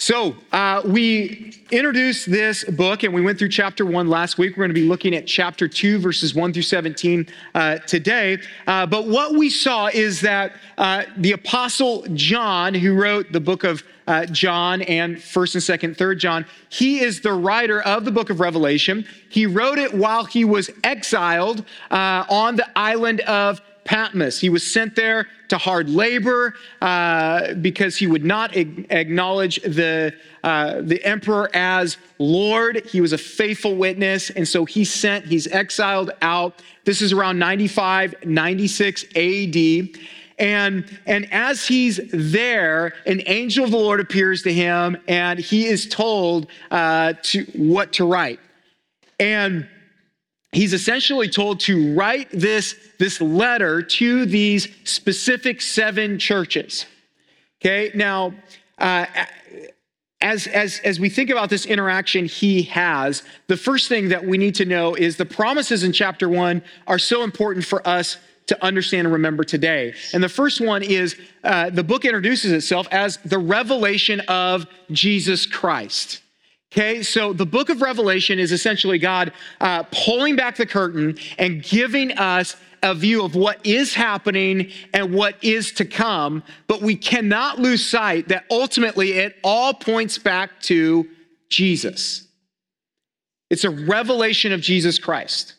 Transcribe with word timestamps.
So, 0.00 0.36
uh, 0.52 0.82
we 0.84 1.60
introduced 1.72 2.30
this 2.30 2.62
book 2.62 3.02
and 3.02 3.12
we 3.12 3.20
went 3.20 3.36
through 3.36 3.48
chapter 3.48 3.84
one 3.84 4.08
last 4.08 4.38
week. 4.38 4.52
We're 4.52 4.62
going 4.62 4.70
to 4.70 4.80
be 4.80 4.86
looking 4.86 5.12
at 5.12 5.26
chapter 5.26 5.66
two, 5.66 5.98
verses 5.98 6.36
one 6.36 6.52
through 6.52 6.62
17 6.62 7.26
uh, 7.56 7.78
today. 7.78 8.38
Uh, 8.68 8.86
but 8.86 9.08
what 9.08 9.34
we 9.34 9.50
saw 9.50 9.88
is 9.88 10.20
that 10.20 10.52
uh, 10.78 11.02
the 11.16 11.32
apostle 11.32 12.06
John, 12.14 12.74
who 12.74 12.94
wrote 12.94 13.32
the 13.32 13.40
book 13.40 13.64
of 13.64 13.82
uh, 14.06 14.24
John 14.26 14.82
and 14.82 15.16
1st 15.16 15.82
and 15.82 15.96
2nd, 15.96 15.96
3rd 15.96 16.18
John, 16.18 16.46
he 16.68 17.00
is 17.00 17.20
the 17.20 17.32
writer 17.32 17.82
of 17.82 18.04
the 18.04 18.12
book 18.12 18.30
of 18.30 18.38
Revelation. 18.38 19.04
He 19.30 19.46
wrote 19.46 19.78
it 19.78 19.92
while 19.92 20.24
he 20.24 20.44
was 20.44 20.70
exiled 20.84 21.64
uh, 21.90 22.24
on 22.30 22.54
the 22.54 22.66
island 22.78 23.20
of 23.22 23.60
Patmos. 23.88 24.38
He 24.38 24.50
was 24.50 24.70
sent 24.70 24.94
there 24.96 25.28
to 25.48 25.56
hard 25.56 25.88
labor 25.88 26.52
uh, 26.82 27.54
because 27.54 27.96
he 27.96 28.06
would 28.06 28.22
not 28.22 28.54
ag- 28.54 28.86
acknowledge 28.90 29.62
the, 29.62 30.12
uh, 30.44 30.82
the 30.82 31.02
emperor 31.06 31.48
as 31.54 31.96
Lord. 32.18 32.84
He 32.84 33.00
was 33.00 33.14
a 33.14 33.18
faithful 33.18 33.76
witness, 33.76 34.28
and 34.28 34.46
so 34.46 34.66
he 34.66 34.84
sent, 34.84 35.24
he's 35.24 35.46
exiled 35.46 36.10
out. 36.20 36.60
This 36.84 37.00
is 37.00 37.14
around 37.14 37.38
95, 37.38 38.26
96 38.26 39.04
AD. 39.16 39.56
And, 40.38 40.98
and 41.06 41.32
as 41.32 41.66
he's 41.66 41.98
there, 42.12 42.92
an 43.06 43.22
angel 43.24 43.64
of 43.64 43.70
the 43.70 43.78
Lord 43.78 44.00
appears 44.00 44.42
to 44.42 44.52
him, 44.52 44.98
and 45.08 45.38
he 45.38 45.64
is 45.64 45.88
told 45.88 46.48
uh, 46.70 47.14
to 47.22 47.44
what 47.54 47.94
to 47.94 48.04
write. 48.04 48.38
And 49.18 49.66
he's 50.52 50.72
essentially 50.72 51.28
told 51.28 51.60
to 51.60 51.94
write 51.94 52.28
this, 52.32 52.74
this 52.98 53.20
letter 53.20 53.82
to 53.82 54.26
these 54.26 54.68
specific 54.84 55.60
seven 55.60 56.18
churches. 56.18 56.86
Okay, 57.60 57.90
now, 57.94 58.32
uh, 58.78 59.06
as, 60.20 60.46
as, 60.48 60.80
as 60.84 60.98
we 60.98 61.08
think 61.08 61.30
about 61.30 61.48
this 61.50 61.66
interaction 61.66 62.24
he 62.24 62.62
has, 62.62 63.22
the 63.46 63.56
first 63.56 63.88
thing 63.88 64.08
that 64.08 64.24
we 64.24 64.38
need 64.38 64.54
to 64.56 64.64
know 64.64 64.94
is 64.94 65.16
the 65.16 65.26
promises 65.26 65.84
in 65.84 65.92
chapter 65.92 66.28
one 66.28 66.62
are 66.86 66.98
so 66.98 67.22
important 67.22 67.64
for 67.64 67.86
us 67.86 68.16
to 68.46 68.64
understand 68.64 69.06
and 69.06 69.12
remember 69.12 69.44
today. 69.44 69.94
And 70.12 70.22
the 70.22 70.28
first 70.28 70.60
one 70.60 70.82
is 70.82 71.16
uh, 71.44 71.70
the 71.70 71.84
book 71.84 72.04
introduces 72.04 72.50
itself 72.50 72.88
as 72.90 73.18
the 73.18 73.38
revelation 73.38 74.20
of 74.20 74.66
Jesus 74.90 75.46
Christ. 75.46 76.22
Okay, 76.70 77.02
so 77.02 77.32
the 77.32 77.46
book 77.46 77.70
of 77.70 77.80
Revelation 77.80 78.38
is 78.38 78.52
essentially 78.52 78.98
God 78.98 79.32
uh, 79.60 79.84
pulling 79.84 80.36
back 80.36 80.56
the 80.56 80.66
curtain 80.66 81.16
and 81.38 81.62
giving 81.62 82.12
us 82.12 82.56
a 82.82 82.94
view 82.94 83.24
of 83.24 83.34
what 83.34 83.64
is 83.64 83.94
happening 83.94 84.70
and 84.92 85.12
what 85.14 85.42
is 85.42 85.72
to 85.72 85.84
come, 85.84 86.42
but 86.66 86.82
we 86.82 86.94
cannot 86.94 87.58
lose 87.58 87.84
sight 87.84 88.28
that 88.28 88.44
ultimately 88.50 89.12
it 89.12 89.36
all 89.42 89.72
points 89.72 90.18
back 90.18 90.60
to 90.60 91.08
Jesus. 91.48 92.26
It's 93.50 93.64
a 93.64 93.70
revelation 93.70 94.52
of 94.52 94.60
Jesus 94.60 94.98
Christ. 94.98 95.54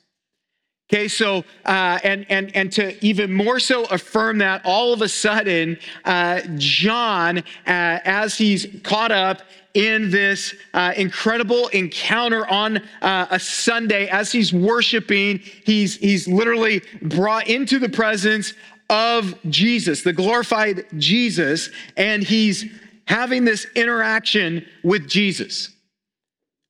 Okay, 0.91 1.07
so 1.07 1.43
uh, 1.65 1.99
and 2.03 2.25
and 2.29 2.55
and 2.55 2.71
to 2.71 3.05
even 3.05 3.31
more 3.31 3.59
so 3.59 3.85
affirm 3.85 4.39
that, 4.39 4.61
all 4.65 4.91
of 4.91 5.03
a 5.03 5.09
sudden, 5.09 5.77
uh, 6.03 6.41
John, 6.57 7.39
uh, 7.39 7.43
as 7.67 8.35
he's 8.35 8.65
caught 8.83 9.11
up 9.11 9.43
in 9.73 10.09
this 10.09 10.55
uh, 10.73 10.93
incredible 10.97 11.67
encounter 11.69 12.47
on 12.47 12.77
uh, 13.01 13.27
a 13.29 13.39
Sunday, 13.39 14.07
as 14.07 14.31
he's 14.31 14.51
worshiping, 14.51 15.39
he's 15.65 15.97
he's 15.97 16.27
literally 16.27 16.81
brought 17.01 17.47
into 17.47 17.79
the 17.79 17.89
presence 17.89 18.53
of 18.89 19.35
Jesus, 19.49 20.01
the 20.01 20.13
glorified 20.13 20.85
Jesus, 20.97 21.69
and 21.95 22.23
he's 22.23 22.65
having 23.05 23.45
this 23.45 23.67
interaction 23.75 24.65
with 24.83 25.07
Jesus. 25.07 25.69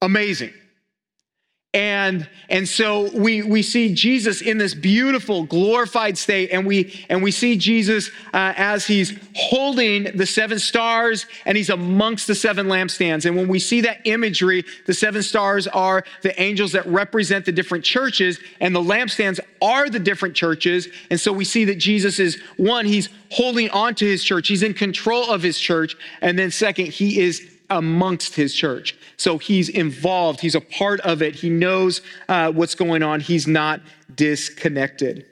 Amazing. 0.02 0.54
And, 1.72 2.28
and 2.50 2.68
so 2.68 3.12
we, 3.16 3.44
we 3.44 3.62
see 3.62 3.94
Jesus 3.94 4.42
in 4.42 4.58
this 4.58 4.74
beautiful, 4.74 5.44
glorified 5.44 6.18
state, 6.18 6.50
and 6.52 6.66
we, 6.66 7.06
and 7.10 7.22
we 7.22 7.30
see 7.30 7.58
Jesus 7.58 8.10
uh, 8.34 8.54
as 8.58 8.88
he's 8.88 9.16
holding 9.36 10.06
the 10.18 10.26
seven 10.26 10.58
stars 10.58 11.28
and 11.46 11.56
he's 11.56 11.70
amongst 11.70 12.26
the 12.26 12.34
seven 12.34 12.66
lampstands. 12.66 13.26
And 13.28 13.36
when 13.36 13.48
we 13.48 13.60
see 13.60 13.82
that 13.82 14.02
imagery, 14.06 14.66
the 14.88 14.96
seven 14.96 15.22
stars 15.22 15.68
are 15.68 16.04
the 16.24 16.40
angels 16.42 16.72
that 16.72 16.88
represent 16.88 17.46
the 17.46 17.52
different 17.52 17.86
churches, 17.86 18.40
and 18.60 18.76
the 18.76 18.82
lampstands 18.82 19.40
are 19.62 19.92
the 19.92 20.00
different 20.00 20.34
churches. 20.36 20.88
And 21.12 21.20
so 21.20 21.32
we 21.32 21.46
see 21.46 21.66
that 21.66 21.78
Jesus 21.78 22.18
is 22.18 22.42
one, 22.58 22.88
he's 22.88 23.10
holding 23.30 23.70
on 23.70 23.94
to 23.96 24.06
his 24.06 24.24
church, 24.24 24.48
he's 24.48 24.64
in 24.64 24.74
control 24.74 25.30
of 25.30 25.44
his 25.44 25.60
church. 25.60 25.96
And 26.22 26.40
then, 26.40 26.50
second, 26.50 26.88
he 26.88 27.20
is 27.20 27.59
amongst 27.70 28.36
his 28.36 28.54
church. 28.54 28.96
So 29.18 29.38
he's 29.38 29.70
involved, 29.70 30.40
he's 30.40 30.56
a 30.56 30.62
part 30.62 31.00
of 31.02 31.22
it, 31.22 31.36
he 31.36 31.50
knows 31.50 32.02
uh, 32.28 32.52
what's 32.52 32.76
going 32.76 33.04
on, 33.04 33.20
he's 33.20 33.48
not 33.48 33.82
disconnected. 34.14 35.26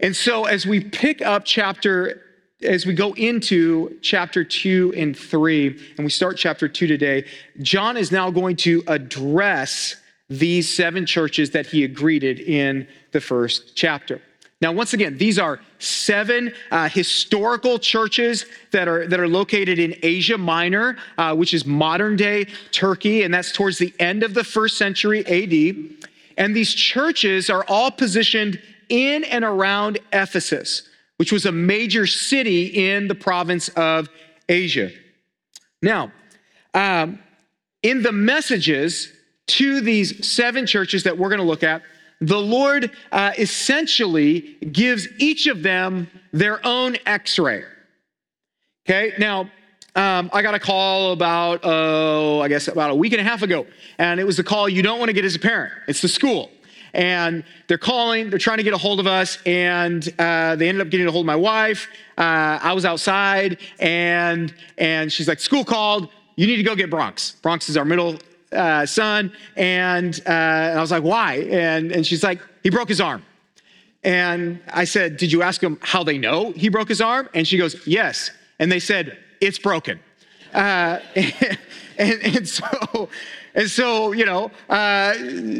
And 0.00 0.16
so 0.16 0.44
as 0.44 0.66
we 0.66 0.80
pick 0.80 1.22
up 1.22 1.44
chapter, 1.44 2.22
as 2.62 2.86
we 2.86 2.94
go 2.94 3.12
into 3.12 3.98
chapter 4.02 4.44
two 4.44 4.92
and 4.96 5.16
three, 5.16 5.68
and 5.96 6.04
we 6.04 6.10
start 6.10 6.36
chapter 6.36 6.68
two 6.68 6.86
today, 6.86 7.24
John 7.60 7.96
is 7.96 8.10
now 8.10 8.30
going 8.30 8.56
to 8.56 8.82
address 8.86 9.96
these 10.28 10.68
seven 10.74 11.06
churches 11.06 11.50
that 11.50 11.66
he 11.66 11.86
greeted 11.86 12.40
in 12.40 12.88
the 13.12 13.20
first 13.20 13.76
chapter. 13.76 14.20
Now, 14.62 14.70
once 14.70 14.94
again, 14.94 15.18
these 15.18 15.40
are 15.40 15.58
seven 15.80 16.54
uh, 16.70 16.88
historical 16.88 17.80
churches 17.80 18.46
that 18.70 18.86
are, 18.86 19.08
that 19.08 19.18
are 19.18 19.26
located 19.26 19.80
in 19.80 19.96
Asia 20.04 20.38
Minor, 20.38 20.96
uh, 21.18 21.34
which 21.34 21.52
is 21.52 21.66
modern 21.66 22.14
day 22.14 22.46
Turkey, 22.70 23.24
and 23.24 23.34
that's 23.34 23.50
towards 23.50 23.78
the 23.78 23.92
end 23.98 24.22
of 24.22 24.34
the 24.34 24.44
first 24.44 24.78
century 24.78 25.26
AD. 25.26 26.06
And 26.38 26.54
these 26.54 26.72
churches 26.72 27.50
are 27.50 27.64
all 27.66 27.90
positioned 27.90 28.62
in 28.88 29.24
and 29.24 29.44
around 29.44 29.98
Ephesus, 30.12 30.88
which 31.16 31.32
was 31.32 31.44
a 31.44 31.52
major 31.52 32.06
city 32.06 32.66
in 32.66 33.08
the 33.08 33.16
province 33.16 33.68
of 33.70 34.08
Asia. 34.48 34.92
Now, 35.82 36.12
um, 36.72 37.18
in 37.82 38.02
the 38.02 38.12
messages 38.12 39.12
to 39.48 39.80
these 39.80 40.24
seven 40.24 40.66
churches 40.66 41.02
that 41.02 41.18
we're 41.18 41.30
going 41.30 41.40
to 41.40 41.46
look 41.46 41.64
at, 41.64 41.82
the 42.22 42.38
Lord 42.38 42.92
uh, 43.10 43.32
essentially 43.36 44.56
gives 44.70 45.08
each 45.18 45.48
of 45.48 45.62
them 45.62 46.08
their 46.32 46.64
own 46.64 46.96
x 47.04 47.38
ray. 47.38 47.64
Okay, 48.88 49.12
now 49.18 49.50
um, 49.96 50.30
I 50.32 50.40
got 50.40 50.54
a 50.54 50.58
call 50.60 51.12
about, 51.12 51.60
oh, 51.64 52.40
I 52.40 52.48
guess 52.48 52.68
about 52.68 52.90
a 52.90 52.94
week 52.94 53.12
and 53.12 53.20
a 53.20 53.24
half 53.24 53.42
ago, 53.42 53.66
and 53.98 54.20
it 54.20 54.24
was 54.24 54.36
the 54.36 54.44
call 54.44 54.68
you 54.68 54.82
don't 54.82 55.00
want 55.00 55.08
to 55.08 55.12
get 55.12 55.24
as 55.24 55.34
a 55.34 55.38
parent. 55.38 55.72
It's 55.88 56.00
the 56.00 56.08
school. 56.08 56.50
And 56.94 57.42
they're 57.68 57.78
calling, 57.78 58.28
they're 58.28 58.38
trying 58.38 58.58
to 58.58 58.62
get 58.62 58.74
a 58.74 58.78
hold 58.78 59.00
of 59.00 59.06
us, 59.06 59.38
and 59.44 60.06
uh, 60.18 60.56
they 60.56 60.68
ended 60.68 60.86
up 60.86 60.90
getting 60.90 61.06
a 61.06 61.10
hold 61.10 61.24
of 61.24 61.26
my 61.26 61.36
wife. 61.36 61.88
Uh, 62.18 62.58
I 62.62 62.72
was 62.74 62.84
outside, 62.84 63.58
and, 63.80 64.54
and 64.78 65.10
she's 65.10 65.26
like, 65.26 65.40
School 65.40 65.64
called, 65.64 66.10
you 66.36 66.46
need 66.46 66.56
to 66.56 66.62
go 66.62 66.76
get 66.76 66.90
Bronx. 66.90 67.32
Bronx 67.42 67.68
is 67.68 67.76
our 67.76 67.84
middle 67.84 68.18
uh, 68.52 68.86
son. 68.86 69.32
And, 69.56 70.20
uh, 70.26 70.30
and 70.30 70.78
I 70.78 70.80
was 70.80 70.90
like, 70.90 71.02
why? 71.02 71.46
And, 71.50 71.92
and 71.92 72.06
she's 72.06 72.22
like, 72.22 72.40
he 72.62 72.70
broke 72.70 72.88
his 72.88 73.00
arm. 73.00 73.24
And 74.04 74.60
I 74.72 74.84
said, 74.84 75.16
did 75.16 75.30
you 75.30 75.42
ask 75.42 75.62
him 75.62 75.78
how 75.80 76.02
they 76.02 76.18
know 76.18 76.52
he 76.52 76.68
broke 76.68 76.88
his 76.88 77.00
arm? 77.00 77.28
And 77.34 77.46
she 77.46 77.56
goes, 77.56 77.86
yes. 77.86 78.30
And 78.58 78.70
they 78.70 78.80
said, 78.80 79.18
it's 79.40 79.58
broken. 79.58 80.00
Uh, 80.52 80.98
and, 81.98 82.22
and, 82.22 82.48
so, 82.48 83.08
and 83.54 83.70
so, 83.70 84.12
you 84.12 84.24
know, 84.24 84.50
uh, 84.68 85.14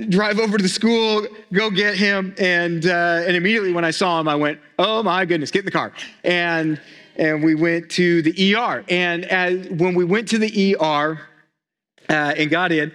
drive 0.08 0.38
over 0.38 0.56
to 0.56 0.62
the 0.62 0.68
school, 0.68 1.26
go 1.52 1.70
get 1.70 1.96
him, 1.96 2.34
and 2.38 2.86
uh, 2.86 3.22
and 3.26 3.36
immediately 3.36 3.72
when 3.72 3.84
I 3.84 3.90
saw 3.90 4.20
him, 4.20 4.28
I 4.28 4.34
went, 4.34 4.60
"Oh 4.78 5.02
my 5.02 5.24
goodness, 5.24 5.50
get 5.50 5.60
in 5.60 5.64
the 5.66 5.72
car!" 5.72 5.92
And 6.24 6.80
and 7.16 7.42
we 7.42 7.54
went 7.54 7.90
to 7.90 8.22
the 8.22 8.54
ER. 8.54 8.84
And 8.88 9.24
as, 9.26 9.68
when 9.70 9.94
we 9.94 10.04
went 10.04 10.28
to 10.28 10.38
the 10.38 10.76
ER, 10.80 11.20
uh, 12.08 12.34
and 12.36 12.50
got 12.50 12.72
in, 12.72 12.92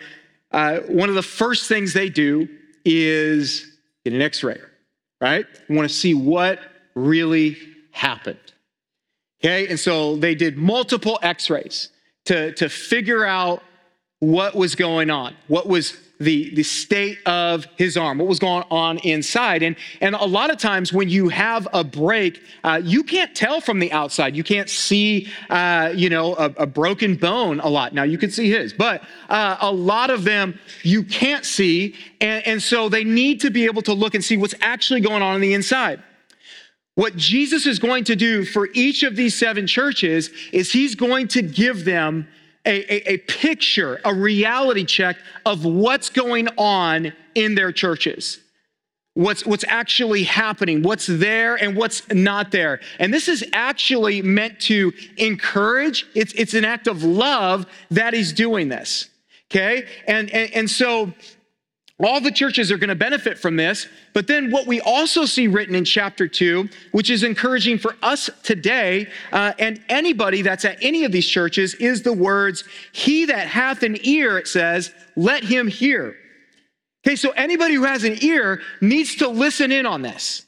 uh, 0.51 0.79
one 0.81 1.09
of 1.09 1.15
the 1.15 1.23
first 1.23 1.67
things 1.67 1.93
they 1.93 2.09
do 2.09 2.47
is 2.85 3.65
get 4.03 4.13
an 4.13 4.21
x 4.21 4.43
ray, 4.43 4.59
right? 5.19 5.45
Want 5.69 5.87
to 5.87 5.93
see 5.93 6.13
what 6.13 6.59
really 6.95 7.57
happened. 7.91 8.39
Okay, 9.39 9.67
and 9.67 9.79
so 9.79 10.15
they 10.15 10.35
did 10.35 10.57
multiple 10.57 11.19
x 11.21 11.49
rays 11.49 11.89
to, 12.25 12.53
to 12.53 12.69
figure 12.69 13.25
out 13.25 13.61
what 14.19 14.55
was 14.55 14.75
going 14.75 15.09
on, 15.09 15.35
what 15.47 15.67
was 15.67 15.97
the, 16.19 16.53
the 16.55 16.63
state 16.63 17.19
of 17.25 17.65
his 17.77 17.97
arm, 17.97 18.17
what 18.17 18.27
was 18.27 18.39
going 18.39 18.63
on 18.71 18.97
inside. 18.99 19.63
And, 19.63 19.75
and 20.01 20.15
a 20.15 20.25
lot 20.25 20.49
of 20.49 20.57
times 20.57 20.91
when 20.91 21.09
you 21.09 21.29
have 21.29 21.67
a 21.73 21.83
break, 21.83 22.41
uh, 22.63 22.81
you 22.83 23.03
can't 23.03 23.35
tell 23.35 23.61
from 23.61 23.79
the 23.79 23.91
outside. 23.91 24.35
You 24.35 24.43
can't 24.43 24.69
see, 24.69 25.27
uh, 25.49 25.93
you 25.95 26.09
know, 26.09 26.35
a, 26.35 26.45
a, 26.57 26.67
broken 26.67 27.15
bone 27.15 27.59
a 27.59 27.67
lot. 27.67 27.93
Now 27.93 28.03
you 28.03 28.17
can 28.17 28.31
see 28.31 28.49
his, 28.49 28.73
but 28.73 29.03
uh, 29.29 29.57
a 29.61 29.71
lot 29.71 30.09
of 30.09 30.23
them 30.23 30.59
you 30.83 31.03
can't 31.03 31.45
see. 31.45 31.95
And, 32.19 32.45
and 32.47 32.61
so 32.61 32.89
they 32.89 33.03
need 33.03 33.41
to 33.41 33.51
be 33.51 33.65
able 33.65 33.81
to 33.83 33.93
look 33.93 34.15
and 34.15 34.23
see 34.23 34.37
what's 34.37 34.55
actually 34.61 35.01
going 35.01 35.21
on 35.21 35.35
on 35.35 35.41
the 35.41 35.53
inside. 35.53 36.01
What 36.95 37.15
Jesus 37.15 37.67
is 37.67 37.77
going 37.77 38.05
to 38.05 38.15
do 38.15 38.43
for 38.43 38.69
each 38.73 39.03
of 39.03 39.15
these 39.15 39.37
seven 39.37 39.67
churches 39.67 40.31
is 40.51 40.71
he's 40.71 40.95
going 40.95 41.27
to 41.27 41.43
give 41.43 41.85
them 41.85 42.27
a, 42.67 42.93
a, 42.93 43.13
a, 43.13 43.17
picture, 43.19 43.99
a 44.03 44.13
reality 44.13 44.85
check 44.85 45.17
of 45.45 45.65
what's 45.65 46.09
going 46.09 46.49
on 46.57 47.13
in 47.33 47.55
their 47.55 47.71
churches. 47.71 48.39
What's, 49.13 49.45
what's 49.45 49.65
actually 49.67 50.23
happening, 50.23 50.83
what's 50.83 51.07
there 51.07 51.55
and 51.55 51.75
what's 51.75 52.07
not 52.09 52.51
there. 52.51 52.81
And 52.99 53.11
this 53.11 53.27
is 53.27 53.43
actually 53.53 54.21
meant 54.21 54.59
to 54.61 54.93
encourage, 55.17 56.05
it's, 56.13 56.33
it's 56.33 56.53
an 56.53 56.65
act 56.65 56.85
of 56.85 57.03
love 57.03 57.65
that 57.89 58.13
he's 58.13 58.31
doing 58.31 58.69
this. 58.69 59.09
Okay? 59.49 59.87
And, 60.05 60.29
and, 60.29 60.53
and 60.53 60.69
so 60.69 61.13
all 62.05 62.21
the 62.21 62.31
churches 62.31 62.71
are 62.71 62.77
going 62.77 62.89
to 62.89 62.95
benefit 62.95 63.39
from 63.39 63.55
this. 63.55 63.87
But 64.13 64.27
then 64.27 64.51
what 64.51 64.67
we 64.67 64.81
also 64.81 65.25
see 65.25 65.47
written 65.47 65.75
in 65.75 65.83
chapter 65.83 66.27
two, 66.27 66.69
which 66.91 67.09
is 67.09 67.23
encouraging 67.23 67.79
for 67.79 67.95
us 68.03 68.29
today 68.43 69.07
uh, 69.31 69.53
and 69.57 69.81
anybody 69.89 70.41
that's 70.41 70.65
at 70.65 70.77
any 70.81 71.05
of 71.05 71.11
these 71.11 71.27
churches, 71.27 71.73
is 71.75 72.03
the 72.03 72.13
words, 72.13 72.63
He 72.91 73.25
that 73.25 73.47
hath 73.47 73.83
an 73.83 73.97
ear, 74.03 74.37
it 74.37 74.47
says, 74.47 74.93
let 75.15 75.43
him 75.43 75.67
hear. 75.67 76.15
Okay, 77.05 77.15
so 77.15 77.31
anybody 77.31 77.75
who 77.75 77.83
has 77.83 78.03
an 78.03 78.17
ear 78.21 78.61
needs 78.81 79.15
to 79.15 79.27
listen 79.27 79.71
in 79.71 79.85
on 79.85 80.01
this. 80.01 80.46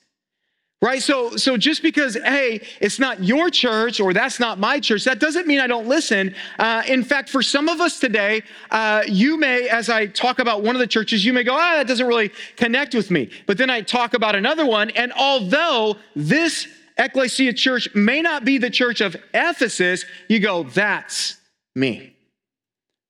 Right? 0.82 1.04
So, 1.04 1.36
so 1.36 1.58
just 1.58 1.84
because, 1.84 2.16
hey, 2.16 2.66
it's 2.80 3.00
not 3.00 3.22
your 3.22 3.50
church 3.50 4.00
or 4.00 4.14
that's 4.14 4.40
not 4.40 4.60
my 4.60 4.80
church, 4.80 5.04
that 5.04 5.20
doesn't 5.20 5.46
mean 5.46 5.60
I 5.60 5.68
don't 5.68 5.88
listen. 5.88 6.34
Uh, 6.58 6.84
in 6.88 7.04
fact, 7.04 7.28
for 7.30 7.42
some 7.42 7.68
of 7.68 7.82
us 7.82 8.00
today, 8.00 8.44
uh, 8.72 9.04
you 9.06 9.38
may, 9.38 9.68
as 9.68 9.90
I 9.90 10.06
talk 10.06 10.40
about 10.40 10.64
one 10.64 10.78
of 10.78 10.80
the 10.80 10.88
churches, 10.88 11.26
you 11.26 11.34
may 11.34 11.44
go, 11.44 11.54
ah, 11.54 11.76
that 11.76 11.88
doesn't 11.88 12.08
really 12.08 12.32
connect 12.56 12.96
with 12.96 13.12
me. 13.12 13.30
But 13.46 13.58
then 13.58 13.70
I 13.70 13.82
talk 13.82 14.14
about 14.14 14.36
another 14.36 14.66
one, 14.66 14.90
and 14.92 15.12
although 15.12 15.98
this 16.16 16.66
ecclesia 16.98 17.52
church 17.52 17.94
may 17.94 18.22
not 18.22 18.46
be 18.46 18.58
the 18.58 18.70
church 18.70 19.02
of 19.02 19.18
Ephesus, 19.34 20.06
you 20.30 20.40
go, 20.40 20.64
that's 20.64 21.36
me. 21.76 22.16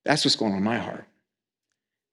That's 0.04 0.24
what's 0.24 0.36
going 0.36 0.52
on 0.52 0.58
in 0.58 0.64
my 0.64 0.78
heart. 0.78 1.04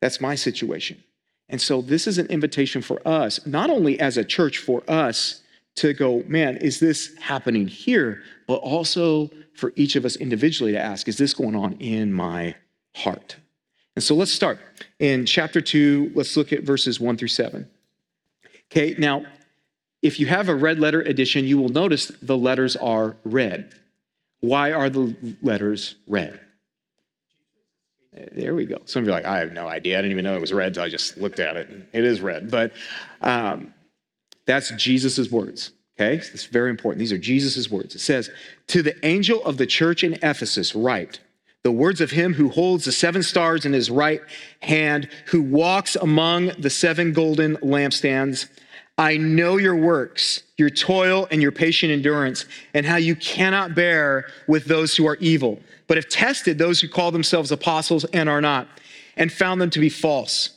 That's 0.01 0.21
my 0.21 0.36
situation. 0.36 1.03
And 1.50 1.60
so 1.60 1.81
this 1.81 2.06
is 2.06 2.19
an 2.19 2.27
invitation 2.27 2.83
for 2.83 3.01
us, 3.07 3.44
not 3.48 3.71
only 3.71 4.00
as 4.00 4.18
a 4.18 4.24
church 4.24 4.60
for 4.60 4.83
us 4.88 5.42
to 5.77 5.94
go, 5.94 6.24
man, 6.27 6.57
is 6.57 6.79
this 6.79 7.15
happening 7.18 7.68
here? 7.68 8.21
But 8.47 8.56
also 8.56 9.29
for 9.56 9.74
each 9.75 9.95
of 9.95 10.06
us 10.06 10.15
individually 10.15 10.74
to 10.74 10.79
ask, 10.79 11.07
is 11.07 11.18
this 11.18 11.33
going 11.33 11.56
on 11.56 11.74
in 11.74 12.13
my 12.13 12.56
heart? 12.95 13.38
And 13.95 14.03
so 14.03 14.13
let's 14.13 14.31
start. 14.31 14.59
In 15.00 15.25
chapter 15.25 15.62
two, 15.62 16.12
let's 16.13 16.38
look 16.38 16.53
at 16.53 16.63
verses 16.63 17.00
one 17.00 17.18
through 17.18 17.29
seven. 17.29 17.69
Okay, 18.71 18.95
now, 18.97 19.25
if 20.01 20.19
you 20.19 20.27
have 20.27 20.50
a 20.50 20.56
red 20.56 20.79
letter 20.79 21.01
edition, 21.01 21.45
you 21.45 21.57
will 21.57 21.69
notice 21.69 22.12
the 22.21 22.38
letters 22.38 22.75
are 22.75 23.18
red. 23.24 23.74
Why 24.39 24.71
are 24.71 24.89
the 24.89 25.15
letters 25.41 25.95
red? 26.06 26.39
There 28.31 28.56
we 28.56 28.65
go. 28.65 28.81
Some 28.85 29.01
of 29.01 29.07
you 29.07 29.13
are 29.13 29.18
like, 29.18 29.25
I 29.25 29.39
have 29.39 29.51
no 29.53 29.68
idea. 29.68 29.97
I 29.97 30.01
didn't 30.01 30.12
even 30.12 30.24
know 30.24 30.35
it 30.35 30.41
was 30.41 30.53
red, 30.53 30.75
so 30.75 30.83
I 30.83 30.89
just 30.89 31.18
looked 31.18 31.39
at 31.39 31.56
it. 31.56 31.69
It 31.94 32.03
is 32.03 32.21
red. 32.21 32.50
But 32.50 32.74
um, 33.21 33.74
that's 34.48 34.72
Jesus' 34.72 35.30
words. 35.30 35.72
Okay, 36.00 36.16
it's 36.16 36.46
very 36.46 36.70
important. 36.70 37.00
These 37.00 37.12
are 37.12 37.18
Jesus' 37.18 37.70
words. 37.70 37.96
It 37.96 38.00
says, 38.00 38.30
To 38.68 38.82
the 38.82 38.96
angel 39.06 39.44
of 39.44 39.58
the 39.58 39.66
church 39.66 40.04
in 40.04 40.14
Ephesus, 40.14 40.74
write 40.74 41.20
the 41.64 41.72
words 41.72 42.02
of 42.02 42.12
him 42.12 42.34
who 42.34 42.50
holds 42.50 42.86
the 42.86 42.92
seven 42.92 43.24
stars 43.24 43.66
in 43.66 43.74
his 43.74 43.90
right 43.90 44.22
hand, 44.62 45.10
who 45.28 45.42
walks 45.42 45.96
among 45.96 46.52
the 46.60 46.70
seven 46.70 47.14
golden 47.14 47.58
lampstands. 47.58 48.48
I 48.98 49.18
know 49.18 49.58
your 49.58 49.76
works, 49.76 50.44
your 50.56 50.70
toil, 50.70 51.28
and 51.30 51.42
your 51.42 51.52
patient 51.52 51.92
endurance, 51.92 52.46
and 52.74 52.86
how 52.86 52.96
you 52.96 53.16
cannot 53.16 53.76
bear 53.76 54.28
with 54.48 54.66
those 54.66 54.96
who 54.96 55.08
are 55.08 55.18
evil, 55.18 55.60
but 55.88 55.98
have 55.98 56.10
tested 56.10 56.58
those 56.58 56.80
who 56.80 56.88
call 56.88 57.12
themselves 57.12 57.52
apostles 57.52 58.06
and 58.06 58.30
are 58.30 58.42
not, 58.42 58.68
and 59.18 59.32
found 59.32 59.60
them 59.60 59.72
to 59.72 59.80
be 59.80 59.90
false. 59.90 60.56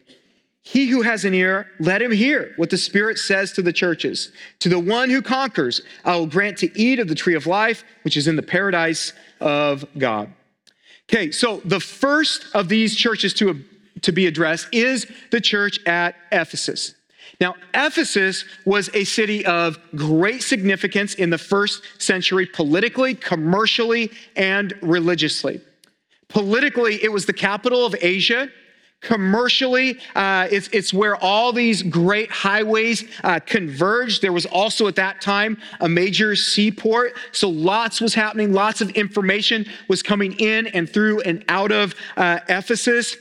He 0.63 0.87
who 0.87 1.01
has 1.01 1.25
an 1.25 1.33
ear, 1.33 1.71
let 1.79 2.01
him 2.01 2.11
hear 2.11 2.53
what 2.55 2.69
the 2.69 2.77
Spirit 2.77 3.17
says 3.17 3.51
to 3.53 3.61
the 3.61 3.73
churches. 3.73 4.31
To 4.59 4.69
the 4.69 4.79
one 4.79 5.09
who 5.09 5.21
conquers, 5.21 5.81
I 6.05 6.15
will 6.15 6.27
grant 6.27 6.57
to 6.59 6.79
eat 6.79 6.99
of 6.99 7.07
the 7.07 7.15
tree 7.15 7.33
of 7.33 7.47
life, 7.47 7.83
which 8.03 8.15
is 8.15 8.27
in 8.27 8.35
the 8.35 8.43
paradise 8.43 9.13
of 9.39 9.85
God. 9.97 10.31
Okay, 11.11 11.31
so 11.31 11.61
the 11.65 11.79
first 11.79 12.45
of 12.53 12.69
these 12.69 12.95
churches 12.95 13.33
to, 13.35 13.59
to 14.01 14.11
be 14.11 14.27
addressed 14.27 14.67
is 14.71 15.07
the 15.31 15.41
church 15.41 15.79
at 15.85 16.15
Ephesus. 16.31 16.93
Now, 17.41 17.55
Ephesus 17.73 18.45
was 18.65 18.91
a 18.93 19.03
city 19.03 19.43
of 19.47 19.79
great 19.95 20.43
significance 20.43 21.15
in 21.15 21.31
the 21.31 21.39
first 21.39 21.81
century, 21.99 22.45
politically, 22.45 23.15
commercially, 23.15 24.11
and 24.35 24.73
religiously. 24.83 25.59
Politically, 26.27 27.03
it 27.03 27.11
was 27.11 27.25
the 27.25 27.33
capital 27.33 27.83
of 27.83 27.95
Asia 27.99 28.47
commercially. 29.01 29.99
Uh, 30.15 30.47
it's, 30.51 30.69
it's 30.71 30.93
where 30.93 31.15
all 31.15 31.51
these 31.51 31.83
great 31.83 32.31
highways 32.31 33.03
uh, 33.23 33.39
converged. 33.39 34.21
There 34.21 34.31
was 34.31 34.45
also 34.45 34.87
at 34.87 34.95
that 34.95 35.21
time 35.21 35.57
a 35.79 35.89
major 35.89 36.35
seaport. 36.35 37.13
So 37.31 37.49
lots 37.49 37.99
was 37.99 38.13
happening, 38.13 38.53
lots 38.53 38.79
of 38.79 38.91
information 38.91 39.65
was 39.87 40.01
coming 40.01 40.33
in 40.39 40.67
and 40.67 40.89
through 40.89 41.21
and 41.21 41.43
out 41.49 41.71
of 41.71 41.95
uh, 42.15 42.39
Ephesus. 42.47 43.17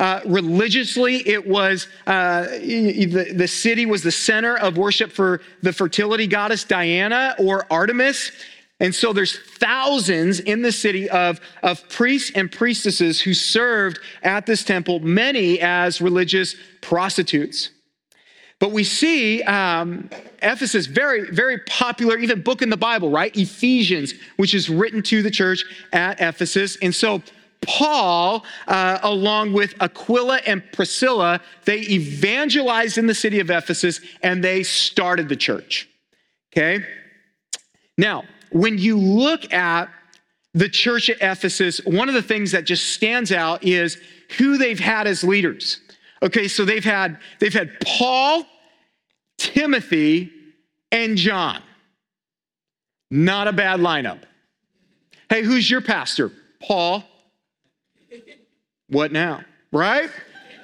Uh, 0.00 0.20
religiously, 0.26 1.26
it 1.28 1.46
was 1.46 1.86
uh, 2.06 2.46
the, 2.46 3.32
the 3.34 3.46
city 3.46 3.86
was 3.86 4.02
the 4.02 4.10
center 4.10 4.56
of 4.56 4.76
worship 4.76 5.12
for 5.12 5.40
the 5.62 5.72
fertility 5.72 6.26
goddess 6.26 6.64
Diana 6.64 7.36
or 7.38 7.64
Artemis. 7.70 8.32
And 8.80 8.94
so 8.94 9.12
there's 9.12 9.38
thousands 9.38 10.40
in 10.40 10.62
the 10.62 10.72
city 10.72 11.08
of, 11.08 11.40
of 11.62 11.88
priests 11.88 12.32
and 12.34 12.50
priestesses 12.50 13.20
who 13.20 13.32
served 13.32 14.00
at 14.22 14.46
this 14.46 14.64
temple, 14.64 15.00
many 15.00 15.60
as 15.60 16.00
religious 16.00 16.56
prostitutes. 16.80 17.70
But 18.58 18.72
we 18.72 18.84
see 18.84 19.42
um, 19.42 20.08
Ephesus, 20.42 20.86
very, 20.86 21.30
very 21.30 21.58
popular, 21.66 22.18
even 22.18 22.42
book 22.42 22.62
in 22.62 22.70
the 22.70 22.76
Bible, 22.76 23.10
right? 23.10 23.34
Ephesians, 23.36 24.14
which 24.36 24.54
is 24.54 24.68
written 24.68 25.02
to 25.04 25.22
the 25.22 25.30
church 25.30 25.64
at 25.92 26.20
Ephesus. 26.20 26.76
And 26.82 26.94
so 26.94 27.22
Paul, 27.66 28.44
uh, 28.66 28.98
along 29.02 29.52
with 29.52 29.74
Aquila 29.80 30.40
and 30.46 30.62
Priscilla, 30.72 31.40
they 31.64 31.80
evangelized 31.80 32.98
in 32.98 33.06
the 33.06 33.14
city 33.14 33.40
of 33.40 33.50
Ephesus 33.50 34.00
and 34.22 34.42
they 34.42 34.62
started 34.62 35.28
the 35.28 35.36
church. 35.36 35.88
Okay? 36.52 36.84
Now, 37.96 38.24
when 38.54 38.78
you 38.78 38.96
look 38.96 39.52
at 39.52 39.90
the 40.54 40.68
church 40.68 41.10
at 41.10 41.16
Ephesus, 41.16 41.80
one 41.84 42.08
of 42.08 42.14
the 42.14 42.22
things 42.22 42.52
that 42.52 42.64
just 42.64 42.92
stands 42.92 43.32
out 43.32 43.64
is 43.64 43.98
who 44.38 44.56
they've 44.56 44.78
had 44.78 45.08
as 45.08 45.24
leaders. 45.24 45.80
Okay, 46.22 46.46
so 46.46 46.64
they've 46.64 46.84
had 46.84 47.18
they've 47.40 47.52
had 47.52 47.72
Paul, 47.80 48.46
Timothy, 49.38 50.30
and 50.92 51.16
John. 51.16 51.60
Not 53.10 53.48
a 53.48 53.52
bad 53.52 53.80
lineup. 53.80 54.20
Hey, 55.28 55.42
who's 55.42 55.68
your 55.68 55.80
pastor? 55.80 56.30
Paul. 56.62 57.02
What 58.88 59.10
now? 59.10 59.42
Right? 59.72 60.10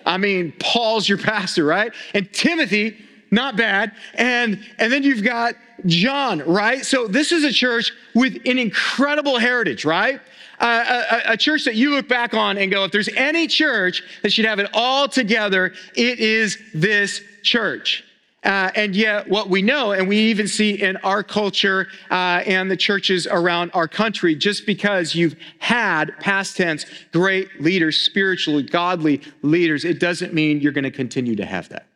I 0.07 0.17
mean, 0.17 0.53
Paul's 0.61 1.09
your 1.09 1.19
pastor, 1.19 1.65
right? 1.65 1.93
And 2.15 2.33
Timothy, 2.33 2.97
not 3.31 3.57
bad. 3.57 3.93
And 4.15 4.65
and 4.79 4.93
then 4.93 5.03
you've 5.03 5.25
got 5.25 5.55
John, 5.87 6.41
right? 6.41 6.85
So 6.85 7.07
this 7.07 7.33
is 7.33 7.45
a 7.45 7.53
church 7.53 7.93
with 8.15 8.37
an 8.47 8.59
incredible 8.59 9.39
heritage, 9.39 9.85
right? 9.85 10.21
Uh, 10.59 11.05
a, 11.27 11.33
a, 11.33 11.37
church 11.39 11.65
that 11.65 11.75
you 11.75 11.89
look 11.91 12.07
back 12.07 12.35
on 12.35 12.59
and 12.59 12.71
go, 12.71 12.85
if 12.85 12.93
there's 12.93 13.09
any 13.17 13.47
church 13.47 14.03
that 14.23 14.31
should 14.31 14.45
have 14.45 14.59
it 14.59 14.69
all 14.75 15.09
together, 15.09 15.73
it 15.97 16.19
is 16.19 16.59
this 16.75 17.23
church. 17.43 18.05
Uh, 18.45 18.71
and 18.75 18.95
yet, 18.95 19.27
what 19.29 19.49
we 19.49 19.63
know, 19.63 19.93
and 19.93 20.07
we 20.07 20.19
even 20.19 20.47
see 20.47 20.81
in 20.81 20.97
our 20.99 21.23
culture 21.23 21.89
uh, 22.11 22.43
and 22.47 22.71
the 22.71 22.77
churches 22.77 23.27
around 23.27 23.71
our 23.73 23.89
country, 23.89 24.35
just 24.35 24.67
because 24.67 25.15
you've 25.15 25.37
had 25.61 26.13
past 26.21 26.57
tense 26.57 26.85
great 27.13 27.61
leaders, 27.61 27.99
spiritually 27.99 28.63
godly 28.63 29.21
leaders, 29.43 29.85
it 29.85 29.99
doesn't 29.99 30.35
mean 30.35 30.61
you're 30.61 30.73
going 30.73 30.85
to 30.85 30.91
continue 30.91 31.37
to 31.37 31.45
have 31.45 31.69
that. 31.71 31.90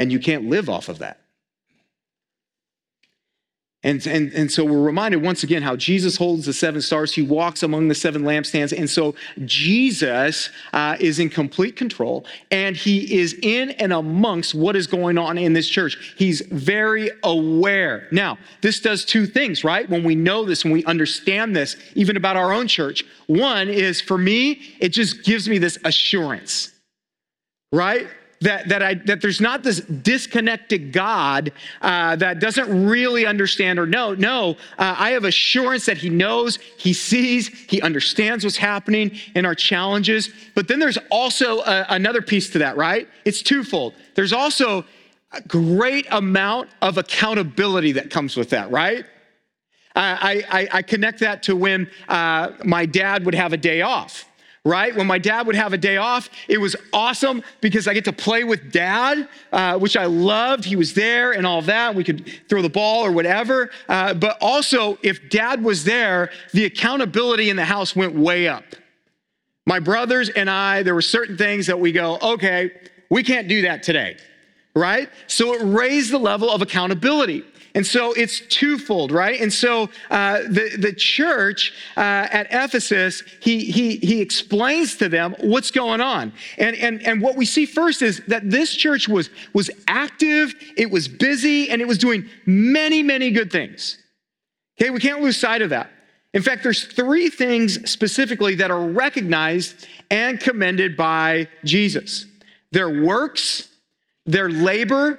And 0.00 0.10
you 0.10 0.18
can't 0.18 0.48
live 0.48 0.70
off 0.70 0.88
of 0.88 1.00
that. 1.00 1.20
And, 3.82 4.06
and, 4.06 4.32
and 4.32 4.50
so 4.50 4.64
we're 4.64 4.80
reminded 4.80 5.22
once 5.22 5.42
again 5.42 5.60
how 5.60 5.76
Jesus 5.76 6.16
holds 6.16 6.46
the 6.46 6.54
seven 6.54 6.80
stars. 6.80 7.14
He 7.14 7.20
walks 7.20 7.62
among 7.62 7.88
the 7.88 7.94
seven 7.94 8.22
lampstands. 8.22 8.76
And 8.76 8.88
so 8.88 9.14
Jesus 9.44 10.48
uh, 10.72 10.96
is 11.00 11.18
in 11.18 11.28
complete 11.28 11.76
control 11.76 12.24
and 12.50 12.74
he 12.74 13.20
is 13.20 13.38
in 13.42 13.70
and 13.72 13.92
amongst 13.92 14.54
what 14.54 14.74
is 14.74 14.86
going 14.86 15.18
on 15.18 15.36
in 15.36 15.52
this 15.52 15.68
church. 15.68 16.14
He's 16.16 16.40
very 16.40 17.10
aware. 17.22 18.08
Now, 18.10 18.38
this 18.62 18.80
does 18.80 19.04
two 19.04 19.26
things, 19.26 19.64
right? 19.64 19.88
When 19.88 20.02
we 20.02 20.14
know 20.14 20.46
this, 20.46 20.64
when 20.64 20.72
we 20.72 20.84
understand 20.86 21.54
this, 21.54 21.76
even 21.94 22.16
about 22.16 22.36
our 22.36 22.54
own 22.54 22.68
church, 22.68 23.04
one 23.26 23.68
is 23.68 24.00
for 24.00 24.16
me, 24.16 24.62
it 24.78 24.90
just 24.90 25.24
gives 25.24 25.46
me 25.46 25.58
this 25.58 25.78
assurance, 25.84 26.72
right? 27.70 28.08
That, 28.40 28.68
that, 28.68 28.82
I, 28.82 28.94
that 28.94 29.20
there's 29.20 29.40
not 29.40 29.62
this 29.62 29.80
disconnected 29.80 30.92
God 30.92 31.52
uh, 31.82 32.16
that 32.16 32.40
doesn't 32.40 32.86
really 32.86 33.26
understand 33.26 33.78
or 33.78 33.86
know. 33.86 34.14
No, 34.14 34.56
uh, 34.78 34.96
I 34.98 35.10
have 35.10 35.24
assurance 35.24 35.86
that 35.86 35.98
He 35.98 36.08
knows, 36.08 36.56
He 36.78 36.92
sees, 36.92 37.48
He 37.48 37.82
understands 37.82 38.44
what's 38.44 38.56
happening 38.56 39.12
in 39.34 39.44
our 39.44 39.54
challenges. 39.54 40.30
But 40.54 40.68
then 40.68 40.78
there's 40.78 40.98
also 41.10 41.60
a, 41.60 41.86
another 41.90 42.22
piece 42.22 42.48
to 42.50 42.58
that, 42.60 42.76
right? 42.76 43.08
It's 43.24 43.42
twofold. 43.42 43.94
There's 44.14 44.32
also 44.32 44.86
a 45.32 45.42
great 45.42 46.06
amount 46.10 46.70
of 46.80 46.96
accountability 46.96 47.92
that 47.92 48.10
comes 48.10 48.36
with 48.36 48.50
that, 48.50 48.70
right? 48.70 49.04
I, 49.94 50.44
I, 50.50 50.68
I 50.78 50.82
connect 50.82 51.18
that 51.20 51.42
to 51.44 51.56
when 51.56 51.90
uh, 52.08 52.52
my 52.64 52.86
dad 52.86 53.24
would 53.24 53.34
have 53.34 53.52
a 53.52 53.56
day 53.56 53.82
off 53.82 54.24
right? 54.64 54.94
When 54.94 55.06
my 55.06 55.18
dad 55.18 55.46
would 55.46 55.56
have 55.56 55.72
a 55.72 55.78
day 55.78 55.96
off, 55.96 56.28
it 56.46 56.58
was 56.58 56.76
awesome 56.92 57.42
because 57.60 57.88
I 57.88 57.94
get 57.94 58.04
to 58.04 58.12
play 58.12 58.44
with 58.44 58.70
dad, 58.70 59.28
uh, 59.52 59.78
which 59.78 59.96
I 59.96 60.04
loved. 60.04 60.64
He 60.64 60.76
was 60.76 60.92
there 60.92 61.32
and 61.32 61.46
all 61.46 61.62
that. 61.62 61.94
We 61.94 62.04
could 62.04 62.30
throw 62.48 62.60
the 62.60 62.68
ball 62.68 63.04
or 63.04 63.12
whatever. 63.12 63.70
Uh, 63.88 64.12
but 64.14 64.36
also, 64.40 64.98
if 65.02 65.30
dad 65.30 65.64
was 65.64 65.84
there, 65.84 66.30
the 66.52 66.66
accountability 66.66 67.48
in 67.48 67.56
the 67.56 67.64
house 67.64 67.96
went 67.96 68.14
way 68.14 68.48
up. 68.48 68.64
My 69.66 69.78
brothers 69.78 70.28
and 70.28 70.50
I, 70.50 70.82
there 70.82 70.94
were 70.94 71.02
certain 71.02 71.36
things 71.36 71.66
that 71.66 71.78
we 71.78 71.92
go, 71.92 72.18
okay, 72.20 72.72
we 73.08 73.22
can't 73.22 73.48
do 73.48 73.62
that 73.62 73.82
today, 73.82 74.16
right? 74.74 75.08
So 75.26 75.54
it 75.54 75.62
raised 75.62 76.12
the 76.12 76.18
level 76.18 76.50
of 76.50 76.60
accountability. 76.60 77.44
And 77.74 77.86
so 77.86 78.12
it's 78.12 78.40
twofold, 78.40 79.12
right? 79.12 79.40
And 79.40 79.52
so 79.52 79.90
uh, 80.10 80.40
the, 80.42 80.76
the 80.78 80.92
church 80.92 81.72
uh, 81.96 82.00
at 82.00 82.48
Ephesus, 82.50 83.22
he, 83.40 83.64
he, 83.70 83.96
he 83.96 84.20
explains 84.20 84.96
to 84.96 85.08
them 85.08 85.36
what's 85.40 85.70
going 85.70 86.00
on. 86.00 86.32
And, 86.58 86.76
and, 86.76 87.02
and 87.06 87.22
what 87.22 87.36
we 87.36 87.46
see 87.46 87.66
first 87.66 88.02
is 88.02 88.22
that 88.26 88.50
this 88.50 88.74
church 88.74 89.08
was, 89.08 89.30
was 89.52 89.70
active, 89.86 90.54
it 90.76 90.90
was 90.90 91.06
busy, 91.06 91.70
and 91.70 91.80
it 91.80 91.86
was 91.86 91.98
doing 91.98 92.28
many, 92.44 93.02
many 93.02 93.30
good 93.30 93.52
things. 93.52 93.98
Okay, 94.80 94.90
we 94.90 94.98
can't 94.98 95.20
lose 95.20 95.36
sight 95.36 95.62
of 95.62 95.70
that. 95.70 95.90
In 96.32 96.42
fact, 96.42 96.62
there's 96.62 96.84
three 96.84 97.28
things 97.28 97.90
specifically 97.90 98.54
that 98.56 98.70
are 98.70 98.88
recognized 98.88 99.86
and 100.10 100.40
commended 100.40 100.96
by 100.96 101.48
Jesus 101.64 102.26
their 102.72 103.02
works, 103.02 103.68
their 104.26 104.48
labor, 104.48 105.18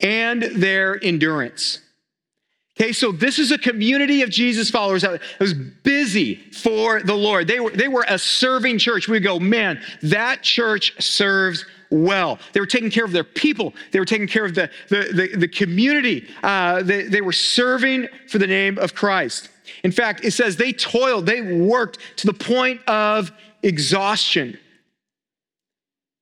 and 0.00 0.42
their 0.42 1.02
endurance. 1.02 1.80
Okay, 2.80 2.92
so 2.92 3.10
this 3.10 3.40
is 3.40 3.50
a 3.50 3.58
community 3.58 4.22
of 4.22 4.30
Jesus 4.30 4.70
followers 4.70 5.02
that 5.02 5.20
was 5.40 5.52
busy 5.52 6.36
for 6.52 7.02
the 7.02 7.14
Lord. 7.14 7.48
They 7.48 7.58
were, 7.58 7.70
they 7.70 7.88
were 7.88 8.04
a 8.08 8.18
serving 8.18 8.78
church. 8.78 9.08
We 9.08 9.18
go, 9.18 9.40
man, 9.40 9.82
that 10.02 10.42
church 10.42 11.02
serves 11.02 11.64
well. 11.90 12.38
They 12.52 12.60
were 12.60 12.66
taking 12.66 12.90
care 12.90 13.04
of 13.04 13.10
their 13.10 13.24
people. 13.24 13.74
They 13.90 13.98
were 13.98 14.04
taking 14.04 14.28
care 14.28 14.44
of 14.44 14.54
the, 14.54 14.70
the, 14.90 15.10
the, 15.12 15.36
the 15.38 15.48
community. 15.48 16.28
Uh, 16.40 16.84
they, 16.84 17.04
they 17.04 17.20
were 17.20 17.32
serving 17.32 18.06
for 18.28 18.38
the 18.38 18.46
name 18.46 18.78
of 18.78 18.94
Christ. 18.94 19.48
In 19.82 19.90
fact, 19.90 20.24
it 20.24 20.30
says 20.30 20.56
they 20.56 20.72
toiled, 20.72 21.26
they 21.26 21.42
worked 21.42 21.98
to 22.18 22.28
the 22.28 22.34
point 22.34 22.80
of 22.86 23.32
exhaustion. 23.64 24.56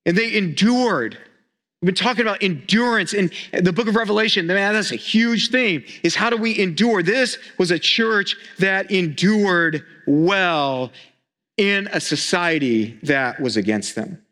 And 0.06 0.16
they 0.16 0.34
endured. 0.34 1.18
We've 1.82 1.94
been 1.94 1.94
talking 1.94 2.22
about 2.22 2.42
endurance 2.42 3.12
in 3.12 3.30
the 3.52 3.72
book 3.72 3.86
of 3.86 3.96
Revelation. 3.96 4.46
Man, 4.46 4.72
that's 4.72 4.92
a 4.92 4.96
huge 4.96 5.50
theme 5.50 5.84
is 6.02 6.14
how 6.14 6.30
do 6.30 6.38
we 6.38 6.58
endure? 6.58 7.02
This 7.02 7.36
was 7.58 7.70
a 7.70 7.78
church 7.78 8.34
that 8.58 8.90
endured 8.90 9.84
well 10.06 10.90
in 11.58 11.88
a 11.92 12.00
society 12.00 12.98
that 13.02 13.40
was 13.40 13.58
against 13.58 13.94
them. 13.94 14.22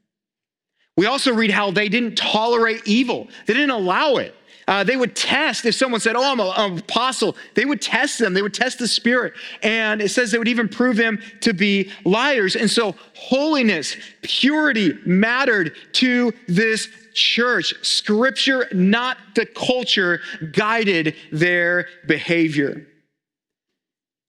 We 0.96 1.06
also 1.06 1.34
read 1.34 1.50
how 1.50 1.70
they 1.70 1.88
didn't 1.88 2.16
tolerate 2.16 2.80
evil. 2.86 3.28
They 3.46 3.52
didn't 3.52 3.70
allow 3.70 4.16
it. 4.16 4.34
Uh, 4.66 4.82
they 4.82 4.96
would 4.96 5.14
test 5.14 5.66
if 5.66 5.74
someone 5.74 6.00
said, 6.00 6.16
Oh, 6.16 6.22
I'm, 6.22 6.40
an 6.40 6.78
apostle. 6.78 7.36
They 7.54 7.66
would 7.66 7.82
test 7.82 8.18
them. 8.18 8.32
They 8.32 8.40
would 8.40 8.54
test 8.54 8.78
the 8.78 8.88
spirit. 8.88 9.34
And 9.62 10.00
it 10.00 10.08
says 10.08 10.30
they 10.30 10.38
would 10.38 10.48
even 10.48 10.68
prove 10.68 10.96
them 10.96 11.20
to 11.42 11.52
be 11.52 11.90
liars. 12.04 12.56
And 12.56 12.70
so 12.70 12.94
holiness, 13.14 13.96
purity 14.22 14.94
mattered 15.04 15.76
to 15.94 16.32
this 16.48 16.88
church. 17.14 17.74
Scripture, 17.82 18.68
not 18.72 19.16
the 19.34 19.46
culture, 19.46 20.20
guided 20.52 21.14
their 21.32 21.88
behavior. 22.06 22.86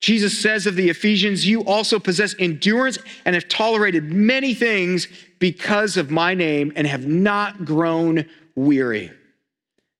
Jesus 0.01 0.37
says 0.37 0.67
of 0.67 0.75
the 0.75 0.89
Ephesians, 0.89 1.47
You 1.47 1.63
also 1.65 1.99
possess 1.99 2.35
endurance 2.37 2.99
and 3.25 3.33
have 3.33 3.47
tolerated 3.47 4.11
many 4.11 4.53
things 4.53 5.07
because 5.39 5.97
of 5.97 6.11
my 6.11 6.33
name 6.33 6.71
and 6.75 6.85
have 6.85 7.07
not 7.07 7.65
grown 7.65 8.25
weary. 8.55 9.11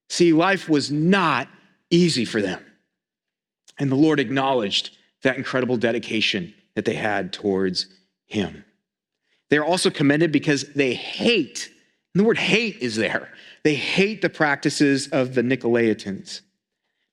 See, 0.08 0.32
life 0.32 0.68
was 0.68 0.90
not 0.90 1.48
easy 1.90 2.24
for 2.24 2.40
them. 2.40 2.64
And 3.78 3.90
the 3.90 3.96
Lord 3.96 4.20
acknowledged 4.20 4.96
that 5.22 5.36
incredible 5.36 5.76
dedication 5.76 6.54
that 6.74 6.84
they 6.84 6.94
had 6.94 7.32
towards 7.32 7.86
Him. 8.26 8.64
They're 9.50 9.64
also 9.64 9.90
commended 9.90 10.32
because 10.32 10.72
they 10.74 10.94
hate 10.94 11.70
and 12.16 12.24
the 12.24 12.26
word 12.26 12.38
hate 12.38 12.78
is 12.78 12.96
there. 12.96 13.28
They 13.62 13.74
hate 13.74 14.22
the 14.22 14.30
practices 14.30 15.08
of 15.08 15.34
the 15.34 15.42
Nicolaitans. 15.42 16.40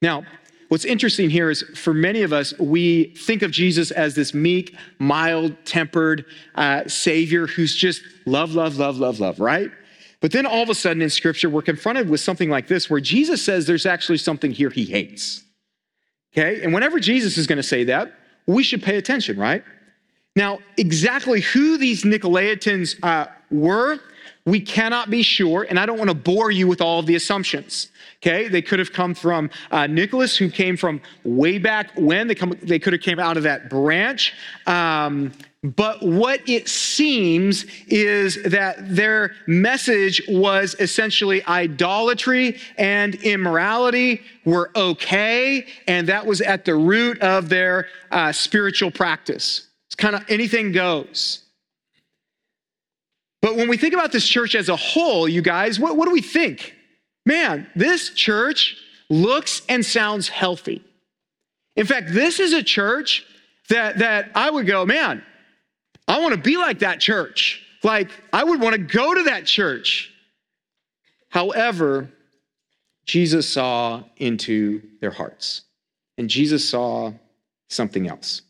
Now, 0.01 0.23
what's 0.69 0.85
interesting 0.85 1.29
here 1.29 1.49
is 1.49 1.61
for 1.75 1.93
many 1.93 2.21
of 2.21 2.31
us, 2.31 2.57
we 2.57 3.13
think 3.15 3.41
of 3.41 3.51
Jesus 3.51 3.91
as 3.91 4.15
this 4.15 4.33
meek, 4.33 4.73
mild 4.99 5.57
tempered 5.65 6.23
uh, 6.55 6.87
Savior 6.87 7.47
who's 7.47 7.75
just 7.75 8.01
love, 8.25 8.55
love, 8.55 8.77
love, 8.77 8.97
love, 8.97 9.19
love, 9.19 9.41
right? 9.41 9.69
But 10.21 10.31
then 10.31 10.45
all 10.45 10.63
of 10.63 10.69
a 10.69 10.73
sudden 10.73 11.01
in 11.01 11.09
Scripture, 11.09 11.49
we're 11.49 11.63
confronted 11.63 12.09
with 12.09 12.21
something 12.21 12.49
like 12.49 12.67
this 12.67 12.89
where 12.89 13.01
Jesus 13.01 13.43
says 13.43 13.67
there's 13.67 13.85
actually 13.85 14.19
something 14.19 14.51
here 14.51 14.69
he 14.69 14.85
hates. 14.85 15.43
Okay? 16.31 16.63
And 16.63 16.73
whenever 16.73 17.01
Jesus 17.01 17.37
is 17.37 17.45
going 17.45 17.57
to 17.57 17.63
say 17.63 17.83
that, 17.83 18.13
we 18.47 18.63
should 18.63 18.81
pay 18.81 18.95
attention, 18.95 19.37
right? 19.37 19.65
Now, 20.37 20.59
exactly 20.77 21.41
who 21.41 21.77
these 21.77 22.03
Nicolaitans 22.03 23.03
uh, 23.03 23.27
were, 23.51 23.99
we 24.45 24.59
cannot 24.59 25.09
be 25.09 25.21
sure, 25.21 25.65
and 25.69 25.79
I 25.79 25.85
don't 25.85 25.97
want 25.97 26.09
to 26.09 26.15
bore 26.15 26.51
you 26.51 26.67
with 26.67 26.81
all 26.81 26.99
of 26.99 27.05
the 27.05 27.15
assumptions. 27.15 27.89
Okay, 28.21 28.47
they 28.47 28.61
could 28.61 28.79
have 28.79 28.93
come 28.93 29.13
from 29.13 29.49
uh, 29.71 29.87
Nicholas, 29.87 30.37
who 30.37 30.49
came 30.49 30.77
from 30.77 31.01
way 31.23 31.57
back 31.57 31.91
when. 31.95 32.27
They 32.27 32.35
come, 32.35 32.57
they 32.61 32.79
could 32.79 32.93
have 32.93 33.01
came 33.01 33.19
out 33.19 33.37
of 33.37 33.43
that 33.43 33.69
branch. 33.69 34.33
Um, 34.65 35.33
but 35.63 36.03
what 36.03 36.41
it 36.47 36.67
seems 36.67 37.65
is 37.87 38.41
that 38.43 38.75
their 38.95 39.33
message 39.47 40.21
was 40.27 40.75
essentially 40.79 41.43
idolatry 41.45 42.59
and 42.77 43.15
immorality 43.15 44.21
were 44.43 44.71
okay, 44.75 45.65
and 45.87 46.07
that 46.07 46.25
was 46.25 46.41
at 46.41 46.65
the 46.65 46.75
root 46.75 47.21
of 47.21 47.47
their 47.47 47.87
uh, 48.11 48.33
spiritual 48.33 48.91
practice. 48.91 49.67
It's 49.87 49.95
kind 49.95 50.15
of 50.15 50.25
anything 50.27 50.73
goes. 50.73 51.42
But 53.43 53.57
when 53.57 53.67
we 53.67 53.75
think 53.75 53.93
about 53.93 54.13
this 54.13 54.25
church 54.25 54.55
as 54.55 54.69
a 54.69 54.75
whole, 54.77 55.27
you 55.27 55.41
guys, 55.41 55.77
what, 55.77 55.97
what 55.97 56.05
do 56.05 56.11
we 56.11 56.21
think? 56.21 56.73
Man, 57.25 57.67
this 57.75 58.11
church 58.11 58.77
looks 59.09 59.61
and 59.67 59.85
sounds 59.85 60.29
healthy. 60.29 60.81
In 61.75 61.85
fact, 61.85 62.13
this 62.13 62.39
is 62.39 62.53
a 62.53 62.63
church 62.63 63.25
that, 63.67 63.97
that 63.97 64.31
I 64.33 64.49
would 64.49 64.65
go, 64.65 64.85
man, 64.85 65.21
I 66.07 66.21
want 66.21 66.33
to 66.33 66.39
be 66.39 66.55
like 66.55 66.79
that 66.79 67.01
church. 67.01 67.61
Like, 67.83 68.11
I 68.31 68.45
would 68.45 68.61
want 68.61 68.75
to 68.75 68.81
go 68.81 69.13
to 69.13 69.23
that 69.23 69.45
church. 69.45 70.09
However, 71.27 72.09
Jesus 73.05 73.51
saw 73.51 74.03
into 74.15 74.81
their 75.01 75.11
hearts, 75.11 75.63
and 76.17 76.29
Jesus 76.29 76.69
saw 76.69 77.11
something 77.69 78.07
else. 78.07 78.41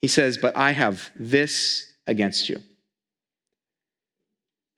He 0.00 0.08
says, 0.08 0.38
But 0.38 0.56
I 0.56 0.70
have 0.70 1.10
this 1.14 1.92
against 2.06 2.48
you. 2.48 2.62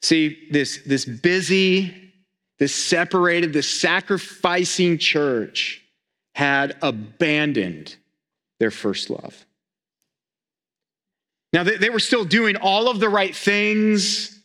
See, 0.04 0.48
this, 0.50 0.82
this 0.84 1.06
busy, 1.06 2.12
this 2.58 2.74
separated, 2.74 3.54
this 3.54 3.80
sacrificing 3.80 4.98
church 4.98 5.82
had 6.34 6.76
abandoned 6.82 7.96
their 8.60 8.70
first 8.70 9.08
love. 9.08 9.46
Now, 11.54 11.62
they, 11.62 11.78
they 11.78 11.88
were 11.88 12.00
still 12.00 12.26
doing 12.26 12.56
all 12.56 12.90
of 12.90 13.00
the 13.00 13.08
right 13.08 13.34
things, 13.34 14.38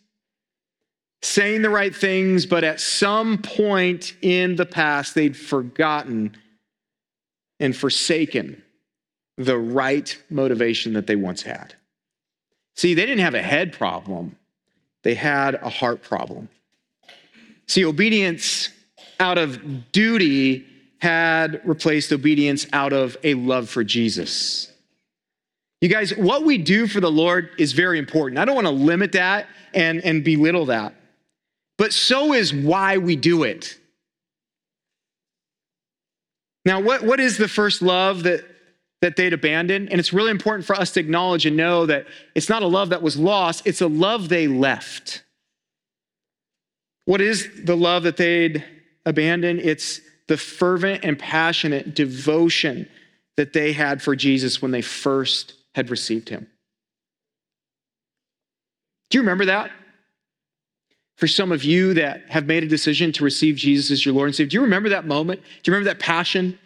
saying 1.23 1.61
the 1.61 1.69
right 1.69 1.93
things, 1.93 2.45
but 2.45 2.63
at 2.63 2.79
some 2.79 3.39
point 3.39 4.13
in 4.21 4.55
the 4.55 4.65
past, 4.65 5.13
they'd 5.13 5.35
forgotten 5.35 6.37
and 7.59 7.75
forsaken 7.75 8.63
the 9.37 9.57
right 9.57 10.17
motivation 10.29 10.93
that 10.93 11.05
they 11.05 11.17
once 11.17 11.41
had. 11.41 11.73
See, 12.77 12.93
they 12.93 13.05
didn't 13.05 13.25
have 13.25 13.35
a 13.35 13.41
head 13.41 13.73
problem, 13.73 14.37
they 15.03 15.15
had 15.15 15.55
a 15.55 15.69
heart 15.69 16.01
problem. 16.01 16.49
See, 17.67 17.85
obedience 17.85 18.69
out 19.19 19.37
of 19.37 19.91
duty 19.91 20.65
had 20.99 21.61
replaced 21.63 22.11
obedience 22.11 22.67
out 22.73 22.93
of 22.93 23.15
a 23.23 23.33
love 23.35 23.69
for 23.69 23.83
Jesus. 23.83 24.71
You 25.81 25.87
guys, 25.87 26.15
what 26.17 26.43
we 26.43 26.57
do 26.57 26.87
for 26.87 26.99
the 26.99 27.11
Lord 27.11 27.51
is 27.57 27.71
very 27.71 27.99
important. 27.99 28.37
I 28.37 28.45
don't 28.45 28.55
want 28.55 28.67
to 28.67 28.73
limit 28.73 29.13
that 29.13 29.47
and, 29.73 30.03
and 30.03 30.23
belittle 30.23 30.65
that, 30.65 30.93
but 31.77 31.93
so 31.93 32.33
is 32.33 32.53
why 32.53 32.97
we 32.97 33.15
do 33.15 33.43
it. 33.43 33.77
Now, 36.65 36.81
what, 36.81 37.03
what 37.03 37.19
is 37.19 37.37
the 37.37 37.47
first 37.47 37.81
love 37.81 38.23
that, 38.23 38.43
that 39.01 39.15
they'd 39.15 39.33
abandoned? 39.33 39.89
And 39.89 39.99
it's 39.99 40.13
really 40.13 40.31
important 40.31 40.65
for 40.65 40.75
us 40.75 40.91
to 40.91 40.99
acknowledge 40.99 41.45
and 41.45 41.55
know 41.55 41.85
that 41.85 42.07
it's 42.35 42.49
not 42.49 42.63
a 42.63 42.67
love 42.67 42.89
that 42.89 43.01
was 43.01 43.17
lost, 43.17 43.65
it's 43.65 43.81
a 43.81 43.87
love 43.87 44.29
they 44.29 44.47
left. 44.47 45.23
What 47.05 47.21
is 47.21 47.49
the 47.63 47.75
love 47.75 48.03
that 48.03 48.17
they'd 48.17 48.63
abandoned? 49.05 49.61
It's 49.61 50.01
the 50.27 50.37
fervent 50.37 51.03
and 51.03 51.17
passionate 51.17 51.95
devotion 51.95 52.87
that 53.35 53.53
they 53.53 53.73
had 53.73 54.01
for 54.01 54.15
Jesus 54.15 54.61
when 54.61 54.71
they 54.71 54.81
first 54.81 55.53
had 55.73 55.89
received 55.89 56.29
him. 56.29 56.47
Do 59.09 59.17
you 59.17 59.21
remember 59.21 59.45
that? 59.45 59.71
For 61.15 61.27
some 61.27 61.51
of 61.51 61.63
you 61.63 61.95
that 61.95 62.29
have 62.29 62.45
made 62.45 62.63
a 62.63 62.67
decision 62.67 63.11
to 63.13 63.23
receive 63.23 63.55
Jesus 63.55 63.91
as 63.91 64.05
your 64.05 64.13
Lord 64.13 64.27
and 64.27 64.35
Savior, 64.35 64.49
do 64.51 64.57
you 64.57 64.61
remember 64.61 64.89
that 64.89 65.05
moment? 65.05 65.41
Do 65.41 65.71
you 65.71 65.73
remember 65.73 65.91
that 65.93 65.99
passion, 65.99 66.59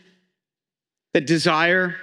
that 1.13 1.25
desire, 1.25 1.95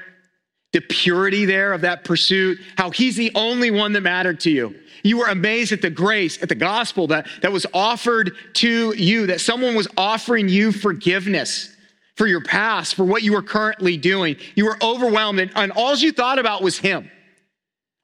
the 0.72 0.80
purity 0.80 1.44
there 1.44 1.72
of 1.72 1.80
that 1.82 2.04
pursuit? 2.04 2.58
How 2.76 2.90
He's 2.90 3.16
the 3.16 3.32
only 3.34 3.70
one 3.70 3.92
that 3.92 4.02
mattered 4.02 4.40
to 4.40 4.50
you. 4.50 4.74
You 5.02 5.18
were 5.18 5.26
amazed 5.26 5.72
at 5.72 5.82
the 5.82 5.90
grace, 5.90 6.42
at 6.42 6.48
the 6.48 6.54
gospel 6.54 7.06
that, 7.08 7.26
that 7.42 7.50
was 7.50 7.66
offered 7.72 8.32
to 8.54 8.94
you, 8.96 9.26
that 9.28 9.40
someone 9.40 9.74
was 9.74 9.88
offering 9.96 10.48
you 10.48 10.72
forgiveness 10.72 11.74
for 12.16 12.26
your 12.26 12.42
past, 12.42 12.94
for 12.94 13.04
what 13.04 13.22
you 13.22 13.32
were 13.32 13.42
currently 13.42 13.96
doing. 13.96 14.36
You 14.54 14.66
were 14.66 14.76
overwhelmed, 14.82 15.40
and, 15.40 15.50
and 15.54 15.72
all 15.72 15.94
you 15.96 16.12
thought 16.12 16.38
about 16.38 16.62
was 16.62 16.78
Him. 16.78 17.10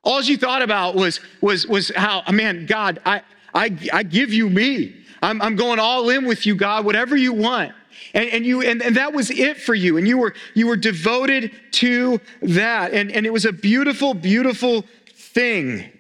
All 0.03 0.23
you 0.23 0.39
thought 0.39 0.63
about 0.63 0.95
was, 0.95 1.21
was, 1.41 1.67
was 1.67 1.91
how, 1.95 2.23
oh, 2.27 2.33
man, 2.33 2.65
God, 2.65 3.01
I, 3.05 3.23
I, 3.53 3.77
I 3.93 4.03
give 4.05 4.33
you 4.33 4.49
me. 4.49 5.05
I'm, 5.21 5.43
I'm 5.43 5.57
going 5.57 5.79
all 5.79 6.09
in 6.11 6.25
with 6.25 6.47
you, 6.47 6.55
God, 6.55 6.85
whatever 6.85 7.17
you 7.17 7.33
want. 7.33 7.73
And, 8.15 8.29
and 8.31 8.47
you 8.47 8.63
and, 8.63 8.83
and 8.83 8.97
that 8.97 9.13
was 9.13 9.31
it 9.31 9.57
for 9.59 9.75
you. 9.75 9.97
And 9.97 10.07
you 10.07 10.19
were 10.19 10.35
you 10.55 10.67
were 10.67 10.77
devoted 10.77 11.53
to 11.73 12.21
that. 12.43 12.93
And, 12.93 13.11
and 13.13 13.27
it 13.27 13.33
was 13.33 13.45
a 13.45 13.53
beautiful, 13.53 14.15
beautiful 14.15 14.85
thing. 15.13 15.91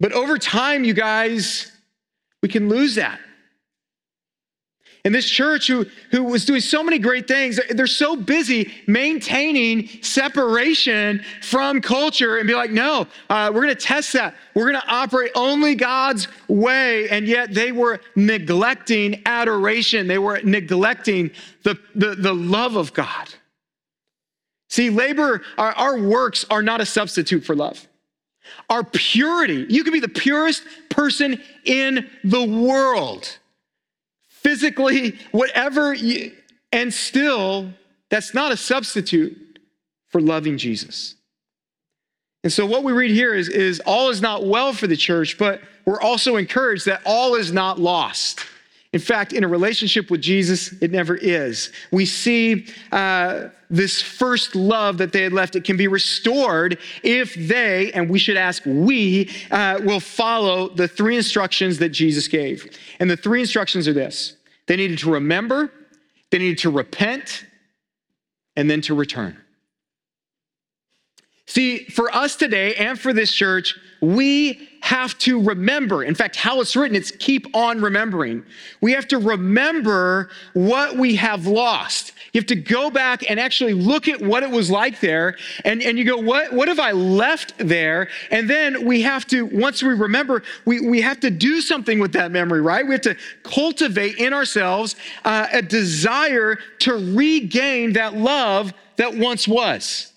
But 0.00 0.12
over 0.12 0.38
time, 0.38 0.84
you 0.84 0.94
guys, 0.94 1.72
we 2.42 2.48
can 2.48 2.68
lose 2.68 2.94
that. 2.94 3.20
And 5.08 5.14
this 5.14 5.26
church, 5.26 5.68
who, 5.68 5.86
who 6.10 6.22
was 6.22 6.44
doing 6.44 6.60
so 6.60 6.82
many 6.82 6.98
great 6.98 7.26
things, 7.26 7.58
they're 7.70 7.86
so 7.86 8.14
busy 8.14 8.74
maintaining 8.86 9.88
separation 10.02 11.24
from 11.40 11.80
culture 11.80 12.36
and 12.36 12.46
be 12.46 12.54
like, 12.54 12.72
no, 12.72 13.06
uh, 13.30 13.50
we're 13.50 13.62
going 13.62 13.74
to 13.74 13.74
test 13.74 14.12
that. 14.12 14.34
We're 14.52 14.70
going 14.70 14.82
to 14.82 14.86
operate 14.86 15.30
only 15.34 15.76
God's 15.76 16.28
way. 16.46 17.08
And 17.08 17.26
yet 17.26 17.54
they 17.54 17.72
were 17.72 18.00
neglecting 18.16 19.22
adoration, 19.24 20.08
they 20.08 20.18
were 20.18 20.42
neglecting 20.44 21.30
the, 21.62 21.78
the, 21.94 22.14
the 22.14 22.34
love 22.34 22.76
of 22.76 22.92
God. 22.92 23.30
See, 24.68 24.90
labor, 24.90 25.40
our, 25.56 25.72
our 25.72 25.98
works 25.98 26.44
are 26.50 26.62
not 26.62 26.82
a 26.82 26.86
substitute 26.86 27.46
for 27.46 27.56
love. 27.56 27.88
Our 28.68 28.84
purity, 28.84 29.64
you 29.70 29.84
can 29.84 29.94
be 29.94 30.00
the 30.00 30.08
purest 30.08 30.64
person 30.90 31.40
in 31.64 32.10
the 32.24 32.44
world, 32.44 33.37
physically, 34.42 35.18
whatever, 35.32 35.94
you, 35.94 36.32
and 36.72 36.92
still, 36.92 37.70
that's 38.10 38.34
not 38.34 38.52
a 38.52 38.56
substitute 38.56 39.58
for 40.08 40.20
loving 40.20 40.58
Jesus. 40.58 41.14
And 42.44 42.52
so, 42.52 42.64
what 42.66 42.84
we 42.84 42.92
read 42.92 43.10
here 43.10 43.34
is, 43.34 43.48
is 43.48 43.80
all 43.80 44.10
is 44.10 44.22
not 44.22 44.46
well 44.46 44.72
for 44.72 44.86
the 44.86 44.96
church, 44.96 45.38
but 45.38 45.60
we're 45.84 46.00
also 46.00 46.36
encouraged 46.36 46.86
that 46.86 47.02
all 47.04 47.34
is 47.34 47.52
not 47.52 47.78
lost. 47.78 48.44
In 48.92 49.00
fact, 49.00 49.34
in 49.34 49.44
a 49.44 49.48
relationship 49.48 50.10
with 50.10 50.22
Jesus, 50.22 50.72
it 50.80 50.90
never 50.90 51.14
is. 51.14 51.72
We 51.92 52.06
see 52.06 52.66
uh, 52.90 53.48
this 53.68 54.00
first 54.00 54.56
love 54.56 54.96
that 54.98 55.12
they 55.12 55.22
had 55.22 55.34
left. 55.34 55.56
It 55.56 55.64
can 55.64 55.76
be 55.76 55.88
restored 55.88 56.78
if 57.02 57.34
they, 57.34 57.92
and 57.92 58.08
we 58.08 58.18
should 58.18 58.38
ask 58.38 58.62
we, 58.64 59.30
uh, 59.50 59.80
will 59.82 60.00
follow 60.00 60.70
the 60.70 60.88
three 60.88 61.16
instructions 61.16 61.78
that 61.78 61.90
Jesus 61.90 62.28
gave. 62.28 62.78
And 62.98 63.10
the 63.10 63.16
three 63.16 63.40
instructions 63.40 63.86
are 63.88 63.92
this 63.92 64.36
they 64.66 64.76
needed 64.76 64.98
to 65.00 65.12
remember, 65.12 65.70
they 66.30 66.38
needed 66.38 66.58
to 66.58 66.70
repent, 66.70 67.44
and 68.56 68.70
then 68.70 68.80
to 68.82 68.94
return. 68.94 69.36
See, 71.48 71.84
for 71.84 72.14
us 72.14 72.36
today 72.36 72.74
and 72.74 73.00
for 73.00 73.14
this 73.14 73.32
church, 73.32 73.74
we 74.02 74.68
have 74.82 75.16
to 75.20 75.42
remember. 75.42 76.04
In 76.04 76.14
fact, 76.14 76.36
how 76.36 76.60
it's 76.60 76.76
written, 76.76 76.94
it's 76.94 77.10
keep 77.10 77.56
on 77.56 77.80
remembering. 77.80 78.44
We 78.82 78.92
have 78.92 79.08
to 79.08 79.18
remember 79.18 80.28
what 80.52 80.98
we 80.98 81.16
have 81.16 81.46
lost. 81.46 82.12
You 82.34 82.40
have 82.42 82.46
to 82.48 82.54
go 82.54 82.90
back 82.90 83.28
and 83.30 83.40
actually 83.40 83.72
look 83.72 84.08
at 84.08 84.20
what 84.20 84.42
it 84.42 84.50
was 84.50 84.70
like 84.70 85.00
there. 85.00 85.38
And, 85.64 85.82
and 85.82 85.98
you 85.98 86.04
go, 86.04 86.18
what, 86.18 86.52
what 86.52 86.68
have 86.68 86.78
I 86.78 86.92
left 86.92 87.54
there? 87.56 88.08
And 88.30 88.48
then 88.48 88.84
we 88.84 89.00
have 89.00 89.26
to, 89.28 89.46
once 89.46 89.82
we 89.82 89.94
remember, 89.94 90.42
we, 90.66 90.86
we 90.86 91.00
have 91.00 91.18
to 91.20 91.30
do 91.30 91.62
something 91.62 91.98
with 91.98 92.12
that 92.12 92.30
memory, 92.30 92.60
right? 92.60 92.86
We 92.86 92.92
have 92.92 93.00
to 93.02 93.16
cultivate 93.42 94.18
in 94.18 94.34
ourselves 94.34 94.96
uh, 95.24 95.46
a 95.50 95.62
desire 95.62 96.58
to 96.80 97.16
regain 97.16 97.94
that 97.94 98.14
love 98.14 98.74
that 98.96 99.16
once 99.16 99.48
was. 99.48 100.12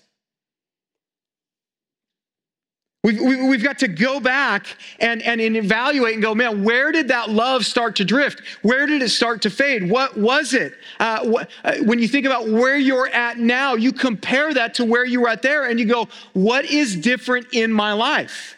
We've, 3.04 3.20
we've 3.20 3.62
got 3.64 3.80
to 3.80 3.88
go 3.88 4.20
back 4.20 4.76
and, 5.00 5.22
and, 5.22 5.40
evaluate 5.40 6.14
and 6.14 6.22
go, 6.22 6.36
man, 6.36 6.62
where 6.62 6.92
did 6.92 7.08
that 7.08 7.30
love 7.30 7.66
start 7.66 7.96
to 7.96 8.04
drift? 8.04 8.42
Where 8.62 8.86
did 8.86 9.02
it 9.02 9.08
start 9.08 9.42
to 9.42 9.50
fade? 9.50 9.90
What 9.90 10.16
was 10.16 10.54
it? 10.54 10.74
Uh, 11.00 11.44
uh, 11.64 11.78
when 11.78 11.98
you 11.98 12.06
think 12.06 12.26
about 12.26 12.48
where 12.48 12.76
you're 12.76 13.08
at 13.08 13.38
now, 13.38 13.74
you 13.74 13.92
compare 13.92 14.54
that 14.54 14.74
to 14.74 14.84
where 14.84 15.04
you 15.04 15.20
were 15.20 15.28
at 15.28 15.42
there 15.42 15.66
and 15.68 15.80
you 15.80 15.86
go, 15.86 16.08
what 16.32 16.64
is 16.66 16.94
different 16.94 17.48
in 17.52 17.72
my 17.72 17.92
life? 17.92 18.56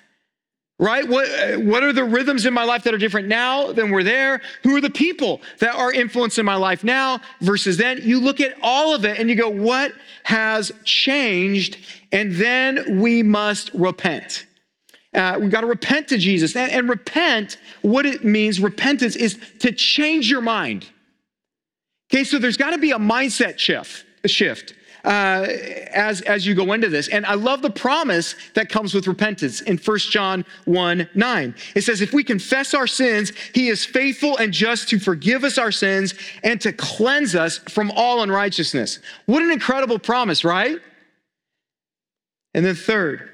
Right? 0.79 1.09
What, 1.09 1.29
uh, 1.29 1.57
what 1.59 1.83
are 1.83 1.93
the 1.93 2.05
rhythms 2.05 2.47
in 2.47 2.55
my 2.55 2.65
life 2.65 2.83
that 2.85 2.95
are 2.95 2.99
different 2.99 3.29
now 3.29 3.73
than 3.73 3.91
were 3.91 4.03
there? 4.03 4.41
Who 4.63 4.77
are 4.77 4.81
the 4.81 4.91
people 4.91 5.41
that 5.61 5.75
are 5.75 5.93
influencing 5.93 6.45
my 6.45 6.57
life 6.57 6.83
now 6.83 7.21
versus 7.41 7.77
then? 7.77 8.01
You 8.03 8.21
look 8.21 8.41
at 8.41 8.57
all 8.63 8.95
of 8.95 9.05
it 9.05 9.19
and 9.19 9.29
you 9.29 9.37
go, 9.37 9.49
what 9.49 9.93
has 10.25 10.73
changed? 10.85 11.79
And 12.13 12.33
then 12.33 13.01
we 13.01 13.23
must 13.23 13.73
repent. 13.75 14.47
Uh, 15.15 15.39
we've 15.41 15.51
got 15.51 15.61
to 15.61 15.69
repent 15.69 16.09
to 16.09 16.19
Jesus. 16.19 16.57
And, 16.57 16.73
and 16.73 16.89
repent, 16.89 17.59
what 17.83 18.05
it 18.05 18.25
means, 18.25 18.59
repentance 18.59 19.15
is 19.15 19.39
to 19.61 19.71
change 19.71 20.29
your 20.29 20.41
mind. 20.41 20.89
Okay, 22.13 22.25
so 22.25 22.39
there's 22.39 22.57
got 22.57 22.71
to 22.71 22.79
be 22.79 22.91
a 22.91 22.99
mindset 22.99 23.59
shift. 23.59 24.05
A 24.25 24.29
shift 24.29 24.75
uh, 25.05 25.47
as, 25.93 26.23
as 26.23 26.47
you 26.47 26.55
go 26.55 26.73
into 26.73 26.89
this. 26.89 27.09
And 27.09 27.27
I 27.27 27.35
love 27.35 27.63
the 27.63 27.71
promise 27.71 28.35
that 28.55 28.69
comes 28.69 28.95
with 28.95 29.07
repentance 29.07 29.61
in 29.61 29.79
1 29.79 29.99
John 29.99 30.45
1 30.65 31.09
9. 31.15 31.55
It 31.75 31.83
says, 31.83 32.01
If 32.01 32.13
we 32.13 32.25
confess 32.25 32.75
our 32.75 32.87
sins, 32.87 33.33
he 33.55 33.69
is 33.69 33.85
faithful 33.85 34.37
and 34.39 34.53
just 34.53 34.89
to 34.89 34.99
forgive 34.99 35.45
us 35.45 35.59
our 35.59 35.73
sins 35.73 36.15
and 36.43 36.61
to 36.63 36.73
cleanse 36.73 37.35
us 37.35 37.59
from 37.59 37.91
all 37.93 38.23
unrighteousness. 38.23 38.99
What 39.27 39.43
an 39.43 39.51
incredible 39.51 39.99
promise, 39.99 40.45
right? 40.45 40.79
And 42.55 42.65
then, 42.65 42.75
third, 42.75 43.31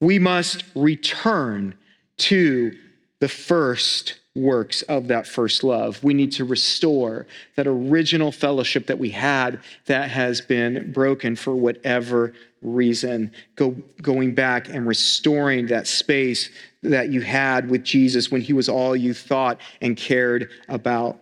we 0.00 0.18
must 0.18 0.64
return 0.74 1.74
to 2.16 2.76
the 3.20 3.28
first 3.28 4.18
works 4.34 4.82
of 4.82 5.08
that 5.08 5.26
first 5.26 5.62
love. 5.62 6.02
We 6.02 6.14
need 6.14 6.32
to 6.32 6.44
restore 6.44 7.26
that 7.56 7.66
original 7.66 8.32
fellowship 8.32 8.86
that 8.88 8.98
we 8.98 9.10
had 9.10 9.60
that 9.86 10.10
has 10.10 10.40
been 10.40 10.92
broken 10.92 11.36
for 11.36 11.54
whatever 11.54 12.32
reason. 12.60 13.30
Go, 13.54 13.76
going 14.02 14.34
back 14.34 14.68
and 14.68 14.86
restoring 14.86 15.66
that 15.68 15.86
space 15.86 16.50
that 16.82 17.10
you 17.10 17.20
had 17.20 17.70
with 17.70 17.84
Jesus 17.84 18.30
when 18.30 18.40
he 18.40 18.52
was 18.52 18.68
all 18.68 18.96
you 18.96 19.14
thought 19.14 19.60
and 19.80 19.96
cared 19.96 20.50
about. 20.68 21.20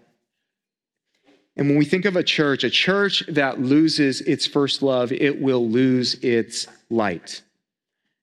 And 1.57 1.69
when 1.69 1.77
we 1.77 1.85
think 1.85 2.07
of 2.07 2.17
a 2.17 2.23
church, 2.23 2.65
a 2.65 2.71
church 2.71 3.25
that 3.29 3.61
loses 3.61 4.23
its 4.23 4.47
first 4.47 4.83
love, 4.83 5.13
it 5.13 5.41
will 5.41 5.69
lose 5.69 6.15
its 6.23 6.67
light 6.89 7.43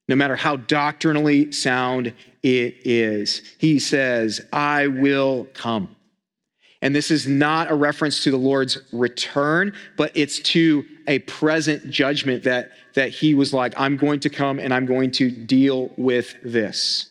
no 0.10 0.16
matter 0.16 0.36
how 0.36 0.58
doctrinally 0.58 1.52
sound 1.52 2.12
it 2.42 2.76
is. 2.84 3.44
He 3.60 3.78
says, 3.78 4.42
I 4.52 4.88
will 4.88 5.48
come. 5.54 5.96
And 6.82 6.96
this 6.96 7.12
is 7.12 7.28
not 7.28 7.72
a 7.72 7.76
reference 7.76 8.24
to 8.24 8.32
the 8.32 8.38
Lord's 8.38 8.80
return, 8.92 9.72
but 9.98 10.12
it's 10.16 10.40
to 10.40 10.84
a 11.08 11.20
present 11.20 11.92
judgment 11.92 12.44
that, 12.46 12.72
that 12.96 13.10
he 13.10 13.36
was 13.36 13.54
like, 13.54 13.80
I'm 13.80 13.98
going 13.98 14.20
to 14.22 14.30
come 14.30 14.60
and 14.60 14.74
I'm 14.74 14.88
going 14.88 15.12
to 15.12 15.30
deal 15.30 15.92
with 15.96 16.36
this. 16.44 17.09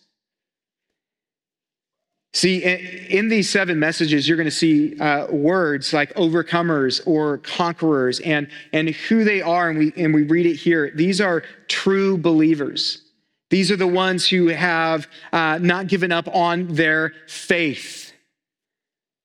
See, 2.35 2.63
in 2.63 3.29
these 3.29 3.49
seven 3.49 3.79
messages, 3.79 4.29
you're 4.29 4.37
going 4.37 4.45
to 4.45 4.51
see 4.51 4.99
uh, 5.01 5.27
words 5.29 5.93
like 5.93 6.13
overcomers 6.15 7.01
or 7.07 7.39
conquerors 7.39 8.21
and, 8.21 8.49
and 8.73 8.91
who 8.91 9.25
they 9.25 9.41
are. 9.41 9.71
And 9.71 9.79
we, 9.79 9.93
and 9.97 10.13
we 10.15 10.25
read 10.25 10.47
it 10.47 10.57
here. 10.57 10.93
These 10.95 11.21
are 11.21 11.43
true 11.69 12.19
believers. 12.19 13.03
These 13.51 13.71
are 13.71 13.77
the 13.77 13.87
ones 13.87 14.29
who 14.29 14.49
have 14.49 15.09
uh, 15.33 15.59
not 15.63 15.87
given 15.87 16.13
up 16.13 16.29
on 16.35 16.69
their 16.69 17.15
faith. 17.27 18.13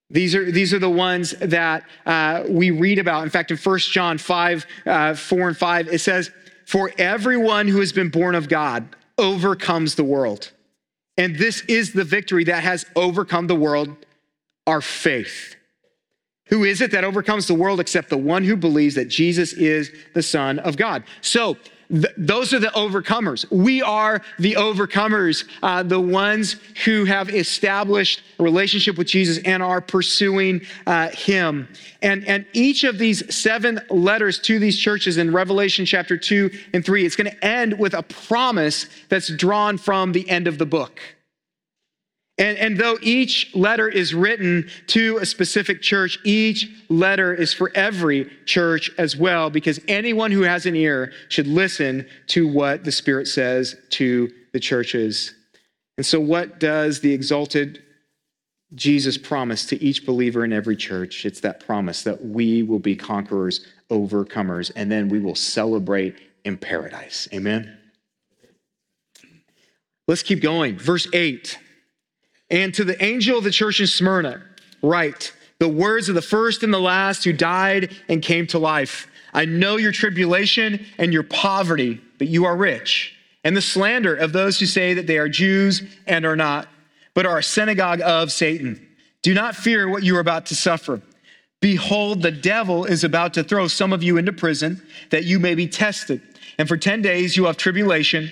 These 0.10 0.34
are, 0.36 0.50
these 0.50 0.74
are 0.74 0.80
the 0.80 0.90
ones 0.90 1.32
that 1.42 1.84
uh, 2.06 2.44
we 2.48 2.72
read 2.72 3.00
about. 3.00 3.24
In 3.24 3.30
fact, 3.30 3.52
in 3.52 3.58
1 3.58 3.80
John 3.80 4.18
5, 4.18 4.66
uh, 4.86 5.14
4 5.16 5.48
and 5.50 5.58
5, 5.58 5.88
it 5.90 6.00
says, 6.00 6.32
For 6.66 6.92
everyone 6.98 7.68
who 7.68 7.80
has 7.80 7.92
been 7.92 8.10
born 8.10 8.36
of 8.36 8.48
God 8.48 8.96
overcomes 9.18 9.96
the 9.96 10.04
world. 10.04 10.52
And 11.18 11.38
this 11.38 11.62
is 11.62 11.94
the 11.94 12.04
victory 12.04 12.44
that 12.46 12.64
has 12.64 12.86
overcome 12.96 13.48
the 13.48 13.56
world, 13.56 13.96
our 14.66 14.82
faith. 14.82 15.56
Who 16.48 16.64
is 16.64 16.82
it 16.82 16.92
that 16.92 17.04
overcomes 17.04 17.48
the 17.48 17.54
world 17.54 17.80
except 17.80 18.10
the 18.10 18.18
one 18.18 18.44
who 18.44 18.56
believes 18.56 18.96
that 18.96 19.08
Jesus 19.08 19.54
is 19.54 19.92
the 20.14 20.24
Son 20.24 20.60
of 20.60 20.78
God? 20.78 21.04
So, 21.22 21.58
th- 21.94 22.14
those 22.18 22.54
are 22.54 22.60
the 22.60 22.68
overcomers. 22.68 23.50
We 23.52 23.82
are 23.82 24.22
the 24.40 24.54
overcomers, 24.54 25.46
uh, 25.62 25.84
the 25.84 26.00
ones 26.00 26.58
who 26.86 27.06
have 27.06 27.30
established 27.30 28.22
a 28.40 28.44
relationship 28.44 28.98
with 28.98 29.08
Jesus 29.08 29.44
and 29.46 29.64
are 29.64 29.82
pursuing 29.82 30.62
uh, 30.86 31.10
Him. 31.10 31.68
And, 32.02 32.28
and 32.28 32.46
each 32.54 32.84
of 32.84 32.98
these 32.98 33.34
seven 33.34 33.80
letters 33.90 34.40
to 34.40 34.60
these 34.60 34.78
churches 34.78 35.18
in 35.18 35.32
Revelation 35.32 35.86
chapter 35.86 36.18
2 36.18 36.50
and 36.74 36.84
3, 36.84 37.06
it's 37.06 37.16
going 37.16 37.32
to 37.32 37.46
end 37.46 37.80
with 37.80 37.94
a 37.94 38.04
promise 38.04 38.88
that's 39.10 39.30
drawn 39.30 39.78
from 39.78 40.12
the 40.12 40.30
end 40.30 40.48
of 40.48 40.58
the 40.58 40.66
book. 40.66 41.00
And, 42.40 42.58
and 42.58 42.78
though 42.78 42.98
each 43.02 43.56
letter 43.56 43.88
is 43.88 44.14
written 44.14 44.68
to 44.88 45.18
a 45.18 45.26
specific 45.26 45.82
church, 45.82 46.18
each 46.24 46.68
letter 46.90 47.34
is 47.34 47.54
for 47.54 47.72
every 47.76 48.30
church 48.46 48.90
as 48.98 49.16
well, 49.16 49.52
because 49.52 49.80
anyone 49.88 50.32
who 50.32 50.42
has 50.42 50.66
an 50.66 50.76
ear 50.76 51.12
should 51.30 51.46
listen 51.46 52.08
to 52.28 52.48
what 52.48 52.84
the 52.84 52.92
Spirit 52.92 53.28
says 53.28 53.76
to 53.92 54.32
the 54.52 54.60
churches. 54.60 55.36
And 55.98 56.06
so, 56.06 56.20
what 56.20 56.60
does 56.60 57.02
the 57.02 57.14
exalted 57.14 57.84
Jesus 58.74 59.16
promise 59.16 59.68
to 59.68 59.82
each 59.84 60.04
believer 60.04 60.44
in 60.44 60.52
every 60.52 60.76
church? 60.76 61.28
It's 61.28 61.42
that 61.42 61.60
promise 61.60 62.02
that 62.02 62.26
we 62.26 62.64
will 62.64 62.80
be 62.80 62.96
conquerors, 62.96 63.68
overcomers, 63.92 64.72
and 64.76 64.92
then 64.92 65.08
we 65.08 65.20
will 65.20 65.36
celebrate 65.36 66.16
in 66.46 66.58
paradise. 66.58 67.28
Amen? 67.32 67.78
Let's 70.08 70.24
keep 70.24 70.42
going. 70.42 70.80
Verse 70.80 71.08
8. 71.14 71.60
And 72.54 72.72
to 72.76 72.84
the 72.84 73.04
angel 73.04 73.40
of 73.40 73.44
the 73.44 73.50
church 73.50 73.80
in 73.80 73.88
Smyrna, 73.88 74.40
write 74.84 75.34
the 75.58 75.68
words 75.68 76.08
of 76.08 76.14
the 76.14 76.22
first 76.22 76.62
and 76.62 76.72
the 76.72 76.80
last 76.80 77.24
who 77.24 77.34
died 77.34 77.96
and 78.08 78.22
came 78.22 78.46
to 78.48 78.60
life. 78.60 79.08
I 79.34 79.46
know 79.46 79.78
your 79.78 79.92
tribulation 79.92 80.86
and 81.00 81.12
your 81.12 81.24
poverty, 81.24 82.00
but 82.20 82.28
you 82.28 82.46
are 82.46 82.56
rich, 82.56 83.16
and 83.44 83.58
the 83.58 83.62
slander 83.62 84.16
of 84.16 84.34
those 84.34 84.60
who 84.60 84.68
say 84.68 84.94
that 84.94 85.08
they 85.08 85.18
are 85.18 85.28
Jews 85.28 85.82
and 86.06 86.28
are 86.28 86.36
not, 86.36 86.68
but 87.16 87.26
are 87.26 87.40
a 87.40 87.44
synagogue 87.44 88.02
of 88.02 88.32
Satan. 88.32 88.88
Do 89.24 89.34
not 89.34 89.56
fear 89.56 89.90
what 89.90 90.04
you 90.04 90.16
are 90.16 90.20
about 90.20 90.46
to 90.48 90.56
suffer. 90.56 91.02
Behold, 91.60 92.22
the 92.22 92.30
devil 92.30 92.86
is 92.86 93.04
about 93.04 93.34
to 93.34 93.44
throw 93.44 93.68
some 93.68 93.92
of 93.92 94.04
you 94.04 94.18
into 94.18 94.32
prison 94.32 94.80
that 95.10 95.24
you 95.24 95.40
may 95.40 95.56
be 95.56 95.66
tested. 95.66 96.22
And 96.60 96.68
for 96.68 96.78
10 96.78 97.02
days 97.02 97.36
you 97.36 97.46
have 97.46 97.58
tribulation. 97.58 98.30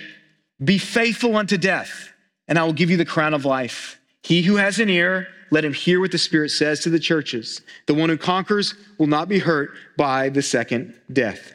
Be 0.62 0.78
faithful 0.78 1.36
unto 1.36 1.56
death, 1.56 2.12
and 2.46 2.56
I 2.56 2.62
will 2.62 2.72
give 2.72 2.88
you 2.88 2.96
the 2.96 3.04
crown 3.04 3.34
of 3.34 3.44
life. 3.44 3.98
He 4.22 4.42
who 4.42 4.56
has 4.56 4.78
an 4.78 4.88
ear, 4.88 5.28
let 5.50 5.64
him 5.64 5.74
hear 5.74 6.00
what 6.00 6.12
the 6.12 6.18
Spirit 6.18 6.50
says 6.50 6.80
to 6.80 6.90
the 6.90 6.98
churches. 6.98 7.60
The 7.86 7.94
one 7.94 8.08
who 8.08 8.16
conquers 8.16 8.74
will 8.98 9.06
not 9.06 9.28
be 9.28 9.38
hurt 9.38 9.72
by 9.96 10.28
the 10.28 10.42
second 10.42 10.98
death. 11.12 11.54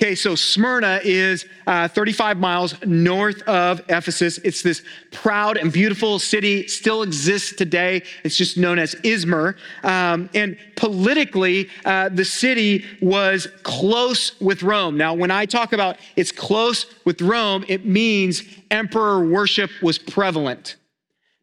Okay, 0.00 0.14
so 0.14 0.36
Smyrna 0.36 1.00
is 1.02 1.44
uh, 1.66 1.88
35 1.88 2.38
miles 2.38 2.72
north 2.86 3.42
of 3.42 3.80
Ephesus. 3.88 4.38
It's 4.38 4.62
this 4.62 4.80
proud 5.10 5.56
and 5.56 5.72
beautiful 5.72 6.20
city, 6.20 6.68
still 6.68 7.02
exists 7.02 7.52
today. 7.56 8.04
It's 8.22 8.36
just 8.36 8.56
known 8.56 8.78
as 8.78 8.94
Izmir. 8.94 9.56
Um, 9.82 10.30
and 10.34 10.56
politically, 10.76 11.68
uh, 11.84 12.10
the 12.10 12.24
city 12.24 12.84
was 13.02 13.48
close 13.64 14.40
with 14.40 14.62
Rome. 14.62 14.96
Now, 14.96 15.14
when 15.14 15.32
I 15.32 15.46
talk 15.46 15.72
about 15.72 15.96
it's 16.14 16.30
close 16.30 16.86
with 17.04 17.20
Rome, 17.20 17.64
it 17.66 17.84
means 17.84 18.44
emperor 18.70 19.26
worship 19.26 19.68
was 19.82 19.98
prevalent. 19.98 20.76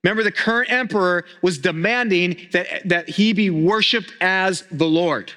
Remember, 0.05 0.21
the 0.21 0.31
current 0.31 0.71
emperor 0.71 1.25
was 1.41 1.57
demanding 1.57 2.37
that, 2.51 2.87
that 2.87 3.09
he 3.09 3.33
be 3.33 3.49
worshiped 3.49 4.13
as 4.21 4.63
the 4.69 4.85
Lord. 4.85 5.33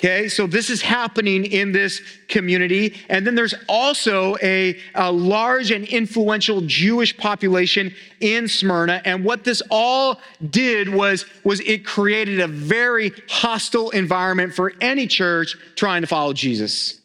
Okay, 0.00 0.28
so 0.28 0.46
this 0.46 0.70
is 0.70 0.80
happening 0.80 1.44
in 1.44 1.72
this 1.72 2.00
community. 2.28 2.96
And 3.10 3.26
then 3.26 3.34
there's 3.34 3.54
also 3.68 4.34
a, 4.42 4.78
a, 4.94 5.12
large 5.12 5.72
and 5.72 5.84
influential 5.88 6.62
Jewish 6.62 7.14
population 7.18 7.94
in 8.20 8.48
Smyrna. 8.48 9.02
And 9.04 9.22
what 9.24 9.44
this 9.44 9.60
all 9.70 10.20
did 10.48 10.88
was, 10.88 11.26
was 11.44 11.60
it 11.60 11.84
created 11.84 12.40
a 12.40 12.48
very 12.48 13.12
hostile 13.28 13.90
environment 13.90 14.54
for 14.54 14.72
any 14.80 15.06
church 15.06 15.54
trying 15.76 16.00
to 16.00 16.06
follow 16.06 16.32
Jesus. 16.32 16.98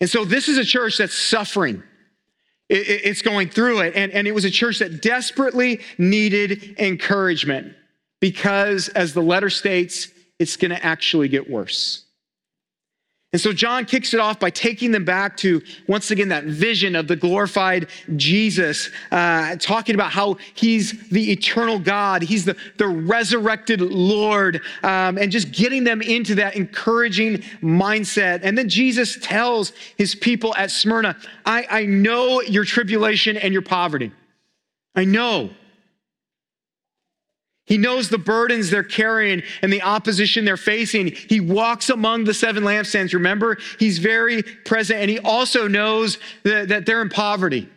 And 0.00 0.08
so 0.08 0.24
this 0.24 0.48
is 0.48 0.58
a 0.58 0.64
church 0.64 0.98
that's 0.98 1.16
suffering 1.16 1.82
it's 2.72 3.22
going 3.22 3.48
through 3.48 3.80
it. 3.80 3.94
And, 3.94 4.10
and 4.12 4.26
it 4.26 4.32
was 4.32 4.44
a 4.44 4.50
church 4.50 4.78
that 4.78 5.02
desperately 5.02 5.80
needed 5.98 6.74
encouragement 6.78 7.74
because, 8.20 8.88
as 8.88 9.12
the 9.14 9.20
letter 9.20 9.50
states, 9.50 10.08
it's 10.38 10.56
going 10.56 10.70
to 10.70 10.84
actually 10.84 11.28
get 11.28 11.50
worse. 11.50 12.04
And 13.32 13.40
so 13.40 13.50
John 13.50 13.86
kicks 13.86 14.12
it 14.12 14.20
off 14.20 14.38
by 14.38 14.50
taking 14.50 14.90
them 14.90 15.06
back 15.06 15.38
to, 15.38 15.62
once 15.86 16.10
again, 16.10 16.28
that 16.28 16.44
vision 16.44 16.94
of 16.94 17.08
the 17.08 17.16
glorified 17.16 17.88
Jesus, 18.16 18.90
uh, 19.10 19.56
talking 19.56 19.94
about 19.94 20.12
how 20.12 20.36
he's 20.52 21.08
the 21.08 21.32
eternal 21.32 21.78
God, 21.78 22.20
he's 22.20 22.44
the, 22.44 22.54
the 22.76 22.86
resurrected 22.86 23.80
Lord, 23.80 24.60
um, 24.82 25.16
and 25.16 25.32
just 25.32 25.50
getting 25.50 25.82
them 25.82 26.02
into 26.02 26.34
that 26.34 26.56
encouraging 26.56 27.38
mindset. 27.62 28.40
And 28.42 28.56
then 28.58 28.68
Jesus 28.68 29.16
tells 29.22 29.72
his 29.96 30.14
people 30.14 30.54
at 30.56 30.70
Smyrna, 30.70 31.16
I, 31.46 31.66
I 31.70 31.86
know 31.86 32.42
your 32.42 32.66
tribulation 32.66 33.38
and 33.38 33.54
your 33.54 33.62
poverty. 33.62 34.12
I 34.94 35.06
know. 35.06 35.52
He 37.64 37.78
knows 37.78 38.08
the 38.08 38.18
burdens 38.18 38.70
they're 38.70 38.82
carrying 38.82 39.42
and 39.62 39.72
the 39.72 39.82
opposition 39.82 40.44
they're 40.44 40.56
facing. 40.56 41.12
He 41.12 41.40
walks 41.40 41.90
among 41.90 42.24
the 42.24 42.34
seven 42.34 42.64
lampstands. 42.64 43.14
Remember, 43.14 43.58
he's 43.78 43.98
very 43.98 44.42
present 44.42 45.00
and 45.00 45.10
he 45.10 45.20
also 45.20 45.68
knows 45.68 46.18
that, 46.42 46.68
that 46.68 46.86
they're 46.86 47.02
in 47.02 47.08
poverty. 47.08 47.68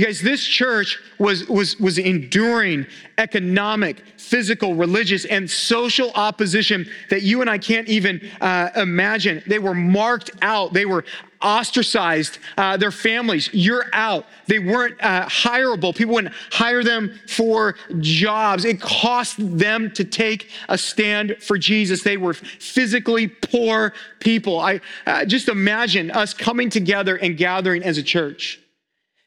You 0.00 0.06
guys, 0.06 0.22
this 0.22 0.42
church 0.42 0.98
was, 1.18 1.46
was, 1.46 1.78
was 1.78 1.98
enduring 1.98 2.86
economic, 3.18 4.02
physical, 4.16 4.74
religious, 4.74 5.26
and 5.26 5.50
social 5.50 6.10
opposition 6.12 6.88
that 7.10 7.20
you 7.20 7.42
and 7.42 7.50
I 7.50 7.58
can't 7.58 7.86
even 7.86 8.26
uh, 8.40 8.70
imagine. 8.76 9.42
They 9.46 9.58
were 9.58 9.74
marked 9.74 10.30
out, 10.40 10.72
they 10.72 10.86
were 10.86 11.04
ostracized, 11.42 12.38
uh, 12.56 12.78
their 12.78 12.90
families, 12.90 13.50
you're 13.52 13.84
out. 13.92 14.24
They 14.46 14.58
weren't 14.58 14.96
uh, 15.02 15.26
hireable. 15.26 15.94
People 15.94 16.14
wouldn't 16.14 16.34
hire 16.50 16.82
them 16.82 17.20
for 17.28 17.76
jobs. 17.98 18.64
It 18.64 18.80
cost 18.80 19.36
them 19.38 19.90
to 19.92 20.04
take 20.04 20.48
a 20.70 20.78
stand 20.78 21.36
for 21.40 21.58
Jesus. 21.58 22.02
They 22.02 22.16
were 22.16 22.32
physically 22.32 23.28
poor 23.28 23.92
people. 24.18 24.60
I 24.60 24.80
uh, 25.06 25.26
just 25.26 25.50
imagine 25.50 26.10
us 26.10 26.32
coming 26.32 26.70
together 26.70 27.16
and 27.16 27.36
gathering 27.36 27.82
as 27.82 27.98
a 27.98 28.02
church 28.02 28.59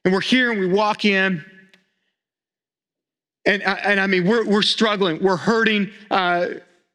and 0.05 0.13
we're 0.13 0.21
here 0.21 0.51
and 0.51 0.59
we 0.59 0.67
walk 0.67 1.05
in. 1.05 1.43
And, 3.45 3.61
and 3.63 3.99
I 3.99 4.07
mean, 4.07 4.25
we're, 4.25 4.45
we're 4.45 4.61
struggling. 4.61 5.21
We're 5.21 5.35
hurting. 5.35 5.91
Uh, 6.09 6.47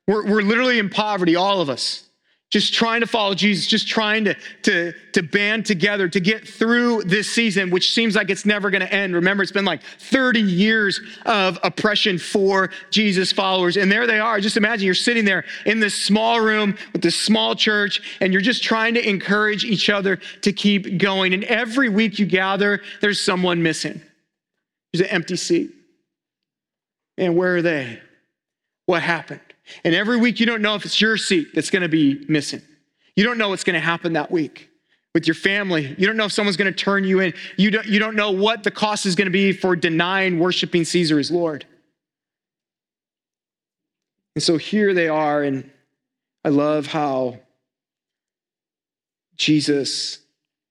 we're, 0.06 0.26
we're 0.26 0.42
literally 0.42 0.78
in 0.78 0.88
poverty, 0.88 1.36
all 1.36 1.60
of 1.60 1.68
us. 1.68 2.07
Just 2.50 2.72
trying 2.72 3.00
to 3.02 3.06
follow 3.06 3.34
Jesus, 3.34 3.66
just 3.66 3.86
trying 3.86 4.24
to, 4.24 4.34
to, 4.62 4.94
to 5.12 5.22
band 5.22 5.66
together 5.66 6.08
to 6.08 6.18
get 6.18 6.48
through 6.48 7.02
this 7.02 7.30
season, 7.30 7.68
which 7.70 7.92
seems 7.92 8.16
like 8.16 8.30
it's 8.30 8.46
never 8.46 8.70
going 8.70 8.80
to 8.80 8.92
end. 8.92 9.14
Remember, 9.14 9.42
it's 9.42 9.52
been 9.52 9.66
like 9.66 9.82
30 9.82 10.40
years 10.40 11.00
of 11.26 11.58
oppression 11.62 12.18
for 12.18 12.70
Jesus 12.90 13.32
followers. 13.32 13.76
And 13.76 13.92
there 13.92 14.06
they 14.06 14.18
are. 14.18 14.40
Just 14.40 14.56
imagine 14.56 14.86
you're 14.86 14.94
sitting 14.94 15.26
there 15.26 15.44
in 15.66 15.78
this 15.78 15.94
small 15.94 16.40
room 16.40 16.78
with 16.94 17.02
this 17.02 17.16
small 17.16 17.54
church, 17.54 18.18
and 18.20 18.32
you're 18.32 18.40
just 18.40 18.62
trying 18.62 18.94
to 18.94 19.06
encourage 19.06 19.64
each 19.64 19.90
other 19.90 20.16
to 20.40 20.52
keep 20.52 20.98
going. 20.98 21.34
And 21.34 21.44
every 21.44 21.90
week 21.90 22.18
you 22.18 22.24
gather, 22.24 22.80
there's 23.02 23.20
someone 23.20 23.62
missing. 23.62 24.00
There's 24.92 25.06
an 25.06 25.12
empty 25.14 25.36
seat. 25.36 25.70
And 27.18 27.36
where 27.36 27.56
are 27.56 27.62
they? 27.62 28.00
what 28.88 29.02
happened. 29.02 29.40
And 29.84 29.94
every 29.94 30.16
week, 30.16 30.40
you 30.40 30.46
don't 30.46 30.62
know 30.62 30.74
if 30.74 30.84
it's 30.84 31.00
your 31.00 31.16
seat 31.16 31.48
that's 31.54 31.70
going 31.70 31.82
to 31.82 31.88
be 31.88 32.24
missing. 32.28 32.62
You 33.16 33.24
don't 33.24 33.38
know 33.38 33.48
what's 33.48 33.64
going 33.64 33.74
to 33.74 33.80
happen 33.80 34.12
that 34.14 34.30
week 34.30 34.68
with 35.14 35.26
your 35.26 35.34
family. 35.34 35.94
You 35.98 36.06
don't 36.06 36.16
know 36.16 36.26
if 36.26 36.32
someone's 36.32 36.56
going 36.56 36.72
to 36.72 36.78
turn 36.78 37.04
you 37.04 37.20
in. 37.20 37.34
You 37.56 37.70
don't, 37.70 37.86
you 37.86 37.98
don't 37.98 38.14
know 38.14 38.30
what 38.30 38.62
the 38.62 38.70
cost 38.70 39.06
is 39.06 39.14
going 39.14 39.26
to 39.26 39.32
be 39.32 39.52
for 39.52 39.74
denying 39.74 40.38
worshiping 40.38 40.84
Caesar 40.84 41.18
as 41.18 41.30
Lord. 41.30 41.66
And 44.36 44.42
so 44.42 44.56
here 44.56 44.94
they 44.94 45.08
are, 45.08 45.42
and 45.42 45.68
I 46.44 46.50
love 46.50 46.86
how 46.86 47.40
Jesus 49.36 50.20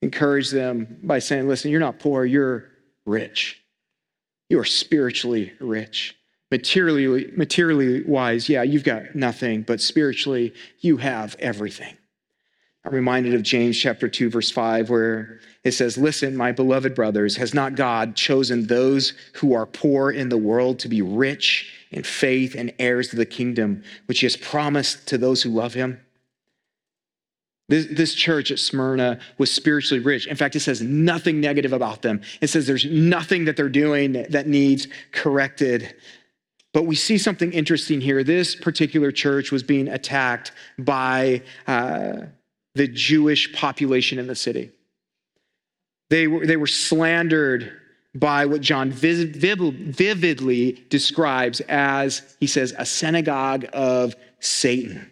encouraged 0.01 0.53
them 0.53 0.99
by 1.03 1.19
saying, 1.19 1.47
Listen, 1.47 1.71
you're 1.71 1.81
not 1.81 1.99
poor, 1.99 2.23
you're 2.23 2.69
rich. 3.05 3.62
You 4.49 4.60
are 4.60 4.65
spiritually 4.65 5.51
rich. 5.60 6.15
Materially, 6.49 7.31
materially 7.36 8.03
wise, 8.03 8.47
yeah, 8.47 8.63
you've 8.63 8.83
got 8.83 9.15
nothing, 9.15 9.63
but 9.63 9.81
spiritually, 9.81 10.53
you 10.79 10.97
have 10.97 11.36
everything. 11.39 11.97
I'm 12.86 12.93
reminded 12.93 13.33
of 13.33 13.43
James 13.43 13.77
chapter 13.77 14.07
2, 14.07 14.29
verse 14.29 14.49
5, 14.49 14.89
where 14.89 15.41
it 15.65 15.73
says, 15.73 15.97
Listen, 15.97 16.38
my 16.38 16.53
beloved 16.53 16.95
brothers, 16.95 17.36
has 17.36 17.53
not 17.53 17.75
God 17.75 18.15
chosen 18.15 18.67
those 18.67 19.13
who 19.33 19.53
are 19.53 19.65
poor 19.65 20.10
in 20.10 20.29
the 20.29 20.38
world 20.38 20.79
to 20.79 20.88
be 20.88 21.01
rich 21.01 21.73
in 21.91 22.03
faith 22.03 22.55
and 22.55 22.73
heirs 22.79 23.10
to 23.10 23.17
the 23.17 23.25
kingdom, 23.25 23.83
which 24.05 24.21
he 24.21 24.25
has 24.25 24.38
promised 24.38 25.05
to 25.07 25.17
those 25.17 25.41
who 25.41 25.49
love 25.49 25.73
him? 25.73 25.99
This, 27.69 27.88
this, 27.91 28.13
church 28.13 28.49
at 28.49 28.60
Smyrna 28.60 29.19
was 29.38 29.51
spiritually 29.51 30.01
rich. 30.01 30.25
In 30.27 30.38
fact, 30.38 30.55
it 30.55 30.62
says 30.62 30.81
nothing 30.81 31.41
negative 31.41 31.73
about 31.73 32.01
them. 32.01 32.21
It 32.39 32.47
says 32.47 32.65
there's 32.65 32.86
nothing 32.86 33.43
that 33.45 33.57
they're 33.57 33.67
doing 33.67 34.25
that 34.29 34.47
needs 34.47 34.88
corrected. 35.12 35.93
But 36.77 36.85
we 36.85 36.93
see 36.95 37.17
something 37.17 37.51
interesting 37.53 38.01
here. 38.01 38.23
This 38.23 38.53
particular 38.53 39.11
church 39.11 39.51
was 39.51 39.63
being 39.63 39.87
attacked 39.87 40.51
by 40.77 41.41
uh, 41.65 42.27
the 42.75 42.87
Jewish 42.87 43.51
population 43.51 44.19
in 44.19 44.27
the 44.27 44.35
city. 44.35 44.69
They 46.11 46.27
were, 46.27 46.45
they 46.45 46.55
were 46.55 46.67
slandered 46.67 47.75
by 48.13 48.45
what 48.45 48.61
John 48.61 48.91
vividly 48.91 50.85
describes 50.89 51.61
as, 51.61 52.35
he 52.39 52.45
says, 52.45 52.75
a 52.77 52.85
synagogue 52.85 53.65
of 53.73 54.15
Satan. 54.39 55.09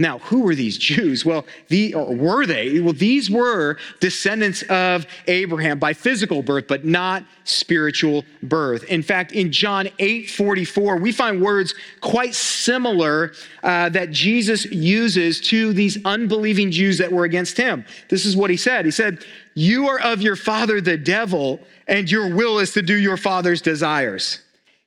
Now, 0.00 0.18
who 0.18 0.40
were 0.40 0.56
these 0.56 0.76
Jews? 0.76 1.24
Well, 1.24 1.46
the, 1.68 1.94
or 1.94 2.16
were 2.16 2.46
they? 2.46 2.80
Well, 2.80 2.94
these 2.94 3.30
were 3.30 3.76
descendants 4.00 4.62
of 4.62 5.06
Abraham 5.28 5.78
by 5.78 5.92
physical 5.92 6.42
birth, 6.42 6.66
but 6.66 6.84
not 6.84 7.24
spiritual 7.44 8.24
birth. 8.42 8.82
In 8.84 9.04
fact, 9.04 9.30
in 9.30 9.52
John 9.52 9.88
8 10.00 10.28
44, 10.28 10.96
we 10.96 11.12
find 11.12 11.40
words 11.40 11.76
quite 12.00 12.34
similar 12.34 13.34
uh, 13.62 13.88
that 13.90 14.10
Jesus 14.10 14.64
uses 14.64 15.40
to 15.42 15.72
these 15.72 16.04
unbelieving 16.04 16.72
Jews 16.72 16.98
that 16.98 17.12
were 17.12 17.24
against 17.24 17.56
him. 17.56 17.84
This 18.08 18.26
is 18.26 18.36
what 18.36 18.50
he 18.50 18.56
said 18.56 18.84
He 18.84 18.90
said, 18.90 19.24
You 19.54 19.86
are 19.88 20.00
of 20.00 20.20
your 20.20 20.34
father, 20.34 20.80
the 20.80 20.96
devil, 20.96 21.60
and 21.86 22.10
your 22.10 22.34
will 22.34 22.58
is 22.58 22.72
to 22.72 22.82
do 22.82 22.94
your 22.94 23.16
father's 23.16 23.62
desires. 23.62 24.40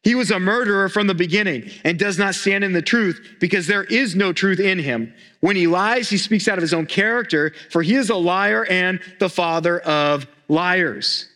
He 0.04 0.16
was 0.16 0.32
a 0.32 0.40
murderer 0.40 0.90
from 0.90 1.08
the 1.08 1.16
beginning 1.16 1.70
and 1.84 2.00
does 2.00 2.18
not 2.18 2.36
stand 2.36 2.64
in 2.64 2.72
the 2.72 2.82
truth 2.82 3.38
because 3.40 3.68
there 3.68 3.84
is 3.84 4.16
no 4.16 4.32
truth 4.32 4.60
in 4.60 4.80
him. 4.80 5.14
When 5.42 5.56
he 5.56 5.68
lies, 5.68 6.10
he 6.10 6.18
speaks 6.18 6.48
out 6.48 6.58
of 6.58 6.62
his 6.62 6.74
own 6.74 6.86
character, 6.86 7.54
for 7.72 7.82
he 7.82 7.96
is 7.96 8.10
a 8.10 8.16
liar 8.16 8.66
and 8.66 9.00
the 9.20 9.30
father 9.30 9.80
of 9.80 10.28
liars. 10.48 11.30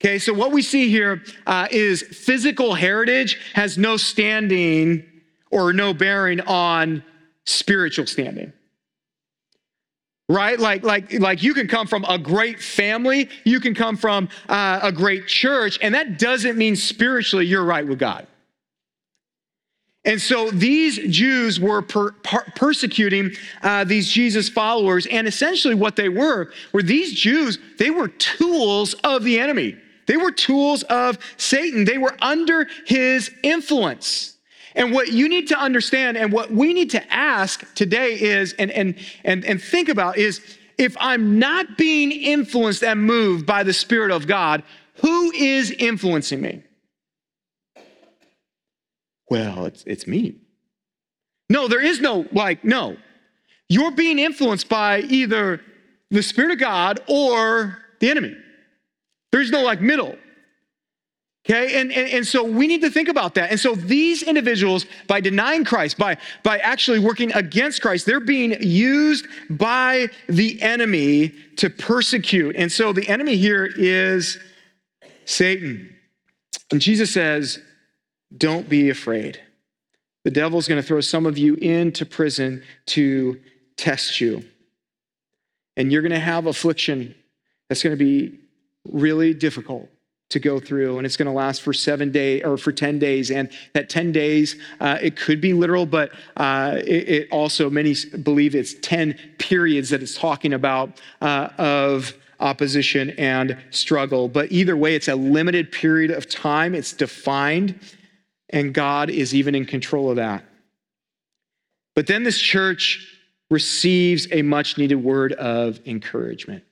Okay, 0.00 0.18
so 0.18 0.32
what 0.34 0.52
we 0.52 0.62
see 0.62 0.90
here 0.90 1.22
uh, 1.46 1.68
is 1.70 2.02
physical 2.02 2.74
heritage 2.74 3.40
has 3.54 3.78
no 3.78 3.96
standing 3.96 5.04
or 5.50 5.72
no 5.72 5.94
bearing 5.94 6.40
on 6.42 7.02
spiritual 7.46 8.06
standing 8.06 8.52
right? 10.28 10.58
Like 10.58 10.82
like 10.82 11.12
like 11.14 11.42
you 11.42 11.54
can 11.54 11.68
come 11.68 11.86
from 11.86 12.04
a 12.04 12.18
great 12.18 12.60
family 12.60 13.28
you 13.44 13.60
can 13.60 13.74
come 13.74 13.96
from 13.96 14.28
uh, 14.48 14.80
a 14.82 14.90
great 14.90 15.28
church 15.28 15.78
and 15.82 15.94
that 15.94 16.18
doesn't 16.18 16.56
mean 16.58 16.74
spiritually 16.76 17.46
you're 17.46 17.64
right 17.64 17.86
with 17.86 17.98
god. 17.98 18.26
And 20.04 20.22
so 20.22 20.52
these 20.52 20.98
jews 21.12 21.58
were 21.58 21.82
per, 21.82 22.12
per, 22.12 22.44
persecuting 22.54 23.32
uh, 23.62 23.84
these 23.84 24.10
jesus 24.10 24.48
followers 24.48 25.06
and 25.06 25.28
essentially 25.28 25.74
what 25.74 25.94
they 25.96 26.08
were 26.08 26.50
were 26.72 26.82
these 26.82 27.12
jews 27.12 27.58
they 27.78 27.90
were 27.90 28.08
tools 28.08 28.94
of 29.04 29.22
the 29.22 29.38
enemy. 29.38 29.76
They 30.06 30.16
were 30.16 30.30
tools 30.32 30.82
of 30.84 31.18
satan. 31.36 31.84
They 31.84 31.98
were 31.98 32.16
under 32.20 32.66
his 32.84 33.30
influence 33.44 34.35
and 34.76 34.92
what 34.92 35.08
you 35.08 35.28
need 35.28 35.48
to 35.48 35.58
understand 35.58 36.16
and 36.16 36.30
what 36.32 36.50
we 36.50 36.72
need 36.74 36.90
to 36.90 37.12
ask 37.12 37.74
today 37.74 38.20
is, 38.20 38.52
and, 38.52 38.70
and, 38.70 38.94
and, 39.24 39.44
and 39.44 39.60
think 39.60 39.88
about 39.88 40.18
is, 40.18 40.58
if 40.78 40.94
I'm 41.00 41.38
not 41.38 41.78
being 41.78 42.12
influenced 42.12 42.84
and 42.84 43.02
moved 43.02 43.46
by 43.46 43.62
the 43.62 43.72
Spirit 43.72 44.10
of 44.10 44.26
God, 44.26 44.62
who 45.00 45.32
is 45.32 45.70
influencing 45.70 46.42
me? 46.42 46.62
Well, 49.30 49.64
it's, 49.64 49.82
it's 49.84 50.06
me. 50.06 50.36
No, 51.48 51.68
there 51.68 51.82
is 51.82 52.00
no, 52.00 52.26
like, 52.32 52.62
no. 52.62 52.96
You're 53.68 53.90
being 53.90 54.18
influenced 54.18 54.68
by 54.68 55.00
either 55.00 55.60
the 56.10 56.22
Spirit 56.22 56.52
of 56.52 56.58
God 56.58 57.00
or 57.08 57.78
the 58.00 58.10
enemy. 58.10 58.36
There's 59.32 59.50
no 59.50 59.62
like 59.62 59.80
middle. 59.80 60.16
Okay, 61.48 61.80
and, 61.80 61.92
and, 61.92 62.10
and 62.10 62.26
so 62.26 62.42
we 62.42 62.66
need 62.66 62.80
to 62.80 62.90
think 62.90 63.08
about 63.08 63.36
that. 63.36 63.52
And 63.52 63.60
so 63.60 63.76
these 63.76 64.24
individuals, 64.24 64.84
by 65.06 65.20
denying 65.20 65.64
Christ, 65.64 65.96
by, 65.96 66.16
by 66.42 66.58
actually 66.58 66.98
working 66.98 67.32
against 67.34 67.80
Christ, 67.80 68.04
they're 68.04 68.18
being 68.18 68.60
used 68.60 69.28
by 69.48 70.08
the 70.28 70.60
enemy 70.60 71.32
to 71.58 71.70
persecute. 71.70 72.56
And 72.56 72.70
so 72.70 72.92
the 72.92 73.08
enemy 73.08 73.36
here 73.36 73.64
is 73.64 74.38
Satan. 75.24 75.94
And 76.72 76.80
Jesus 76.80 77.14
says, 77.14 77.60
Don't 78.36 78.68
be 78.68 78.90
afraid. 78.90 79.40
The 80.24 80.32
devil's 80.32 80.66
going 80.66 80.82
to 80.82 80.86
throw 80.86 81.00
some 81.00 81.26
of 81.26 81.38
you 81.38 81.54
into 81.54 82.04
prison 82.04 82.64
to 82.86 83.40
test 83.76 84.20
you. 84.20 84.44
And 85.76 85.92
you're 85.92 86.02
going 86.02 86.10
to 86.10 86.18
have 86.18 86.46
affliction 86.46 87.14
that's 87.68 87.84
going 87.84 87.96
to 87.96 88.04
be 88.04 88.40
really 88.84 89.32
difficult 89.32 89.88
to 90.28 90.40
go 90.40 90.58
through 90.58 90.98
and 90.98 91.06
it's 91.06 91.16
going 91.16 91.26
to 91.26 91.32
last 91.32 91.62
for 91.62 91.72
seven 91.72 92.10
days 92.10 92.42
or 92.44 92.56
for 92.56 92.72
10 92.72 92.98
days 92.98 93.30
and 93.30 93.48
that 93.74 93.88
10 93.88 94.10
days 94.10 94.56
uh, 94.80 94.98
it 95.00 95.16
could 95.16 95.40
be 95.40 95.52
literal 95.52 95.86
but 95.86 96.10
uh, 96.36 96.76
it, 96.78 97.08
it, 97.08 97.28
also 97.30 97.70
many 97.70 97.94
believe 98.22 98.54
it's 98.54 98.74
10 98.82 99.16
periods 99.38 99.90
that 99.90 100.02
it's 100.02 100.16
talking 100.16 100.52
about 100.52 101.00
uh, 101.20 101.48
of 101.58 102.12
opposition 102.38 103.10
and 103.10 103.56
struggle. 103.70 104.28
But 104.28 104.52
either 104.52 104.76
way 104.76 104.94
it's 104.94 105.08
a 105.08 105.14
limited 105.14 105.72
period 105.72 106.10
of 106.10 106.28
time 106.28 106.74
it's 106.74 106.92
defined 106.92 107.78
and 108.50 108.74
god 108.74 109.10
is 109.10 109.34
even 109.34 109.54
in 109.54 109.64
control 109.64 110.10
of 110.10 110.16
that. 110.16 110.44
But 111.94 112.08
then 112.08 112.24
this 112.24 112.38
church 112.38 113.12
receives 113.48 114.26
a 114.32 114.42
much 114.42 114.76
needed 114.76 114.96
word 114.96 115.32
of 115.34 115.80
encouragement. 115.86 116.64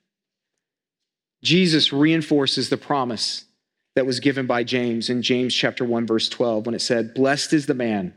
Jesus 1.42 1.92
reinforces 1.92 2.68
the 2.68 2.76
promise 2.76 3.43
that 3.94 4.06
was 4.06 4.20
given 4.20 4.46
by 4.46 4.64
James 4.64 5.08
in 5.08 5.22
James 5.22 5.54
chapter 5.54 5.84
1 5.84 6.06
verse 6.06 6.28
12 6.28 6.66
when 6.66 6.74
it 6.74 6.80
said, 6.82 7.14
"Blessed 7.14 7.52
is 7.52 7.66
the 7.66 7.74
man 7.74 8.12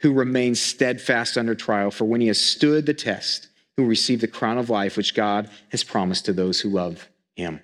who 0.00 0.12
remains 0.12 0.60
steadfast 0.60 1.36
under 1.36 1.54
trial, 1.54 1.90
for 1.90 2.04
when 2.04 2.20
he 2.20 2.28
has 2.28 2.40
stood 2.40 2.86
the 2.86 2.94
test, 2.94 3.48
will 3.76 3.84
receive 3.84 4.20
the 4.20 4.28
crown 4.28 4.58
of 4.58 4.70
life 4.70 4.96
which 4.96 5.14
God 5.14 5.50
has 5.70 5.84
promised 5.84 6.24
to 6.26 6.32
those 6.32 6.60
who 6.60 6.70
love 6.70 7.08
him." 7.36 7.60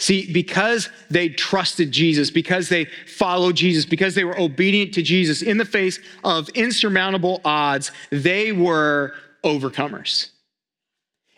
See, 0.00 0.32
because 0.32 0.88
they 1.10 1.28
trusted 1.28 1.90
Jesus, 1.90 2.30
because 2.30 2.68
they 2.68 2.86
followed 3.06 3.56
Jesus, 3.56 3.84
because 3.84 4.14
they 4.14 4.22
were 4.22 4.38
obedient 4.38 4.94
to 4.94 5.02
Jesus 5.02 5.42
in 5.42 5.58
the 5.58 5.64
face 5.64 5.98
of 6.22 6.48
insurmountable 6.50 7.40
odds, 7.44 7.90
they 8.10 8.52
were 8.52 9.12
overcomers. 9.44 10.30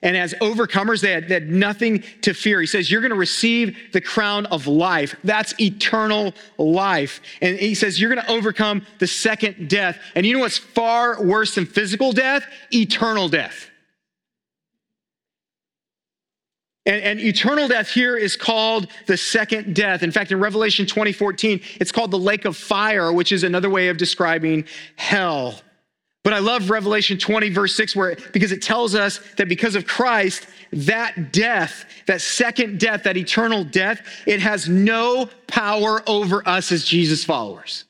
And 0.02 0.16
as 0.16 0.32
overcomers, 0.40 1.02
they 1.02 1.12
had, 1.12 1.28
they 1.28 1.34
had, 1.34 1.50
nothing 1.50 2.02
to 2.22 2.32
fear. 2.32 2.60
He 2.60 2.66
says, 2.66 2.90
You're 2.90 3.02
going 3.02 3.10
to 3.10 3.16
receive 3.16 3.76
the 3.92 4.00
crown 4.00 4.46
of 4.46 4.66
life. 4.66 5.14
That's 5.24 5.58
eternal 5.60 6.34
life. 6.56 7.20
And 7.42 7.58
he 7.58 7.74
says, 7.74 8.00
You're 8.00 8.12
going 8.12 8.24
to 8.24 8.32
overcome 8.32 8.86
the 8.98 9.06
second 9.06 9.68
death. 9.68 9.98
And 10.14 10.24
you 10.24 10.34
know 10.34 10.40
what's 10.40 10.58
far 10.58 11.22
worse 11.22 11.54
than 11.54 11.66
physical 11.66 12.12
death? 12.12 12.46
Eternal 12.72 13.28
death. 13.28 13.70
And, 16.86 17.02
and, 17.02 17.20
eternal 17.20 17.68
death 17.68 17.90
here 17.90 18.16
is 18.16 18.36
called 18.36 18.88
the 19.06 19.16
second 19.16 19.76
death. 19.76 20.02
In 20.02 20.10
fact, 20.10 20.32
in 20.32 20.40
Revelation 20.40 20.86
2014, 20.86 21.60
it's 21.74 21.92
called 21.92 22.10
the 22.10 22.18
lake 22.18 22.46
of 22.46 22.56
fire, 22.56 23.12
which 23.12 23.32
is 23.32 23.44
another 23.44 23.68
way 23.68 23.88
of 23.88 23.98
describing 23.98 24.64
hell. 24.96 25.60
But 26.22 26.35
I 26.35 26.38
love 26.38 26.68
Revelation 26.68 27.16
20, 27.16 27.48
verse 27.50 27.74
6, 27.76 27.96
where 27.96 28.16
because 28.33 28.52
it 28.52 28.61
tells 28.61 28.94
us 28.94 29.20
that 29.37 29.48
because 29.48 29.74
of 29.74 29.87
Christ, 29.87 30.46
that 30.72 31.33
death, 31.33 31.87
that 32.06 32.20
second 32.20 32.78
death, 32.78 33.04
that 33.04 33.16
eternal 33.16 33.64
death, 33.64 34.02
it 34.26 34.40
has 34.40 34.68
no 34.68 35.28
power 35.46 36.02
over 36.06 36.46
us 36.46 36.72
as 36.72 36.85
Jesus 36.85 37.24
followers. 37.24 37.85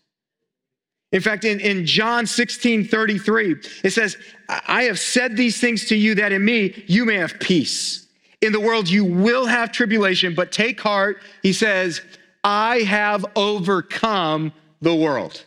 In 1.12 1.21
fact, 1.21 1.45
in, 1.45 1.59
in 1.59 1.87
John 1.87 2.25
16 2.25 2.87
33, 2.87 3.57
it 3.83 3.90
says, 3.90 4.16
I 4.49 4.85
have 4.85 5.01
said 5.01 5.37
these 5.37 5.61
things 5.61 5.87
to 5.87 5.97
you 5.97 6.14
that 6.16 6.31
in 6.31 6.45
me 6.45 6.85
you 6.87 7.05
may 7.05 7.16
have 7.16 7.40
peace. 7.40 8.07
In 8.40 8.53
the 8.53 8.61
world 8.61 8.88
you 8.88 9.05
will 9.05 9.47
have 9.47 9.73
tribulation, 9.73 10.35
but 10.35 10.53
take 10.53 10.81
heart. 10.81 11.21
He 11.43 11.53
says, 11.53 12.01
I 12.45 12.79
have 12.81 13.27
overcome 13.35 14.53
the 14.81 14.95
world. 14.95 15.45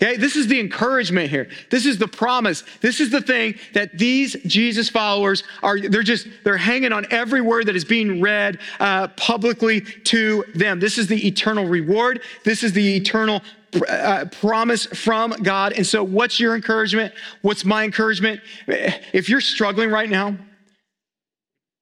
Okay, 0.00 0.16
this 0.16 0.36
is 0.36 0.46
the 0.46 0.58
encouragement 0.58 1.28
here. 1.28 1.50
This 1.70 1.84
is 1.84 1.98
the 1.98 2.08
promise. 2.08 2.64
This 2.80 2.98
is 2.98 3.10
the 3.10 3.20
thing 3.20 3.54
that 3.74 3.98
these 3.98 4.34
Jesus 4.46 4.88
followers 4.88 5.44
are, 5.62 5.78
they're 5.78 6.02
just, 6.02 6.28
they're 6.44 6.56
hanging 6.56 6.92
on 6.92 7.06
every 7.10 7.42
word 7.42 7.66
that 7.66 7.76
is 7.76 7.84
being 7.84 8.20
read 8.20 8.58
uh, 8.80 9.08
publicly 9.08 9.82
to 9.82 10.44
them. 10.54 10.80
This 10.80 10.96
is 10.96 11.08
the 11.08 11.26
eternal 11.26 11.66
reward. 11.66 12.22
This 12.42 12.62
is 12.62 12.72
the 12.72 12.96
eternal 12.96 13.42
uh, 13.88 14.26
promise 14.40 14.86
from 14.86 15.32
God. 15.42 15.74
And 15.74 15.86
so, 15.86 16.02
what's 16.02 16.40
your 16.40 16.54
encouragement? 16.54 17.12
What's 17.42 17.64
my 17.64 17.84
encouragement? 17.84 18.40
If 18.66 19.28
you're 19.28 19.40
struggling 19.42 19.90
right 19.90 20.08
now, 20.08 20.36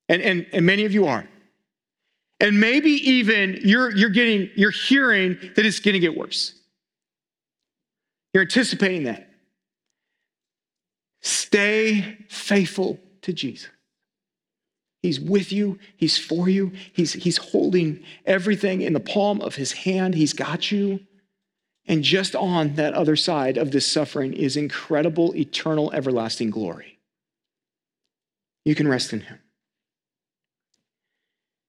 and, 0.09 0.20
and, 0.20 0.46
and 0.53 0.66
many 0.66 0.85
of 0.85 0.92
you 0.92 1.07
are, 1.07 1.29
and 2.40 2.59
maybe 2.59 2.90
even 2.90 3.61
you're, 3.62 3.94
you're 3.94 4.11
getting, 4.11 4.51
you're 4.57 4.70
hearing 4.73 5.38
that 5.55 5.64
it's 5.64 5.79
going 5.79 5.94
to 5.94 6.01
get 6.01 6.16
worse. 6.16 6.60
You're 8.33 8.43
anticipating 8.43 9.05
that. 9.05 9.29
Stay 11.21 12.19
faithful 12.29 12.99
to 13.23 13.33
Jesus. 13.33 13.69
He's 15.03 15.19
with 15.19 15.51
you. 15.51 15.79
He's 15.97 16.19
for 16.19 16.49
you. 16.49 16.73
He's, 16.93 17.14
he's 17.14 17.38
holding 17.38 18.03
everything 18.27 18.83
in 18.83 18.93
the 18.93 19.01
palm 19.01 19.40
of 19.40 19.55
his 19.55 19.73
hand. 19.73 20.14
He's 20.14 20.33
got 20.33 20.71
you. 20.71 21.01
And 21.87 22.05
just 22.05 22.37
on 22.37 22.75
that 22.75 22.95
other 22.95 23.16
side 23.16 23.57
of 23.57 23.73
this 23.73 23.90
suffering 23.90 24.35
is 24.35 24.57
incredible, 24.57 25.35
eternal, 25.35 25.90
everlasting 25.93 26.51
glory. 26.51 26.99
You 28.64 28.75
can 28.75 28.87
rest 28.87 29.12
in 29.12 29.23
him. 29.23 29.38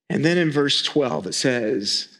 And 0.10 0.26
then 0.26 0.38
in 0.38 0.52
verse 0.52 0.84
12, 0.84 1.28
it 1.28 1.34
says, 1.34 2.20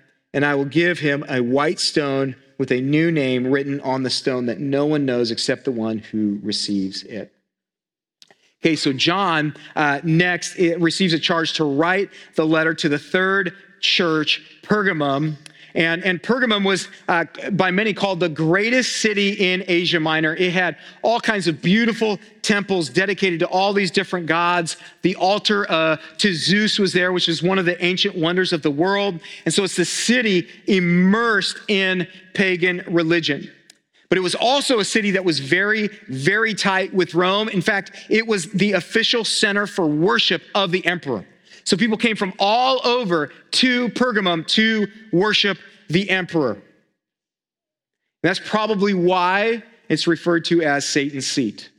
and 0.33 0.45
I 0.45 0.55
will 0.55 0.65
give 0.65 0.99
him 0.99 1.25
a 1.27 1.41
white 1.41 1.79
stone 1.79 2.35
with 2.57 2.71
a 2.71 2.79
new 2.79 3.11
name 3.11 3.47
written 3.47 3.81
on 3.81 4.03
the 4.03 4.09
stone 4.09 4.45
that 4.45 4.59
no 4.59 4.85
one 4.85 5.05
knows 5.05 5.31
except 5.31 5.65
the 5.65 5.71
one 5.71 5.97
who 5.97 6.39
receives 6.43 7.03
it. 7.03 7.33
Okay, 8.61 8.75
so 8.75 8.93
John 8.93 9.55
uh, 9.75 9.99
next 10.03 10.55
receives 10.57 11.13
a 11.13 11.19
charge 11.19 11.53
to 11.53 11.63
write 11.63 12.11
the 12.35 12.45
letter 12.45 12.75
to 12.75 12.89
the 12.89 12.99
third 12.99 13.53
church, 13.79 14.41
Pergamum, 14.61 15.37
and, 15.73 16.03
and 16.03 16.21
Pergamum 16.21 16.65
was 16.65 16.87
uh, 17.07 17.25
by 17.51 17.71
many 17.71 17.93
called 17.93 18.19
the 18.19 18.29
greatest 18.29 18.97
city 18.97 19.31
in 19.51 19.63
Asia 19.67 19.99
Minor. 19.99 20.35
It 20.35 20.51
had 20.53 20.77
all 21.01 21.19
kinds 21.19 21.47
of 21.47 21.61
beautiful 21.61 22.19
temples 22.41 22.89
dedicated 22.89 23.39
to 23.39 23.47
all 23.47 23.73
these 23.73 23.91
different 23.91 24.25
gods. 24.25 24.77
The 25.01 25.15
altar 25.15 25.69
uh, 25.71 25.97
to 26.17 26.33
Zeus 26.33 26.79
was 26.79 26.93
there, 26.93 27.11
which 27.11 27.29
is 27.29 27.41
one 27.41 27.59
of 27.59 27.65
the 27.65 27.83
ancient 27.83 28.15
wonders 28.15 28.53
of 28.53 28.61
the 28.61 28.71
world. 28.71 29.19
And 29.45 29.53
so 29.53 29.63
it's 29.63 29.75
the 29.75 29.85
city 29.85 30.47
immersed 30.67 31.57
in 31.67 32.07
pagan 32.33 32.83
religion. 32.87 33.51
But 34.09 34.17
it 34.17 34.21
was 34.21 34.35
also 34.35 34.79
a 34.79 34.85
city 34.85 35.11
that 35.11 35.23
was 35.23 35.39
very, 35.39 35.87
very 36.09 36.53
tight 36.53 36.93
with 36.93 37.15
Rome. 37.15 37.47
In 37.47 37.61
fact, 37.61 37.91
it 38.09 38.27
was 38.27 38.51
the 38.51 38.73
official 38.73 39.23
center 39.23 39.65
for 39.65 39.87
worship 39.87 40.41
of 40.53 40.71
the 40.71 40.85
emperor. 40.85 41.25
So 41.63 41.77
people 41.77 41.97
came 41.97 42.15
from 42.15 42.33
all 42.39 42.85
over 42.85 43.31
to 43.51 43.89
Pergamum 43.89 44.47
to 44.49 44.87
worship 45.11 45.57
the 45.89 46.09
emperor. 46.09 46.61
That's 48.23 48.39
probably 48.39 48.93
why 48.93 49.63
it's 49.89 50.07
referred 50.07 50.45
to 50.45 50.61
as 50.61 50.85
Satan's 50.87 51.27
seat. 51.27 51.69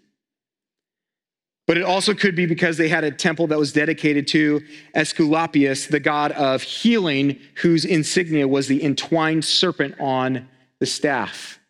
But 1.66 1.78
it 1.78 1.84
also 1.84 2.12
could 2.12 2.34
be 2.34 2.46
because 2.46 2.76
they 2.76 2.88
had 2.88 3.04
a 3.04 3.10
temple 3.10 3.46
that 3.46 3.58
was 3.58 3.72
dedicated 3.72 4.26
to 4.28 4.60
Aesculapius, 4.94 5.88
the 5.88 6.00
god 6.00 6.32
of 6.32 6.62
healing, 6.62 7.38
whose 7.56 7.84
insignia 7.84 8.48
was 8.48 8.66
the 8.66 8.82
entwined 8.84 9.44
serpent 9.44 9.94
on 10.00 10.48
the 10.80 10.86
staff. 10.86 11.60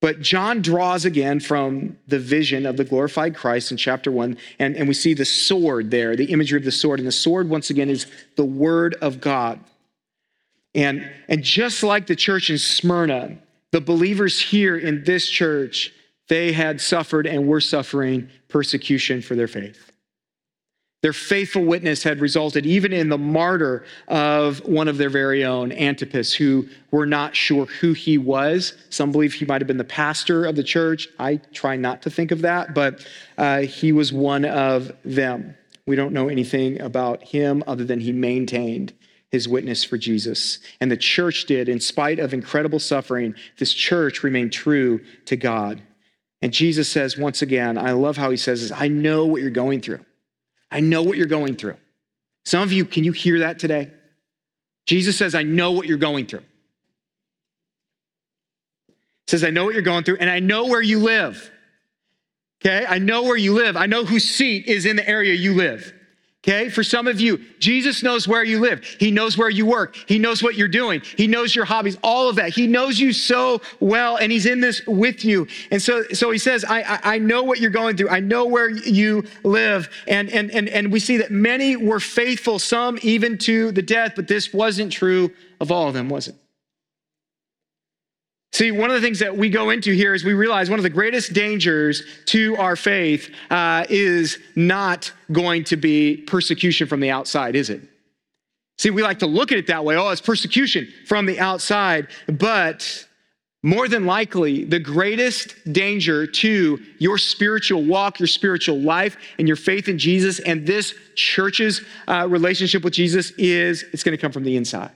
But 0.00 0.20
John 0.20 0.62
draws 0.62 1.04
again 1.04 1.40
from 1.40 1.98
the 2.08 2.18
vision 2.18 2.64
of 2.64 2.78
the 2.78 2.84
glorified 2.84 3.36
Christ 3.36 3.70
in 3.70 3.76
chapter 3.76 4.10
one, 4.10 4.38
and, 4.58 4.74
and 4.76 4.88
we 4.88 4.94
see 4.94 5.12
the 5.12 5.26
sword 5.26 5.90
there, 5.90 6.16
the 6.16 6.32
imagery 6.32 6.58
of 6.58 6.64
the 6.64 6.72
sword. 6.72 7.00
And 7.00 7.06
the 7.06 7.12
sword, 7.12 7.50
once 7.50 7.68
again, 7.68 7.90
is 7.90 8.06
the 8.36 8.44
word 8.44 8.94
of 9.02 9.20
God. 9.20 9.60
And, 10.74 11.10
and 11.28 11.42
just 11.42 11.82
like 11.82 12.06
the 12.06 12.16
church 12.16 12.48
in 12.48 12.56
Smyrna, 12.56 13.36
the 13.72 13.80
believers 13.80 14.40
here 14.40 14.78
in 14.78 15.04
this 15.04 15.28
church, 15.28 15.92
they 16.28 16.52
had 16.52 16.80
suffered 16.80 17.26
and 17.26 17.46
were 17.46 17.60
suffering 17.60 18.30
persecution 18.48 19.20
for 19.20 19.34
their 19.34 19.48
faith. 19.48 19.89
Their 21.02 21.12
faithful 21.14 21.64
witness 21.64 22.02
had 22.02 22.20
resulted 22.20 22.66
even 22.66 22.92
in 22.92 23.08
the 23.08 23.16
martyr 23.16 23.84
of 24.08 24.58
one 24.66 24.86
of 24.86 24.98
their 24.98 25.08
very 25.08 25.44
own, 25.44 25.72
Antipas, 25.72 26.34
who 26.34 26.68
were 26.90 27.06
not 27.06 27.34
sure 27.34 27.64
who 27.64 27.94
he 27.94 28.18
was. 28.18 28.74
Some 28.90 29.10
believe 29.10 29.32
he 29.32 29.46
might 29.46 29.62
have 29.62 29.68
been 29.68 29.78
the 29.78 29.84
pastor 29.84 30.44
of 30.44 30.56
the 30.56 30.62
church. 30.62 31.08
I 31.18 31.36
try 31.54 31.76
not 31.76 32.02
to 32.02 32.10
think 32.10 32.32
of 32.32 32.42
that, 32.42 32.74
but 32.74 33.06
uh, 33.38 33.60
he 33.60 33.92
was 33.92 34.12
one 34.12 34.44
of 34.44 34.92
them. 35.02 35.56
We 35.86 35.96
don't 35.96 36.12
know 36.12 36.28
anything 36.28 36.80
about 36.82 37.24
him 37.24 37.64
other 37.66 37.84
than 37.84 38.00
he 38.00 38.12
maintained 38.12 38.92
his 39.30 39.48
witness 39.48 39.82
for 39.82 39.96
Jesus. 39.96 40.58
And 40.82 40.90
the 40.90 40.96
church 40.98 41.46
did, 41.46 41.68
in 41.68 41.80
spite 41.80 42.18
of 42.18 42.34
incredible 42.34 42.78
suffering, 42.78 43.34
this 43.58 43.72
church 43.72 44.22
remained 44.22 44.52
true 44.52 45.00
to 45.24 45.36
God. 45.36 45.80
And 46.42 46.52
Jesus 46.52 46.90
says, 46.90 47.16
once 47.16 47.40
again, 47.40 47.78
I 47.78 47.92
love 47.92 48.18
how 48.18 48.30
he 48.30 48.36
says 48.36 48.60
this 48.60 48.78
I 48.78 48.88
know 48.88 49.24
what 49.24 49.40
you're 49.40 49.50
going 49.50 49.80
through. 49.80 50.04
I 50.70 50.80
know 50.80 51.02
what 51.02 51.16
you're 51.16 51.26
going 51.26 51.56
through. 51.56 51.76
Some 52.44 52.62
of 52.62 52.72
you, 52.72 52.84
can 52.84 53.04
you 53.04 53.12
hear 53.12 53.40
that 53.40 53.58
today? 53.58 53.90
Jesus 54.86 55.16
says, 55.16 55.34
I 55.34 55.42
know 55.42 55.72
what 55.72 55.86
you're 55.86 55.98
going 55.98 56.26
through. 56.26 56.44
He 58.88 59.30
says, 59.30 59.44
I 59.44 59.50
know 59.50 59.64
what 59.64 59.74
you're 59.74 59.82
going 59.82 60.04
through, 60.04 60.16
and 60.18 60.30
I 60.30 60.40
know 60.40 60.66
where 60.66 60.82
you 60.82 60.98
live. 60.98 61.50
Okay? 62.60 62.84
I 62.86 62.98
know 62.98 63.22
where 63.22 63.36
you 63.36 63.54
live. 63.54 63.76
I 63.76 63.86
know 63.86 64.04
whose 64.04 64.24
seat 64.24 64.66
is 64.66 64.86
in 64.86 64.96
the 64.96 65.08
area 65.08 65.34
you 65.34 65.54
live. 65.54 65.94
Okay, 66.42 66.70
for 66.70 66.82
some 66.82 67.06
of 67.06 67.20
you, 67.20 67.38
Jesus 67.58 68.02
knows 68.02 68.26
where 68.26 68.42
you 68.42 68.60
live. 68.60 68.82
He 68.98 69.10
knows 69.10 69.36
where 69.36 69.50
you 69.50 69.66
work. 69.66 69.94
He 70.06 70.18
knows 70.18 70.42
what 70.42 70.54
you're 70.54 70.68
doing. 70.68 71.02
He 71.18 71.26
knows 71.26 71.54
your 71.54 71.66
hobbies, 71.66 71.98
all 72.02 72.30
of 72.30 72.36
that. 72.36 72.48
He 72.48 72.66
knows 72.66 72.98
you 72.98 73.12
so 73.12 73.60
well, 73.78 74.16
and 74.16 74.32
He's 74.32 74.46
in 74.46 74.58
this 74.58 74.80
with 74.86 75.22
you. 75.22 75.46
And 75.70 75.82
so, 75.82 76.02
so 76.14 76.30
He 76.30 76.38
says, 76.38 76.64
I, 76.64 76.80
I, 76.80 77.00
I 77.16 77.18
know 77.18 77.42
what 77.42 77.60
you're 77.60 77.70
going 77.70 77.98
through. 77.98 78.08
I 78.08 78.20
know 78.20 78.46
where 78.46 78.70
you 78.70 79.26
live. 79.44 79.90
And, 80.08 80.30
and, 80.30 80.50
and, 80.50 80.70
and 80.70 80.90
we 80.90 80.98
see 80.98 81.18
that 81.18 81.30
many 81.30 81.76
were 81.76 82.00
faithful, 82.00 82.58
some 82.58 82.98
even 83.02 83.36
to 83.38 83.70
the 83.72 83.82
death, 83.82 84.14
but 84.16 84.26
this 84.26 84.54
wasn't 84.54 84.92
true 84.92 85.30
of 85.60 85.70
all 85.70 85.88
of 85.88 85.94
them, 85.94 86.08
was 86.08 86.28
it? 86.28 86.36
See, 88.52 88.72
one 88.72 88.90
of 88.90 88.94
the 88.94 89.00
things 89.00 89.20
that 89.20 89.36
we 89.36 89.48
go 89.48 89.70
into 89.70 89.92
here 89.92 90.12
is 90.12 90.24
we 90.24 90.32
realize 90.32 90.68
one 90.68 90.78
of 90.78 90.82
the 90.82 90.90
greatest 90.90 91.32
dangers 91.32 92.02
to 92.26 92.56
our 92.56 92.74
faith 92.74 93.32
uh, 93.48 93.84
is 93.88 94.38
not 94.56 95.12
going 95.30 95.62
to 95.64 95.76
be 95.76 96.16
persecution 96.16 96.88
from 96.88 97.00
the 97.00 97.10
outside, 97.10 97.54
is 97.54 97.70
it? 97.70 97.82
See, 98.76 98.90
we 98.90 99.02
like 99.02 99.20
to 99.20 99.26
look 99.26 99.52
at 99.52 99.58
it 99.58 99.66
that 99.68 99.84
way. 99.84 99.96
Oh, 99.96 100.08
it's 100.08 100.20
persecution 100.20 100.88
from 101.06 101.26
the 101.26 101.38
outside. 101.38 102.08
But 102.26 103.06
more 103.62 103.88
than 103.88 104.06
likely, 104.06 104.64
the 104.64 104.80
greatest 104.80 105.54
danger 105.72 106.26
to 106.26 106.80
your 106.98 107.18
spiritual 107.18 107.84
walk, 107.84 108.18
your 108.18 108.26
spiritual 108.26 108.80
life, 108.80 109.16
and 109.38 109.46
your 109.46 109.58
faith 109.58 109.88
in 109.88 109.98
Jesus 109.98 110.40
and 110.40 110.66
this 110.66 110.94
church's 111.14 111.82
uh, 112.08 112.26
relationship 112.28 112.82
with 112.82 112.94
Jesus 112.94 113.32
is 113.32 113.84
it's 113.92 114.02
going 114.02 114.16
to 114.16 114.20
come 114.20 114.32
from 114.32 114.44
the 114.44 114.56
inside. 114.56 114.92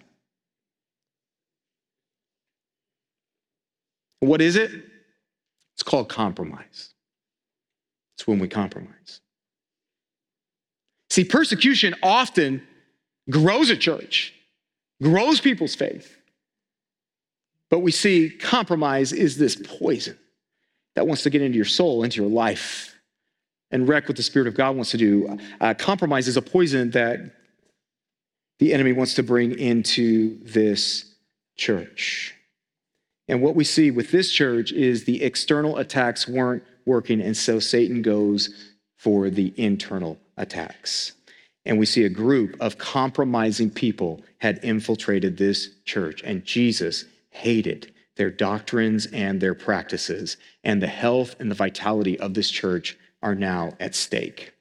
What 4.20 4.40
is 4.40 4.56
it? 4.56 4.70
It's 5.74 5.82
called 5.82 6.08
compromise. 6.08 6.94
It's 8.16 8.26
when 8.26 8.38
we 8.38 8.48
compromise. 8.48 9.20
See, 11.10 11.24
persecution 11.24 11.94
often 12.02 12.62
grows 13.30 13.70
a 13.70 13.76
church, 13.76 14.34
grows 15.02 15.40
people's 15.40 15.74
faith. 15.74 16.16
But 17.70 17.80
we 17.80 17.90
see 17.90 18.30
compromise 18.30 19.12
is 19.12 19.36
this 19.36 19.56
poison 19.56 20.18
that 20.94 21.06
wants 21.06 21.22
to 21.24 21.30
get 21.30 21.42
into 21.42 21.56
your 21.56 21.64
soul, 21.64 22.04
into 22.04 22.20
your 22.20 22.30
life, 22.30 22.94
and 23.70 23.88
wreck 23.88 24.08
what 24.08 24.16
the 24.16 24.22
Spirit 24.22 24.46
of 24.46 24.54
God 24.54 24.76
wants 24.76 24.92
to 24.92 24.96
do. 24.96 25.38
Uh, 25.60 25.74
compromise 25.74 26.28
is 26.28 26.36
a 26.36 26.42
poison 26.42 26.90
that 26.92 27.18
the 28.58 28.72
enemy 28.72 28.92
wants 28.92 29.14
to 29.14 29.22
bring 29.22 29.58
into 29.58 30.38
this 30.44 31.14
church. 31.56 32.33
And 33.28 33.40
what 33.40 33.54
we 33.54 33.64
see 33.64 33.90
with 33.90 34.10
this 34.10 34.30
church 34.30 34.72
is 34.72 35.04
the 35.04 35.22
external 35.22 35.78
attacks 35.78 36.28
weren't 36.28 36.62
working, 36.84 37.20
and 37.20 37.36
so 37.36 37.58
Satan 37.58 38.02
goes 38.02 38.72
for 38.98 39.30
the 39.30 39.52
internal 39.56 40.18
attacks. 40.36 41.12
And 41.64 41.78
we 41.78 41.86
see 41.86 42.04
a 42.04 42.10
group 42.10 42.56
of 42.60 42.76
compromising 42.76 43.70
people 43.70 44.22
had 44.38 44.60
infiltrated 44.62 45.36
this 45.36 45.70
church, 45.84 46.22
and 46.22 46.44
Jesus 46.44 47.06
hated 47.30 47.92
their 48.16 48.30
doctrines 48.30 49.06
and 49.06 49.40
their 49.40 49.54
practices, 49.54 50.36
and 50.62 50.82
the 50.82 50.86
health 50.86 51.34
and 51.40 51.50
the 51.50 51.54
vitality 51.54 52.18
of 52.20 52.34
this 52.34 52.50
church 52.50 52.96
are 53.22 53.34
now 53.34 53.72
at 53.80 53.94
stake. 53.94 54.52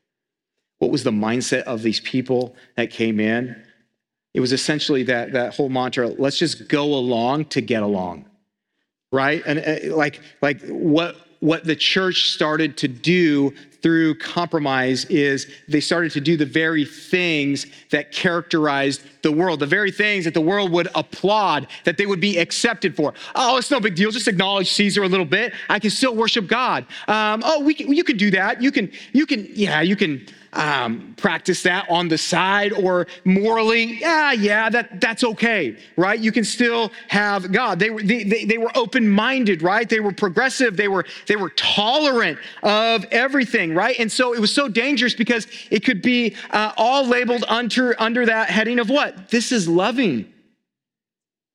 What 0.79 0.91
was 0.91 1.03
the 1.03 1.11
mindset 1.11 1.63
of 1.63 1.81
these 1.81 1.99
people 1.99 2.55
that 2.75 2.89
came 2.89 3.19
in? 3.19 3.61
It 4.33 4.39
was 4.39 4.51
essentially 4.51 5.03
that, 5.03 5.33
that 5.33 5.55
whole 5.55 5.69
mantra 5.69 6.07
let's 6.07 6.39
just 6.39 6.67
go 6.67 6.83
along 6.83 7.45
to 7.45 7.61
get 7.61 7.83
along, 7.83 8.25
right? 9.13 9.43
And 9.45 9.59
uh, 9.59 9.95
like, 9.95 10.19
like 10.41 10.59
what, 10.67 11.15
what 11.39 11.63
the 11.63 11.75
church 11.75 12.31
started 12.31 12.75
to 12.77 12.87
do 12.87 13.53
through 13.81 14.15
compromise 14.15 15.05
is 15.05 15.45
they 15.67 15.81
started 15.81 16.11
to 16.13 16.21
do 16.21 16.35
the 16.35 16.45
very 16.45 16.85
things 16.85 17.67
that 17.91 18.11
characterized 18.11 19.01
the 19.21 19.31
world, 19.31 19.59
the 19.59 19.65
very 19.65 19.91
things 19.91 20.25
that 20.25 20.33
the 20.33 20.41
world 20.41 20.71
would 20.71 20.87
applaud, 20.95 21.67
that 21.83 21.97
they 21.97 22.05
would 22.05 22.21
be 22.21 22.37
accepted 22.37 22.95
for. 22.95 23.13
Oh, 23.35 23.57
it's 23.57 23.69
no 23.69 23.79
big 23.79 23.95
deal. 23.95 24.09
Just 24.09 24.27
acknowledge 24.27 24.71
Caesar 24.71 25.03
a 25.03 25.07
little 25.07 25.25
bit. 25.25 25.53
I 25.69 25.79
can 25.79 25.91
still 25.91 26.15
worship 26.15 26.47
God. 26.47 26.85
Um, 27.07 27.43
oh, 27.45 27.59
we 27.61 27.73
can, 27.73 27.93
you 27.93 28.05
can 28.05 28.17
do 28.17 28.31
that. 28.31 28.61
You 28.61 28.71
can, 28.71 28.91
you 29.11 29.25
can, 29.25 29.47
yeah, 29.53 29.81
you 29.81 29.95
can 29.95 30.25
um, 30.53 31.13
practice 31.17 31.63
that 31.63 31.89
on 31.89 32.07
the 32.07 32.17
side 32.17 32.73
or 32.73 33.07
morally, 33.25 33.99
yeah, 33.99 34.31
yeah, 34.31 34.69
that, 34.69 35.01
that's 35.01 35.23
okay, 35.23 35.77
right? 35.97 36.19
You 36.19 36.31
can 36.31 36.43
still 36.43 36.91
have 37.07 37.51
God. 37.51 37.79
They 37.79 37.89
were, 37.89 38.01
they, 38.01 38.23
they, 38.23 38.45
they 38.45 38.57
were 38.57 38.71
open-minded, 38.75 39.61
right? 39.61 39.87
They 39.87 39.99
were 39.99 40.13
progressive. 40.13 40.77
They 40.77 40.87
were, 40.87 41.05
they 41.27 41.35
were 41.35 41.49
tolerant 41.51 42.39
of 42.63 43.05
everything, 43.11 43.75
right? 43.75 43.99
And 43.99 44.11
so 44.11 44.33
it 44.33 44.39
was 44.39 44.53
so 44.53 44.67
dangerous 44.67 45.13
because 45.13 45.47
it 45.69 45.83
could 45.83 46.01
be 46.01 46.35
uh, 46.51 46.73
all 46.77 47.05
labeled 47.05 47.43
under, 47.47 47.99
under 48.01 48.25
that 48.25 48.49
heading 48.49 48.79
of 48.79 48.89
what? 48.89 49.29
This 49.29 49.51
is 49.51 49.67
loving, 49.67 50.31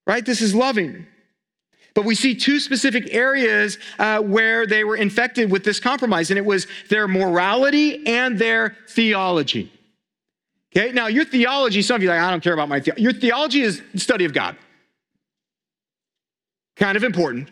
right? 0.05 0.25
This 0.25 0.41
is 0.41 0.53
loving. 0.53 1.07
But 1.99 2.05
we 2.05 2.15
see 2.15 2.33
two 2.33 2.61
specific 2.61 3.13
areas 3.13 3.77
uh, 3.99 4.21
where 4.21 4.65
they 4.65 4.85
were 4.85 4.95
infected 4.95 5.51
with 5.51 5.65
this 5.65 5.81
compromise, 5.81 6.31
and 6.31 6.37
it 6.37 6.45
was 6.45 6.65
their 6.87 7.09
morality 7.09 8.07
and 8.07 8.39
their 8.39 8.77
theology. 8.87 9.69
Okay, 10.73 10.93
now 10.93 11.07
your 11.07 11.25
theology, 11.25 11.81
some 11.81 11.97
of 11.97 12.01
you 12.01 12.07
like, 12.07 12.21
I 12.21 12.31
don't 12.31 12.41
care 12.41 12.53
about 12.53 12.69
my 12.69 12.79
theology. 12.79 13.03
Your 13.03 13.11
theology 13.11 13.63
is 13.63 13.81
study 13.97 14.23
of 14.23 14.31
God. 14.31 14.55
Kind 16.77 16.95
of 16.95 17.03
important. 17.03 17.51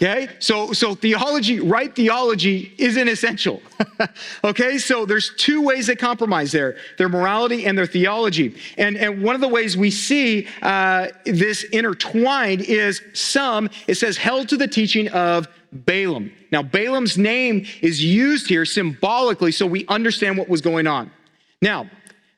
Okay, 0.00 0.28
so 0.38 0.72
so 0.72 0.94
theology, 0.94 1.58
right 1.58 1.92
theology 1.92 2.72
isn't 2.78 3.08
essential. 3.08 3.60
okay, 4.44 4.78
so 4.78 5.04
there's 5.04 5.34
two 5.36 5.60
ways 5.60 5.88
they 5.88 5.96
compromise 5.96 6.52
there: 6.52 6.76
their 6.98 7.08
morality 7.08 7.66
and 7.66 7.76
their 7.76 7.86
theology. 7.86 8.54
And 8.76 8.96
and 8.96 9.24
one 9.24 9.34
of 9.34 9.40
the 9.40 9.48
ways 9.48 9.76
we 9.76 9.90
see 9.90 10.46
uh, 10.62 11.08
this 11.24 11.64
intertwined 11.64 12.60
is 12.60 13.02
some. 13.12 13.68
It 13.88 13.96
says 13.96 14.16
held 14.16 14.48
to 14.50 14.56
the 14.56 14.68
teaching 14.68 15.08
of 15.08 15.48
Balaam. 15.72 16.30
Now 16.52 16.62
Balaam's 16.62 17.18
name 17.18 17.66
is 17.82 18.02
used 18.02 18.48
here 18.48 18.64
symbolically, 18.64 19.50
so 19.50 19.66
we 19.66 19.84
understand 19.88 20.38
what 20.38 20.48
was 20.48 20.60
going 20.60 20.86
on. 20.86 21.10
Now, 21.60 21.90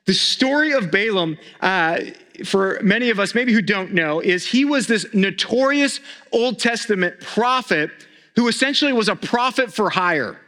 the 0.05 0.15
story 0.15 0.71
of 0.71 0.89
Balaam. 0.89 1.37
Uh, 1.61 1.99
for 2.43 2.79
many 2.81 3.09
of 3.09 3.19
us, 3.19 3.33
maybe 3.35 3.53
who 3.53 3.61
don't 3.61 3.93
know, 3.93 4.19
is 4.19 4.45
he 4.45 4.65
was 4.65 4.87
this 4.87 5.05
notorious 5.13 5.99
Old 6.31 6.59
Testament 6.59 7.19
prophet 7.19 7.91
who 8.35 8.47
essentially 8.47 8.93
was 8.93 9.09
a 9.09 9.15
prophet 9.15 9.73
for 9.73 9.89
hire. 9.89 10.39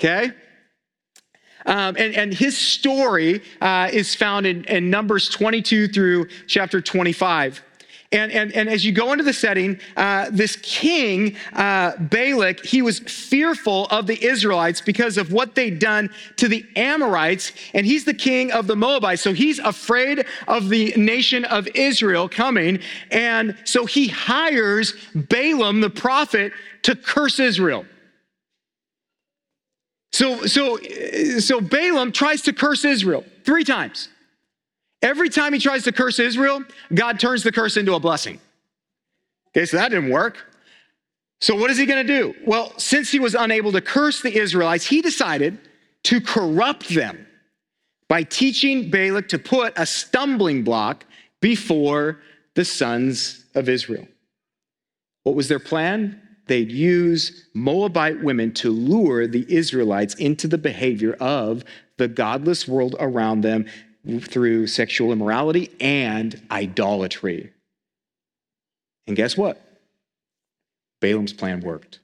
Okay? 0.00 0.32
Um, 1.66 1.96
and, 1.98 2.14
and, 2.14 2.32
his 2.32 2.56
story 2.56 3.42
uh, 3.60 3.90
is 3.92 4.14
found 4.14 4.46
in, 4.46 4.64
in 4.64 4.88
Numbers 4.90 5.28
22 5.28 5.88
through 5.88 6.28
chapter 6.46 6.80
25. 6.80 7.62
And, 8.10 8.32
and, 8.32 8.52
and 8.52 8.70
as 8.70 8.86
you 8.86 8.92
go 8.92 9.12
into 9.12 9.22
the 9.22 9.34
setting, 9.34 9.78
uh, 9.94 10.30
this 10.30 10.56
king, 10.56 11.36
uh, 11.52 11.92
Balak, 11.98 12.64
he 12.64 12.80
was 12.80 13.00
fearful 13.00 13.86
of 13.88 14.06
the 14.06 14.24
Israelites 14.24 14.80
because 14.80 15.18
of 15.18 15.30
what 15.30 15.54
they'd 15.54 15.78
done 15.78 16.08
to 16.36 16.48
the 16.48 16.64
Amorites, 16.74 17.52
and 17.74 17.84
he's 17.84 18.06
the 18.06 18.14
king 18.14 18.50
of 18.50 18.66
the 18.66 18.76
Moabites. 18.76 19.20
So 19.20 19.34
he's 19.34 19.58
afraid 19.58 20.24
of 20.46 20.70
the 20.70 20.94
nation 20.96 21.44
of 21.44 21.68
Israel 21.74 22.30
coming. 22.30 22.80
And 23.10 23.54
so 23.64 23.84
he 23.84 24.08
hires 24.08 24.94
Balaam, 25.14 25.82
the 25.82 25.90
prophet, 25.90 26.52
to 26.84 26.96
curse 26.96 27.38
Israel. 27.38 27.84
So, 30.12 30.46
so, 30.46 30.78
so 31.40 31.60
Balaam 31.60 32.12
tries 32.12 32.40
to 32.42 32.54
curse 32.54 32.86
Israel 32.86 33.26
three 33.44 33.64
times. 33.64 34.08
Every 35.02 35.28
time 35.28 35.52
he 35.52 35.60
tries 35.60 35.84
to 35.84 35.92
curse 35.92 36.18
Israel, 36.18 36.62
God 36.92 37.20
turns 37.20 37.42
the 37.42 37.52
curse 37.52 37.76
into 37.76 37.94
a 37.94 38.00
blessing. 38.00 38.40
Okay, 39.50 39.64
so 39.64 39.76
that 39.76 39.90
didn't 39.90 40.10
work. 40.10 40.44
So 41.40 41.54
what 41.54 41.70
is 41.70 41.78
he 41.78 41.86
going 41.86 42.04
to 42.04 42.20
do? 42.20 42.34
Well, 42.44 42.76
since 42.78 43.10
he 43.10 43.20
was 43.20 43.34
unable 43.34 43.70
to 43.72 43.80
curse 43.80 44.22
the 44.22 44.36
Israelites, 44.36 44.86
he 44.86 45.00
decided 45.00 45.58
to 46.04 46.20
corrupt 46.20 46.88
them 46.88 47.26
by 48.08 48.24
teaching 48.24 48.90
Balak 48.90 49.28
to 49.28 49.38
put 49.38 49.72
a 49.76 49.86
stumbling 49.86 50.64
block 50.64 51.04
before 51.40 52.20
the 52.54 52.64
sons 52.64 53.44
of 53.54 53.68
Israel. 53.68 54.08
What 55.22 55.36
was 55.36 55.48
their 55.48 55.60
plan? 55.60 56.20
They'd 56.46 56.72
use 56.72 57.48
Moabite 57.54 58.22
women 58.22 58.52
to 58.54 58.70
lure 58.70 59.26
the 59.26 59.46
Israelites 59.54 60.14
into 60.14 60.48
the 60.48 60.58
behavior 60.58 61.12
of 61.20 61.62
the 61.98 62.08
godless 62.08 62.66
world 62.66 62.96
around 62.98 63.42
them 63.42 63.66
through 64.20 64.66
sexual 64.66 65.12
immorality 65.12 65.70
and 65.80 66.40
idolatry. 66.50 67.52
And 69.06 69.16
guess 69.16 69.36
what? 69.36 69.62
Balaam's 71.00 71.32
plan 71.32 71.60
worked. 71.60 72.00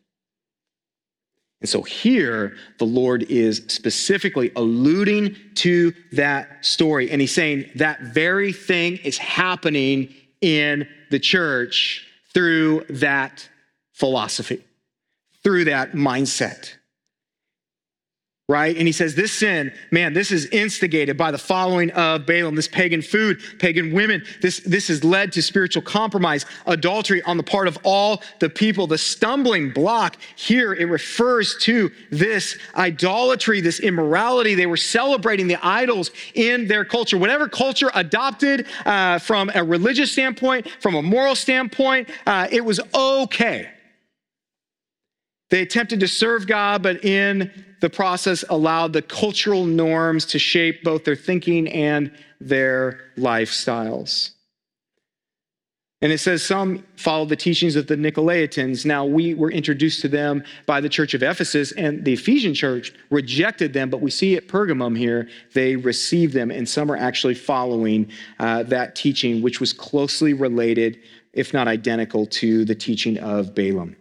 And 1.60 1.68
so 1.68 1.80
here, 1.82 2.56
the 2.78 2.84
Lord 2.84 3.22
is 3.24 3.64
specifically 3.68 4.52
alluding 4.54 5.34
to 5.56 5.94
that 6.12 6.64
story. 6.64 7.10
And 7.10 7.22
he's 7.22 7.34
saying 7.34 7.70
that 7.76 8.00
very 8.02 8.52
thing 8.52 8.98
is 8.98 9.16
happening 9.16 10.12
in 10.42 10.86
the 11.10 11.18
church 11.18 12.06
through 12.34 12.84
that 12.90 13.48
philosophy, 13.92 14.62
through 15.42 15.64
that 15.64 15.92
mindset 15.92 16.73
right? 18.48 18.76
And 18.76 18.86
he 18.86 18.92
says, 18.92 19.14
This 19.14 19.32
sin, 19.32 19.72
man, 19.90 20.12
this 20.12 20.30
is 20.30 20.46
instigated 20.46 21.16
by 21.16 21.30
the 21.30 21.38
following 21.38 21.90
of 21.92 22.26
Balaam, 22.26 22.54
this 22.54 22.68
pagan 22.68 23.00
food, 23.00 23.40
pagan 23.58 23.92
women. 23.92 24.22
This, 24.42 24.60
this 24.60 24.88
has 24.88 25.02
led 25.02 25.32
to 25.32 25.42
spiritual 25.42 25.82
compromise, 25.82 26.44
adultery 26.66 27.22
on 27.22 27.38
the 27.38 27.42
part 27.42 27.68
of 27.68 27.78
all 27.84 28.22
the 28.40 28.50
people. 28.50 28.86
The 28.86 28.98
stumbling 28.98 29.70
block 29.70 30.18
here, 30.36 30.74
it 30.74 30.84
refers 30.84 31.56
to 31.62 31.90
this 32.10 32.58
idolatry, 32.76 33.62
this 33.62 33.80
immorality. 33.80 34.54
They 34.54 34.66
were 34.66 34.76
celebrating 34.76 35.48
the 35.48 35.64
idols 35.64 36.10
in 36.34 36.68
their 36.68 36.84
culture. 36.84 37.16
Whatever 37.16 37.48
culture 37.48 37.90
adopted 37.94 38.66
uh, 38.84 39.20
from 39.20 39.50
a 39.54 39.64
religious 39.64 40.12
standpoint, 40.12 40.68
from 40.80 40.96
a 40.96 41.02
moral 41.02 41.34
standpoint, 41.34 42.10
uh, 42.26 42.48
it 42.50 42.62
was 42.62 42.78
okay. 42.94 43.73
They 45.54 45.62
attempted 45.62 46.00
to 46.00 46.08
serve 46.08 46.48
God, 46.48 46.82
but 46.82 47.04
in 47.04 47.48
the 47.80 47.88
process 47.88 48.44
allowed 48.50 48.92
the 48.92 49.02
cultural 49.02 49.64
norms 49.64 50.26
to 50.26 50.38
shape 50.40 50.82
both 50.82 51.04
their 51.04 51.14
thinking 51.14 51.68
and 51.68 52.10
their 52.40 53.12
lifestyles. 53.16 54.30
And 56.02 56.10
it 56.10 56.18
says 56.18 56.42
some 56.42 56.84
followed 56.96 57.28
the 57.28 57.36
teachings 57.36 57.76
of 57.76 57.86
the 57.86 57.94
Nicolaitans. 57.94 58.84
Now, 58.84 59.04
we 59.04 59.34
were 59.34 59.52
introduced 59.52 60.00
to 60.00 60.08
them 60.08 60.42
by 60.66 60.80
the 60.80 60.88
church 60.88 61.14
of 61.14 61.22
Ephesus, 61.22 61.70
and 61.70 62.04
the 62.04 62.14
Ephesian 62.14 62.52
church 62.52 62.92
rejected 63.10 63.72
them, 63.72 63.90
but 63.90 64.00
we 64.00 64.10
see 64.10 64.34
at 64.34 64.48
Pergamum 64.48 64.98
here, 64.98 65.28
they 65.52 65.76
received 65.76 66.34
them, 66.34 66.50
and 66.50 66.68
some 66.68 66.90
are 66.90 66.96
actually 66.96 67.34
following 67.34 68.10
uh, 68.40 68.64
that 68.64 68.96
teaching, 68.96 69.40
which 69.40 69.60
was 69.60 69.72
closely 69.72 70.34
related, 70.34 70.98
if 71.32 71.54
not 71.54 71.68
identical, 71.68 72.26
to 72.26 72.64
the 72.64 72.74
teaching 72.74 73.18
of 73.20 73.54
Balaam. 73.54 73.94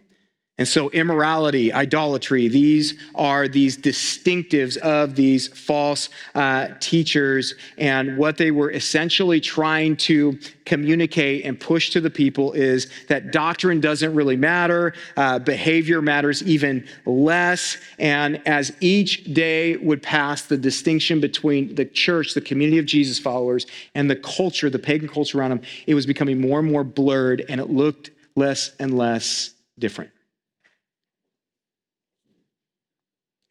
And 0.56 0.68
so, 0.68 0.88
immorality, 0.90 1.72
idolatry, 1.72 2.46
these 2.46 2.94
are 3.16 3.48
these 3.48 3.76
distinctives 3.76 4.76
of 4.76 5.16
these 5.16 5.48
false 5.48 6.10
uh, 6.36 6.68
teachers. 6.78 7.56
And 7.76 8.16
what 8.16 8.36
they 8.36 8.52
were 8.52 8.70
essentially 8.70 9.40
trying 9.40 9.96
to 9.96 10.38
communicate 10.64 11.44
and 11.44 11.58
push 11.58 11.90
to 11.90 12.00
the 12.00 12.08
people 12.08 12.52
is 12.52 12.88
that 13.08 13.32
doctrine 13.32 13.80
doesn't 13.80 14.14
really 14.14 14.36
matter, 14.36 14.94
uh, 15.16 15.40
behavior 15.40 16.00
matters 16.00 16.40
even 16.44 16.86
less. 17.04 17.76
And 17.98 18.40
as 18.46 18.70
each 18.78 19.24
day 19.34 19.76
would 19.78 20.04
pass, 20.04 20.42
the 20.42 20.56
distinction 20.56 21.20
between 21.20 21.74
the 21.74 21.84
church, 21.84 22.32
the 22.32 22.40
community 22.40 22.78
of 22.78 22.86
Jesus 22.86 23.18
followers, 23.18 23.66
and 23.96 24.08
the 24.08 24.16
culture, 24.16 24.70
the 24.70 24.78
pagan 24.78 25.08
culture 25.08 25.36
around 25.36 25.50
them, 25.50 25.62
it 25.88 25.94
was 25.94 26.06
becoming 26.06 26.40
more 26.40 26.60
and 26.60 26.70
more 26.70 26.84
blurred, 26.84 27.44
and 27.48 27.60
it 27.60 27.70
looked 27.70 28.12
less 28.36 28.70
and 28.78 28.96
less 28.96 29.50
different. 29.80 30.13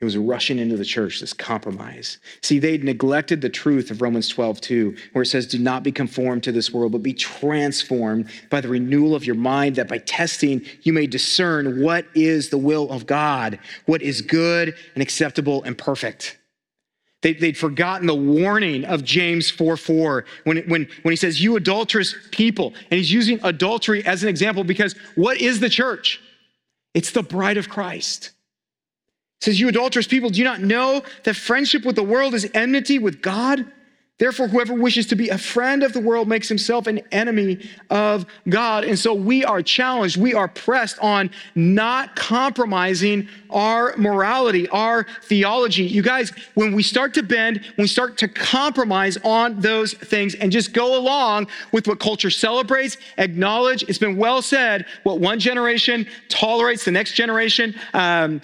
It 0.04 0.06
was 0.06 0.18
rushing 0.18 0.60
into 0.60 0.76
the 0.76 0.84
church, 0.84 1.22
this 1.22 1.32
compromise. 1.32 2.18
See, 2.42 2.60
they'd 2.60 2.84
neglected 2.84 3.40
the 3.40 3.48
truth 3.48 3.90
of 3.90 4.02
Romans 4.02 4.28
12, 4.28 4.60
2, 4.60 4.98
where 5.14 5.22
it 5.22 5.28
says, 5.28 5.48
Do 5.48 5.58
not 5.58 5.82
be 5.82 5.94
conformed 5.94 6.44
to 6.44 6.52
this 6.52 6.74
world, 6.74 6.92
but 6.92 7.02
be 7.02 7.14
transformed 7.14 8.30
by 8.50 8.60
the 8.60 8.68
renewal 8.68 9.16
of 9.16 9.24
your 9.24 9.38
mind, 9.38 9.78
that 9.78 9.88
by 9.88 10.00
testing 10.00 10.62
you 10.82 10.92
may 10.92 11.08
discern 11.08 11.82
what 11.82 12.06
is 12.16 12.50
the 12.50 12.58
will 12.58 12.92
of 12.92 13.06
God, 13.06 13.60
what 13.86 14.02
is 14.02 14.22
good 14.22 14.76
and 14.94 15.02
acceptable 15.02 15.64
and 15.64 15.78
perfect. 15.78 16.38
They, 17.22 17.38
would 17.40 17.58
forgotten 17.58 18.06
the 18.06 18.14
warning 18.14 18.84
of 18.84 19.06
James 19.06 19.50
4 19.50 19.78
4 19.78 20.26
when, 20.44 20.58
when, 20.68 20.90
when 21.04 21.12
he 21.14 21.16
says, 21.16 21.42
You 21.42 21.56
adulterous 21.56 22.14
people. 22.32 22.74
And 22.92 22.98
he's 22.98 23.10
using 23.10 23.40
adultery 23.42 24.06
as 24.06 24.22
an 24.22 24.28
example 24.28 24.66
because 24.66 24.96
what 25.16 25.40
is 25.40 25.62
the 25.62 25.70
church? 25.70 26.20
It's 26.94 27.12
the 27.12 27.24
bride 27.24 27.56
of 27.56 27.70
Christ 27.70 28.32
says, 29.44 29.60
You 29.60 29.68
adulterous 29.68 30.08
people, 30.08 30.30
do 30.30 30.40
you 30.40 30.46
not 30.46 30.62
know 30.62 31.04
that 31.24 31.36
friendship 31.36 31.86
with 31.86 31.96
the 31.96 32.04
world 32.04 32.34
is 32.34 32.50
enmity 32.54 33.00
with 33.00 33.22
God? 33.22 33.66
Therefore, 34.20 34.48
whoever 34.48 34.76
wishes 34.76 35.08
to 35.08 35.16
be 35.16 35.30
a 35.30 35.38
friend 35.40 35.82
of 35.82 35.92
the 35.92 36.00
world 36.00 36.28
makes 36.28 36.48
himself 36.48 36.86
an 36.86 37.00
enemy 37.12 37.68
of 37.90 38.28
God. 38.48 38.84
And 38.84 38.98
so 38.98 39.14
we 39.14 39.44
are 39.44 39.64
challenged, 39.64 40.18
we 40.18 40.36
are 40.36 40.48
pressed 40.48 41.00
on 41.00 41.32
not 41.56 42.16
compromising 42.16 43.28
our 43.50 43.96
morality, 43.98 44.70
our 44.70 45.08
theology. 45.24 45.84
You 45.84 46.04
guys, 46.04 46.32
when 46.54 46.74
we 46.74 46.84
start 46.84 47.16
to 47.16 47.24
bend, 47.24 47.66
when 47.76 47.84
we 47.84 47.88
start 47.88 48.18
to 48.20 48.28
compromise 48.28 49.18
on 49.26 49.60
those 49.60 49.94
things 49.94 50.36
and 50.36 50.52
just 50.52 50.74
go 50.74 50.96
along 50.96 51.48
with 51.72 51.88
what 51.88 52.00
culture 52.00 52.30
celebrates, 52.30 52.98
acknowledge, 53.18 53.84
it's 53.90 53.98
been 53.98 54.16
well 54.16 54.44
said, 54.44 54.86
what 55.04 55.20
one 55.20 55.40
generation 55.40 56.08
tolerates, 56.30 56.86
the 56.86 56.92
next 56.92 57.14
generation 57.14 57.76
um, 57.96 58.42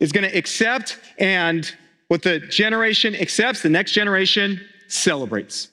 is 0.00 0.12
going 0.12 0.28
to 0.28 0.36
accept, 0.36 0.98
and 1.18 1.72
what 2.08 2.22
the 2.22 2.40
generation 2.40 3.14
accepts, 3.14 3.62
the 3.62 3.68
next 3.68 3.92
generation 3.92 4.60
celebrates. 4.88 5.68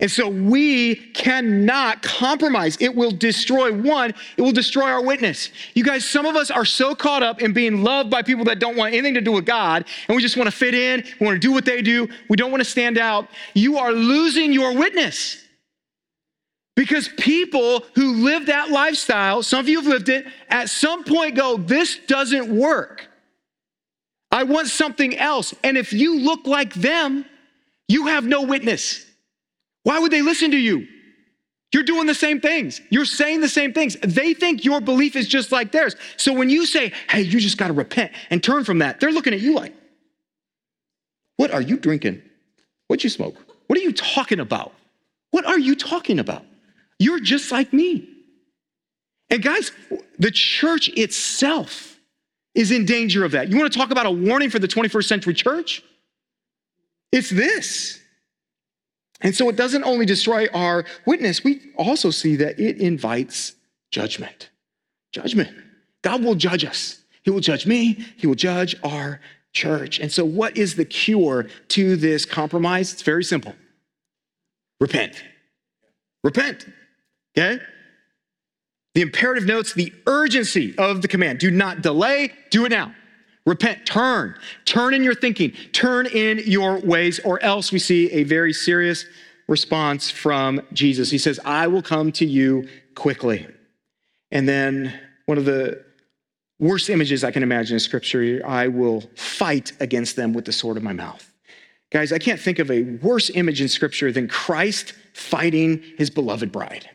And 0.00 0.10
so 0.10 0.28
we 0.28 0.96
cannot 1.12 2.02
compromise. 2.02 2.78
It 2.80 2.94
will 2.94 3.10
destroy 3.10 3.70
one, 3.72 4.14
it 4.36 4.42
will 4.42 4.52
destroy 4.52 4.84
our 4.84 5.04
witness. 5.04 5.50
You 5.74 5.84
guys, 5.84 6.08
some 6.08 6.24
of 6.24 6.36
us 6.36 6.50
are 6.50 6.64
so 6.64 6.94
caught 6.94 7.22
up 7.22 7.42
in 7.42 7.52
being 7.52 7.82
loved 7.82 8.10
by 8.10 8.22
people 8.22 8.44
that 8.46 8.58
don't 8.58 8.76
want 8.76 8.94
anything 8.94 9.14
to 9.14 9.20
do 9.20 9.32
with 9.32 9.44
God, 9.44 9.84
and 10.08 10.16
we 10.16 10.22
just 10.22 10.38
want 10.38 10.50
to 10.50 10.56
fit 10.56 10.74
in, 10.74 11.04
we 11.20 11.26
want 11.26 11.36
to 11.36 11.46
do 11.46 11.52
what 11.52 11.66
they 11.66 11.82
do, 11.82 12.08
we 12.30 12.36
don't 12.36 12.50
want 12.50 12.62
to 12.62 12.68
stand 12.68 12.96
out. 12.96 13.28
You 13.54 13.76
are 13.76 13.92
losing 13.92 14.52
your 14.52 14.74
witness. 14.74 15.44
Because 16.76 17.08
people 17.18 17.84
who 17.94 18.24
live 18.24 18.46
that 18.46 18.70
lifestyle, 18.70 19.42
some 19.42 19.60
of 19.60 19.68
you 19.68 19.82
have 19.82 19.86
lived 19.86 20.08
it, 20.08 20.26
at 20.48 20.70
some 20.70 21.04
point 21.04 21.36
go, 21.36 21.58
This 21.58 21.98
doesn't 22.06 22.48
work. 22.48 23.09
I 24.30 24.44
want 24.44 24.68
something 24.68 25.16
else. 25.16 25.54
And 25.64 25.76
if 25.76 25.92
you 25.92 26.20
look 26.20 26.46
like 26.46 26.74
them, 26.74 27.24
you 27.88 28.06
have 28.06 28.24
no 28.24 28.42
witness. 28.42 29.04
Why 29.82 29.98
would 29.98 30.12
they 30.12 30.22
listen 30.22 30.52
to 30.52 30.58
you? 30.58 30.86
You're 31.72 31.84
doing 31.84 32.06
the 32.06 32.14
same 32.14 32.40
things. 32.40 32.80
You're 32.90 33.04
saying 33.04 33.40
the 33.40 33.48
same 33.48 33.72
things. 33.72 33.96
They 34.02 34.34
think 34.34 34.64
your 34.64 34.80
belief 34.80 35.14
is 35.14 35.28
just 35.28 35.52
like 35.52 35.70
theirs. 35.70 35.94
So 36.16 36.32
when 36.32 36.50
you 36.50 36.66
say, 36.66 36.92
hey, 37.08 37.22
you 37.22 37.38
just 37.38 37.58
got 37.58 37.68
to 37.68 37.72
repent 37.72 38.12
and 38.30 38.42
turn 38.42 38.64
from 38.64 38.78
that, 38.78 38.98
they're 38.98 39.12
looking 39.12 39.34
at 39.34 39.40
you 39.40 39.54
like, 39.54 39.74
what 41.36 41.52
are 41.52 41.60
you 41.60 41.76
drinking? 41.76 42.22
What'd 42.88 43.04
you 43.04 43.10
smoke? 43.10 43.36
What 43.68 43.78
are 43.78 43.82
you 43.82 43.92
talking 43.92 44.40
about? 44.40 44.72
What 45.30 45.46
are 45.46 45.58
you 45.58 45.76
talking 45.76 46.18
about? 46.18 46.44
You're 46.98 47.20
just 47.20 47.52
like 47.52 47.72
me. 47.72 48.08
And 49.30 49.42
guys, 49.42 49.70
the 50.18 50.32
church 50.32 50.88
itself 50.88 51.89
is 52.54 52.70
in 52.70 52.84
danger 52.84 53.24
of 53.24 53.32
that. 53.32 53.48
You 53.48 53.58
want 53.58 53.72
to 53.72 53.78
talk 53.78 53.90
about 53.90 54.06
a 54.06 54.10
warning 54.10 54.50
for 54.50 54.58
the 54.58 54.68
21st 54.68 55.04
century 55.04 55.34
church? 55.34 55.82
It's 57.12 57.30
this. 57.30 58.00
And 59.20 59.34
so 59.34 59.48
it 59.48 59.56
doesn't 59.56 59.84
only 59.84 60.06
destroy 60.06 60.46
our 60.54 60.84
witness, 61.06 61.44
we 61.44 61.60
also 61.76 62.10
see 62.10 62.36
that 62.36 62.58
it 62.58 62.78
invites 62.78 63.54
judgment. 63.90 64.50
Judgment. 65.12 65.50
God 66.02 66.24
will 66.24 66.34
judge 66.34 66.64
us. 66.64 67.02
He 67.22 67.30
will 67.30 67.40
judge 67.40 67.66
me, 67.66 68.04
He 68.16 68.26
will 68.26 68.34
judge 68.34 68.74
our 68.82 69.20
church. 69.52 69.98
And 69.98 70.10
so, 70.10 70.24
what 70.24 70.56
is 70.56 70.76
the 70.76 70.84
cure 70.84 71.48
to 71.68 71.96
this 71.96 72.24
compromise? 72.24 72.92
It's 72.92 73.02
very 73.02 73.24
simple 73.24 73.54
repent. 74.80 75.22
Repent. 76.24 76.66
Okay? 77.36 77.60
The 78.94 79.02
imperative 79.02 79.46
notes 79.46 79.72
the 79.72 79.92
urgency 80.06 80.76
of 80.76 81.02
the 81.02 81.08
command. 81.08 81.38
Do 81.38 81.50
not 81.50 81.82
delay, 81.82 82.32
do 82.50 82.64
it 82.64 82.70
now. 82.70 82.94
Repent, 83.46 83.86
turn, 83.86 84.34
turn 84.64 84.94
in 84.94 85.02
your 85.02 85.14
thinking, 85.14 85.52
turn 85.72 86.06
in 86.06 86.40
your 86.44 86.78
ways, 86.78 87.20
or 87.20 87.42
else 87.42 87.72
we 87.72 87.78
see 87.78 88.10
a 88.12 88.24
very 88.24 88.52
serious 88.52 89.06
response 89.48 90.10
from 90.10 90.60
Jesus. 90.72 91.10
He 91.10 91.18
says, 91.18 91.40
I 91.44 91.66
will 91.66 91.82
come 91.82 92.12
to 92.12 92.26
you 92.26 92.68
quickly. 92.94 93.46
And 94.30 94.48
then 94.48 94.98
one 95.26 95.38
of 95.38 95.44
the 95.44 95.84
worst 96.58 96.90
images 96.90 97.24
I 97.24 97.30
can 97.30 97.42
imagine 97.42 97.74
in 97.74 97.80
scripture, 97.80 98.42
I 98.46 98.68
will 98.68 99.02
fight 99.16 99.72
against 99.80 100.16
them 100.16 100.32
with 100.32 100.44
the 100.44 100.52
sword 100.52 100.76
of 100.76 100.82
my 100.82 100.92
mouth. 100.92 101.32
Guys, 101.90 102.12
I 102.12 102.18
can't 102.18 102.38
think 102.38 102.58
of 102.58 102.70
a 102.70 102.82
worse 102.82 103.30
image 103.30 103.60
in 103.60 103.68
scripture 103.68 104.12
than 104.12 104.28
Christ 104.28 104.92
fighting 105.14 105.82
his 105.96 106.10
beloved 106.10 106.52
bride 106.52 106.90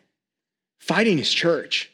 fighting 0.88 1.18
his 1.18 1.32
church. 1.32 1.92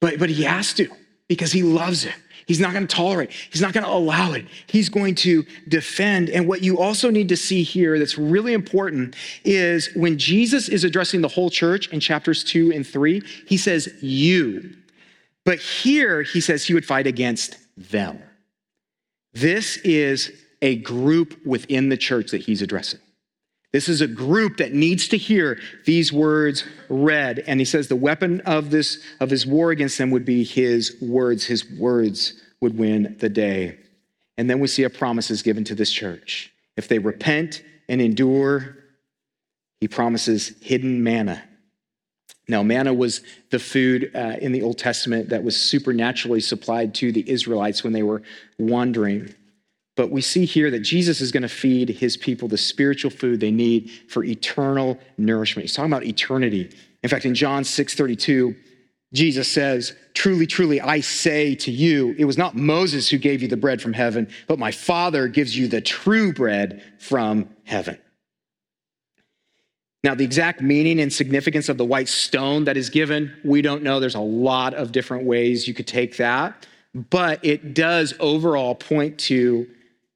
But, 0.00 0.18
but 0.18 0.30
he 0.30 0.44
has 0.44 0.72
to 0.74 0.88
because 1.28 1.52
he 1.52 1.62
loves 1.62 2.04
it. 2.04 2.14
He's 2.46 2.60
not 2.60 2.72
going 2.72 2.86
to 2.86 2.94
tolerate. 2.94 3.30
He's 3.30 3.60
not 3.60 3.74
going 3.74 3.84
to 3.84 3.90
allow 3.90 4.32
it. 4.32 4.46
He's 4.68 4.88
going 4.88 5.16
to 5.16 5.44
defend. 5.68 6.30
And 6.30 6.48
what 6.48 6.62
you 6.62 6.78
also 6.78 7.10
need 7.10 7.28
to 7.28 7.36
see 7.36 7.62
here 7.62 7.98
that's 7.98 8.16
really 8.16 8.54
important 8.54 9.16
is 9.44 9.90
when 9.94 10.16
Jesus 10.16 10.70
is 10.70 10.82
addressing 10.82 11.20
the 11.20 11.28
whole 11.28 11.50
church 11.50 11.88
in 11.88 12.00
chapters 12.00 12.42
two 12.42 12.72
and 12.72 12.86
three, 12.86 13.22
he 13.46 13.58
says, 13.58 13.90
You. 14.00 14.74
But 15.44 15.58
here 15.58 16.22
he 16.22 16.40
says 16.40 16.64
he 16.64 16.72
would 16.72 16.86
fight 16.86 17.06
against 17.06 17.58
them. 17.76 18.22
This 19.34 19.76
is 19.78 20.32
a 20.62 20.76
group 20.76 21.44
within 21.44 21.90
the 21.90 21.96
church 21.98 22.30
that 22.30 22.40
he's 22.40 22.62
addressing. 22.62 23.00
This 23.72 23.88
is 23.88 24.00
a 24.00 24.06
group 24.06 24.56
that 24.58 24.72
needs 24.72 25.08
to 25.08 25.18
hear 25.18 25.60
these 25.84 26.12
words 26.12 26.64
read. 26.88 27.44
And 27.46 27.60
he 27.60 27.66
says 27.66 27.88
the 27.88 27.96
weapon 27.96 28.40
of 28.42 28.70
this 28.70 29.02
of 29.20 29.28
his 29.30 29.46
war 29.46 29.70
against 29.70 29.98
them 29.98 30.10
would 30.10 30.24
be 30.24 30.42
his 30.42 30.96
words. 31.02 31.44
His 31.44 31.70
words 31.70 32.34
would 32.60 32.78
win 32.78 33.16
the 33.18 33.28
day. 33.28 33.78
And 34.38 34.48
then 34.48 34.60
we 34.60 34.68
see 34.68 34.84
a 34.84 34.90
promise 34.90 35.30
is 35.30 35.42
given 35.42 35.64
to 35.64 35.74
this 35.74 35.90
church. 35.90 36.50
If 36.76 36.88
they 36.88 36.98
repent 36.98 37.62
and 37.88 38.00
endure, 38.00 38.78
he 39.80 39.88
promises 39.88 40.54
hidden 40.60 41.02
manna. 41.02 41.42
Now, 42.48 42.62
manna 42.62 42.94
was 42.94 43.20
the 43.50 43.58
food 43.58 44.10
uh, 44.14 44.36
in 44.40 44.52
the 44.52 44.62
Old 44.62 44.78
Testament 44.78 45.28
that 45.28 45.44
was 45.44 45.60
supernaturally 45.60 46.40
supplied 46.40 46.94
to 46.96 47.12
the 47.12 47.28
Israelites 47.28 47.84
when 47.84 47.92
they 47.92 48.02
were 48.02 48.22
wandering. 48.58 49.34
But 49.98 50.12
we 50.12 50.20
see 50.20 50.44
here 50.44 50.70
that 50.70 50.78
Jesus 50.78 51.20
is 51.20 51.32
going 51.32 51.42
to 51.42 51.48
feed 51.48 51.88
his 51.88 52.16
people 52.16 52.46
the 52.46 52.56
spiritual 52.56 53.10
food 53.10 53.40
they 53.40 53.50
need 53.50 53.90
for 54.06 54.22
eternal 54.22 54.96
nourishment. 55.16 55.64
He's 55.64 55.74
talking 55.74 55.92
about 55.92 56.04
eternity. 56.04 56.70
In 57.02 57.10
fact, 57.10 57.24
in 57.24 57.34
John 57.34 57.64
6 57.64 57.94
32, 57.96 58.54
Jesus 59.12 59.50
says, 59.50 59.96
Truly, 60.14 60.46
truly, 60.46 60.80
I 60.80 61.00
say 61.00 61.56
to 61.56 61.72
you, 61.72 62.14
it 62.16 62.26
was 62.26 62.38
not 62.38 62.54
Moses 62.54 63.08
who 63.08 63.18
gave 63.18 63.42
you 63.42 63.48
the 63.48 63.56
bread 63.56 63.82
from 63.82 63.92
heaven, 63.92 64.28
but 64.46 64.56
my 64.56 64.70
Father 64.70 65.26
gives 65.26 65.58
you 65.58 65.66
the 65.66 65.80
true 65.80 66.32
bread 66.32 66.80
from 67.00 67.48
heaven. 67.64 67.98
Now, 70.04 70.14
the 70.14 70.24
exact 70.24 70.60
meaning 70.60 71.00
and 71.00 71.12
significance 71.12 71.68
of 71.68 71.76
the 71.76 71.84
white 71.84 72.08
stone 72.08 72.62
that 72.66 72.76
is 72.76 72.88
given, 72.88 73.36
we 73.42 73.62
don't 73.62 73.82
know. 73.82 73.98
There's 73.98 74.14
a 74.14 74.20
lot 74.20 74.74
of 74.74 74.92
different 74.92 75.24
ways 75.24 75.66
you 75.66 75.74
could 75.74 75.88
take 75.88 76.18
that, 76.18 76.68
but 77.10 77.44
it 77.44 77.74
does 77.74 78.14
overall 78.20 78.76
point 78.76 79.18
to 79.18 79.66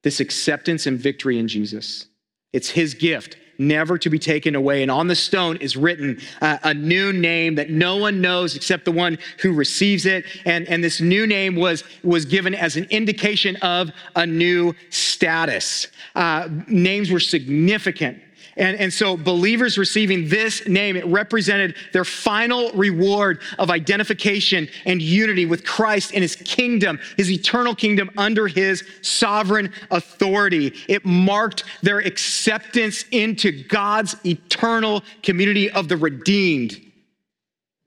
this 0.03 0.21
acceptance 0.21 0.87
and 0.87 0.99
victory 0.99 1.39
in 1.39 1.49
Jesus. 1.49 2.07
It's 2.53 2.71
his 2.71 2.95
gift, 2.95 3.37
never 3.59 3.97
to 3.99 4.11
be 4.11 4.19
taken 4.19 4.55
away. 4.55 4.83
And 4.83 4.91
on 4.91 5.07
the 5.07 5.15
stone 5.15 5.57
is 5.59 5.77
written 5.77 6.21
uh, 6.41 6.59
a 6.63 6.75
new 6.75 7.13
name 7.13 7.55
that 7.55 7.71
no 7.71 7.97
one 7.97 8.21
knows 8.21 8.57
except 8.57 8.85
the 8.85 8.93
one 8.93 9.19
who 9.41 9.53
receives 9.53 10.07
it. 10.07 10.25
And, 10.45 10.69
and 10.69 10.83
this 10.83 11.01
new 11.01 11.27
name 11.27 11.57
was, 11.57 11.85
was 12.03 12.25
given 12.25 12.55
as 12.55 12.77
an 12.77 12.85
indication 12.91 13.57
of 13.57 13.91
a 14.17 14.27
new 14.27 14.75
status. 14.91 15.89
Uh, 16.15 16.49
names 16.67 17.11
were 17.11 17.21
significant 17.21 18.21
and, 18.57 18.79
and 18.79 18.93
so 18.93 19.17
believers 19.17 19.79
receiving 19.79 20.29
this 20.29 20.67
name, 20.69 20.97
it 20.97 21.07
represented 21.07 21.75
their 21.93 22.05
final 22.05 22.71
reward 22.73 23.41
of 23.59 23.71
identification 23.71 24.69
and 24.85 25.01
unity 25.01 25.47
with 25.47 25.65
Christ 25.65 26.13
and 26.13 26.23
his 26.23 26.37
kingdom, 26.37 26.99
his 27.17 27.31
eternal 27.31 27.75
kingdom 27.75 28.11
under 28.17 28.47
his 28.47 28.85
sovereign 29.01 29.73
authority. 29.91 30.75
It 30.89 31.05
marked 31.05 31.65
their 31.83 31.99
acceptance 31.99 33.05
into 33.11 33.65
God's 33.65 34.17
eternal 34.25 35.03
community 35.23 35.71
of 35.71 35.89
the 35.89 35.97
redeemed. 35.97 36.79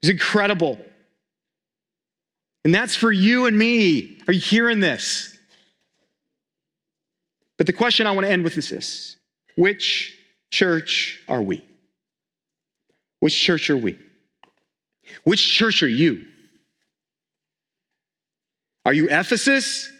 It's 0.02 0.10
incredible. 0.10 0.80
And 2.64 2.74
that's 2.74 2.96
for 2.96 3.12
you 3.12 3.46
and 3.46 3.56
me. 3.56 4.18
Are 4.26 4.32
you 4.32 4.40
hearing 4.40 4.80
this? 4.80 5.38
But 7.56 7.66
the 7.66 7.72
question 7.72 8.06
I 8.06 8.10
want 8.10 8.26
to 8.26 8.30
end 8.30 8.42
with 8.42 8.58
is 8.58 8.68
this 8.68 9.16
Which 9.56 10.15
church 10.50 11.20
are 11.28 11.42
we? 11.42 11.64
Which 13.20 13.38
church 13.38 13.70
are 13.70 13.76
we? 13.76 13.98
Which 15.24 15.54
church 15.54 15.82
are 15.82 15.88
you? 15.88 16.24
Are 18.84 18.92
you 18.92 19.08
Ephesus? 19.08 19.90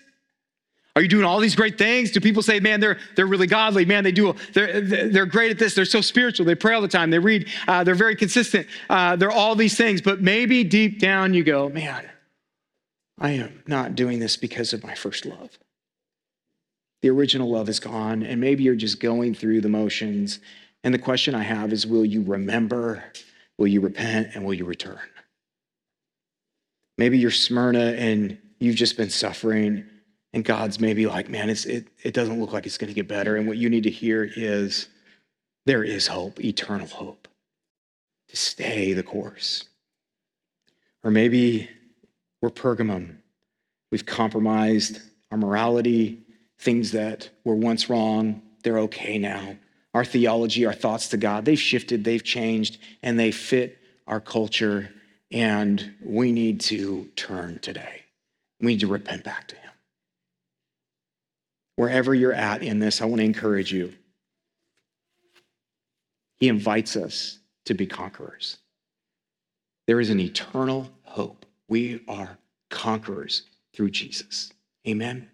Are 0.95 1.03
you 1.03 1.09
doing 1.09 1.25
all 1.25 1.41
these 1.41 1.55
great 1.55 1.77
things? 1.77 2.11
Do 2.11 2.21
people 2.21 2.43
say, 2.43 2.59
man, 2.59 2.81
they're, 2.81 2.99
they're 3.17 3.27
really 3.27 3.47
godly? 3.47 3.85
Man, 3.85 4.03
they 4.03 4.13
do, 4.13 4.35
they're, 4.55 4.81
they're 4.81 5.27
great 5.27 5.51
at 5.51 5.59
this. 5.59 5.75
They're 5.75 5.85
so 5.85 6.01
spiritual. 6.01 6.47
They 6.47 6.55
pray 6.55 6.75
all 6.75 6.81
the 6.81 6.89
time. 6.89 7.11
They 7.11 7.19
read. 7.19 7.49
Uh, 7.69 7.85
they're 7.85 7.95
very 7.95 8.17
consistent. 8.17 8.67
Uh, 8.89 9.15
they're 9.17 9.31
all 9.31 9.55
these 9.55 9.77
things. 9.77 10.01
But 10.01 10.23
maybe 10.23 10.65
deep 10.65 10.99
down 10.99 11.35
you 11.35 11.45
go, 11.45 11.69
man, 11.69 12.09
I 13.19 13.33
am 13.33 13.63
not 13.67 13.95
doing 13.95 14.21
this 14.21 14.39
because 14.39 14.73
of 14.73 14.83
my 14.85 14.95
first 14.95 15.27
love. 15.27 15.59
The 17.07 17.11
original 17.11 17.49
love 17.49 17.69
is 17.69 17.79
gone, 17.79 18.25
and 18.25 18.41
maybe 18.41 18.65
you're 18.65 18.75
just 18.75 18.99
going 18.99 19.33
through 19.33 19.61
the 19.61 19.69
motions. 19.69 20.41
And 20.83 20.93
the 20.93 20.99
question 20.99 21.37
I 21.37 21.45
have 21.45 21.73
is 21.73 21.87
will 21.87 22.05
you 22.05 22.21
remember, 22.21 23.05
will 23.59 23.69
you 23.69 23.81
repent, 23.81 24.31
and 24.35 24.45
will 24.45 24.55
you 24.55 24.65
return? 24.65 24.99
Maybe 26.99 27.17
you're 27.17 27.31
Smyrna 27.31 27.93
and 27.93 28.39
you've 28.59 28.75
just 28.75 28.97
been 28.97 29.11
suffering, 29.11 29.85
and 30.33 30.45
God's 30.45 30.81
maybe 30.81 31.07
like, 31.07 31.29
man, 31.29 31.49
it, 31.49 31.87
it 32.03 32.13
doesn't 32.13 32.41
look 32.41 32.53
like 32.53 32.67
it's 32.67 32.77
going 32.77 32.89
to 32.89 32.95
get 32.95 33.07
better. 33.07 33.37
And 33.37 33.47
what 33.47 33.57
you 33.57 33.71
need 33.71 33.85
to 33.85 33.91
hear 33.91 34.29
is 34.35 34.89
there 35.65 35.85
is 35.85 36.09
hope, 36.09 36.45
eternal 36.45 36.89
hope, 36.89 37.29
to 38.31 38.37
stay 38.37 38.95
the 38.95 39.05
course. 39.05 39.69
Or 41.05 41.13
maybe 41.13 41.71
we're 42.43 42.51
Pergamum. 42.51 43.19
We've 43.93 44.05
compromised 44.05 45.03
our 45.31 45.39
morality, 45.39 46.26
things 46.59 46.93
that 46.93 47.31
were 47.45 47.55
once 47.55 47.89
wrong, 47.91 48.43
they're 48.63 48.79
okay 48.81 49.19
now. 49.19 49.57
Our 49.95 50.05
theology, 50.05 50.67
our 50.67 50.73
thoughts 50.73 51.09
to 51.09 51.17
God, 51.17 51.45
they've 51.45 51.59
shifted, 51.59 52.05
they've 52.05 52.23
changed, 52.23 52.79
and 53.03 53.19
they 53.19 53.31
fit 53.31 53.79
our 54.07 54.21
culture. 54.21 54.91
And 55.31 55.95
we 56.05 56.33
need 56.33 56.61
to 56.63 57.09
turn 57.17 57.59
today. 57.61 58.03
We 58.61 58.69
need 58.69 58.81
to 58.81 58.87
repent 58.87 59.25
back 59.25 59.49
to 59.49 59.57
Him. 59.57 59.71
Wherever 61.77 62.15
you're 62.15 62.33
at 62.33 62.63
in 62.63 62.79
this, 62.79 63.03
I 63.03 63.05
want 63.05 63.21
to 63.21 63.25
encourage 63.25 63.73
you. 63.73 63.95
He 66.37 66.49
invites 66.49 66.97
us 66.97 67.39
to 67.65 67.75
be 67.75 67.87
conquerors. 67.87 68.59
There 69.87 70.01
is 70.01 70.11
an 70.11 70.21
eternal 70.21 70.91
hope. 71.03 71.47
We 71.69 72.03
are 72.09 72.39
conquerors 72.71 73.43
through 73.73 73.91
Jesus. 73.91 74.53
Amen. 74.87 75.29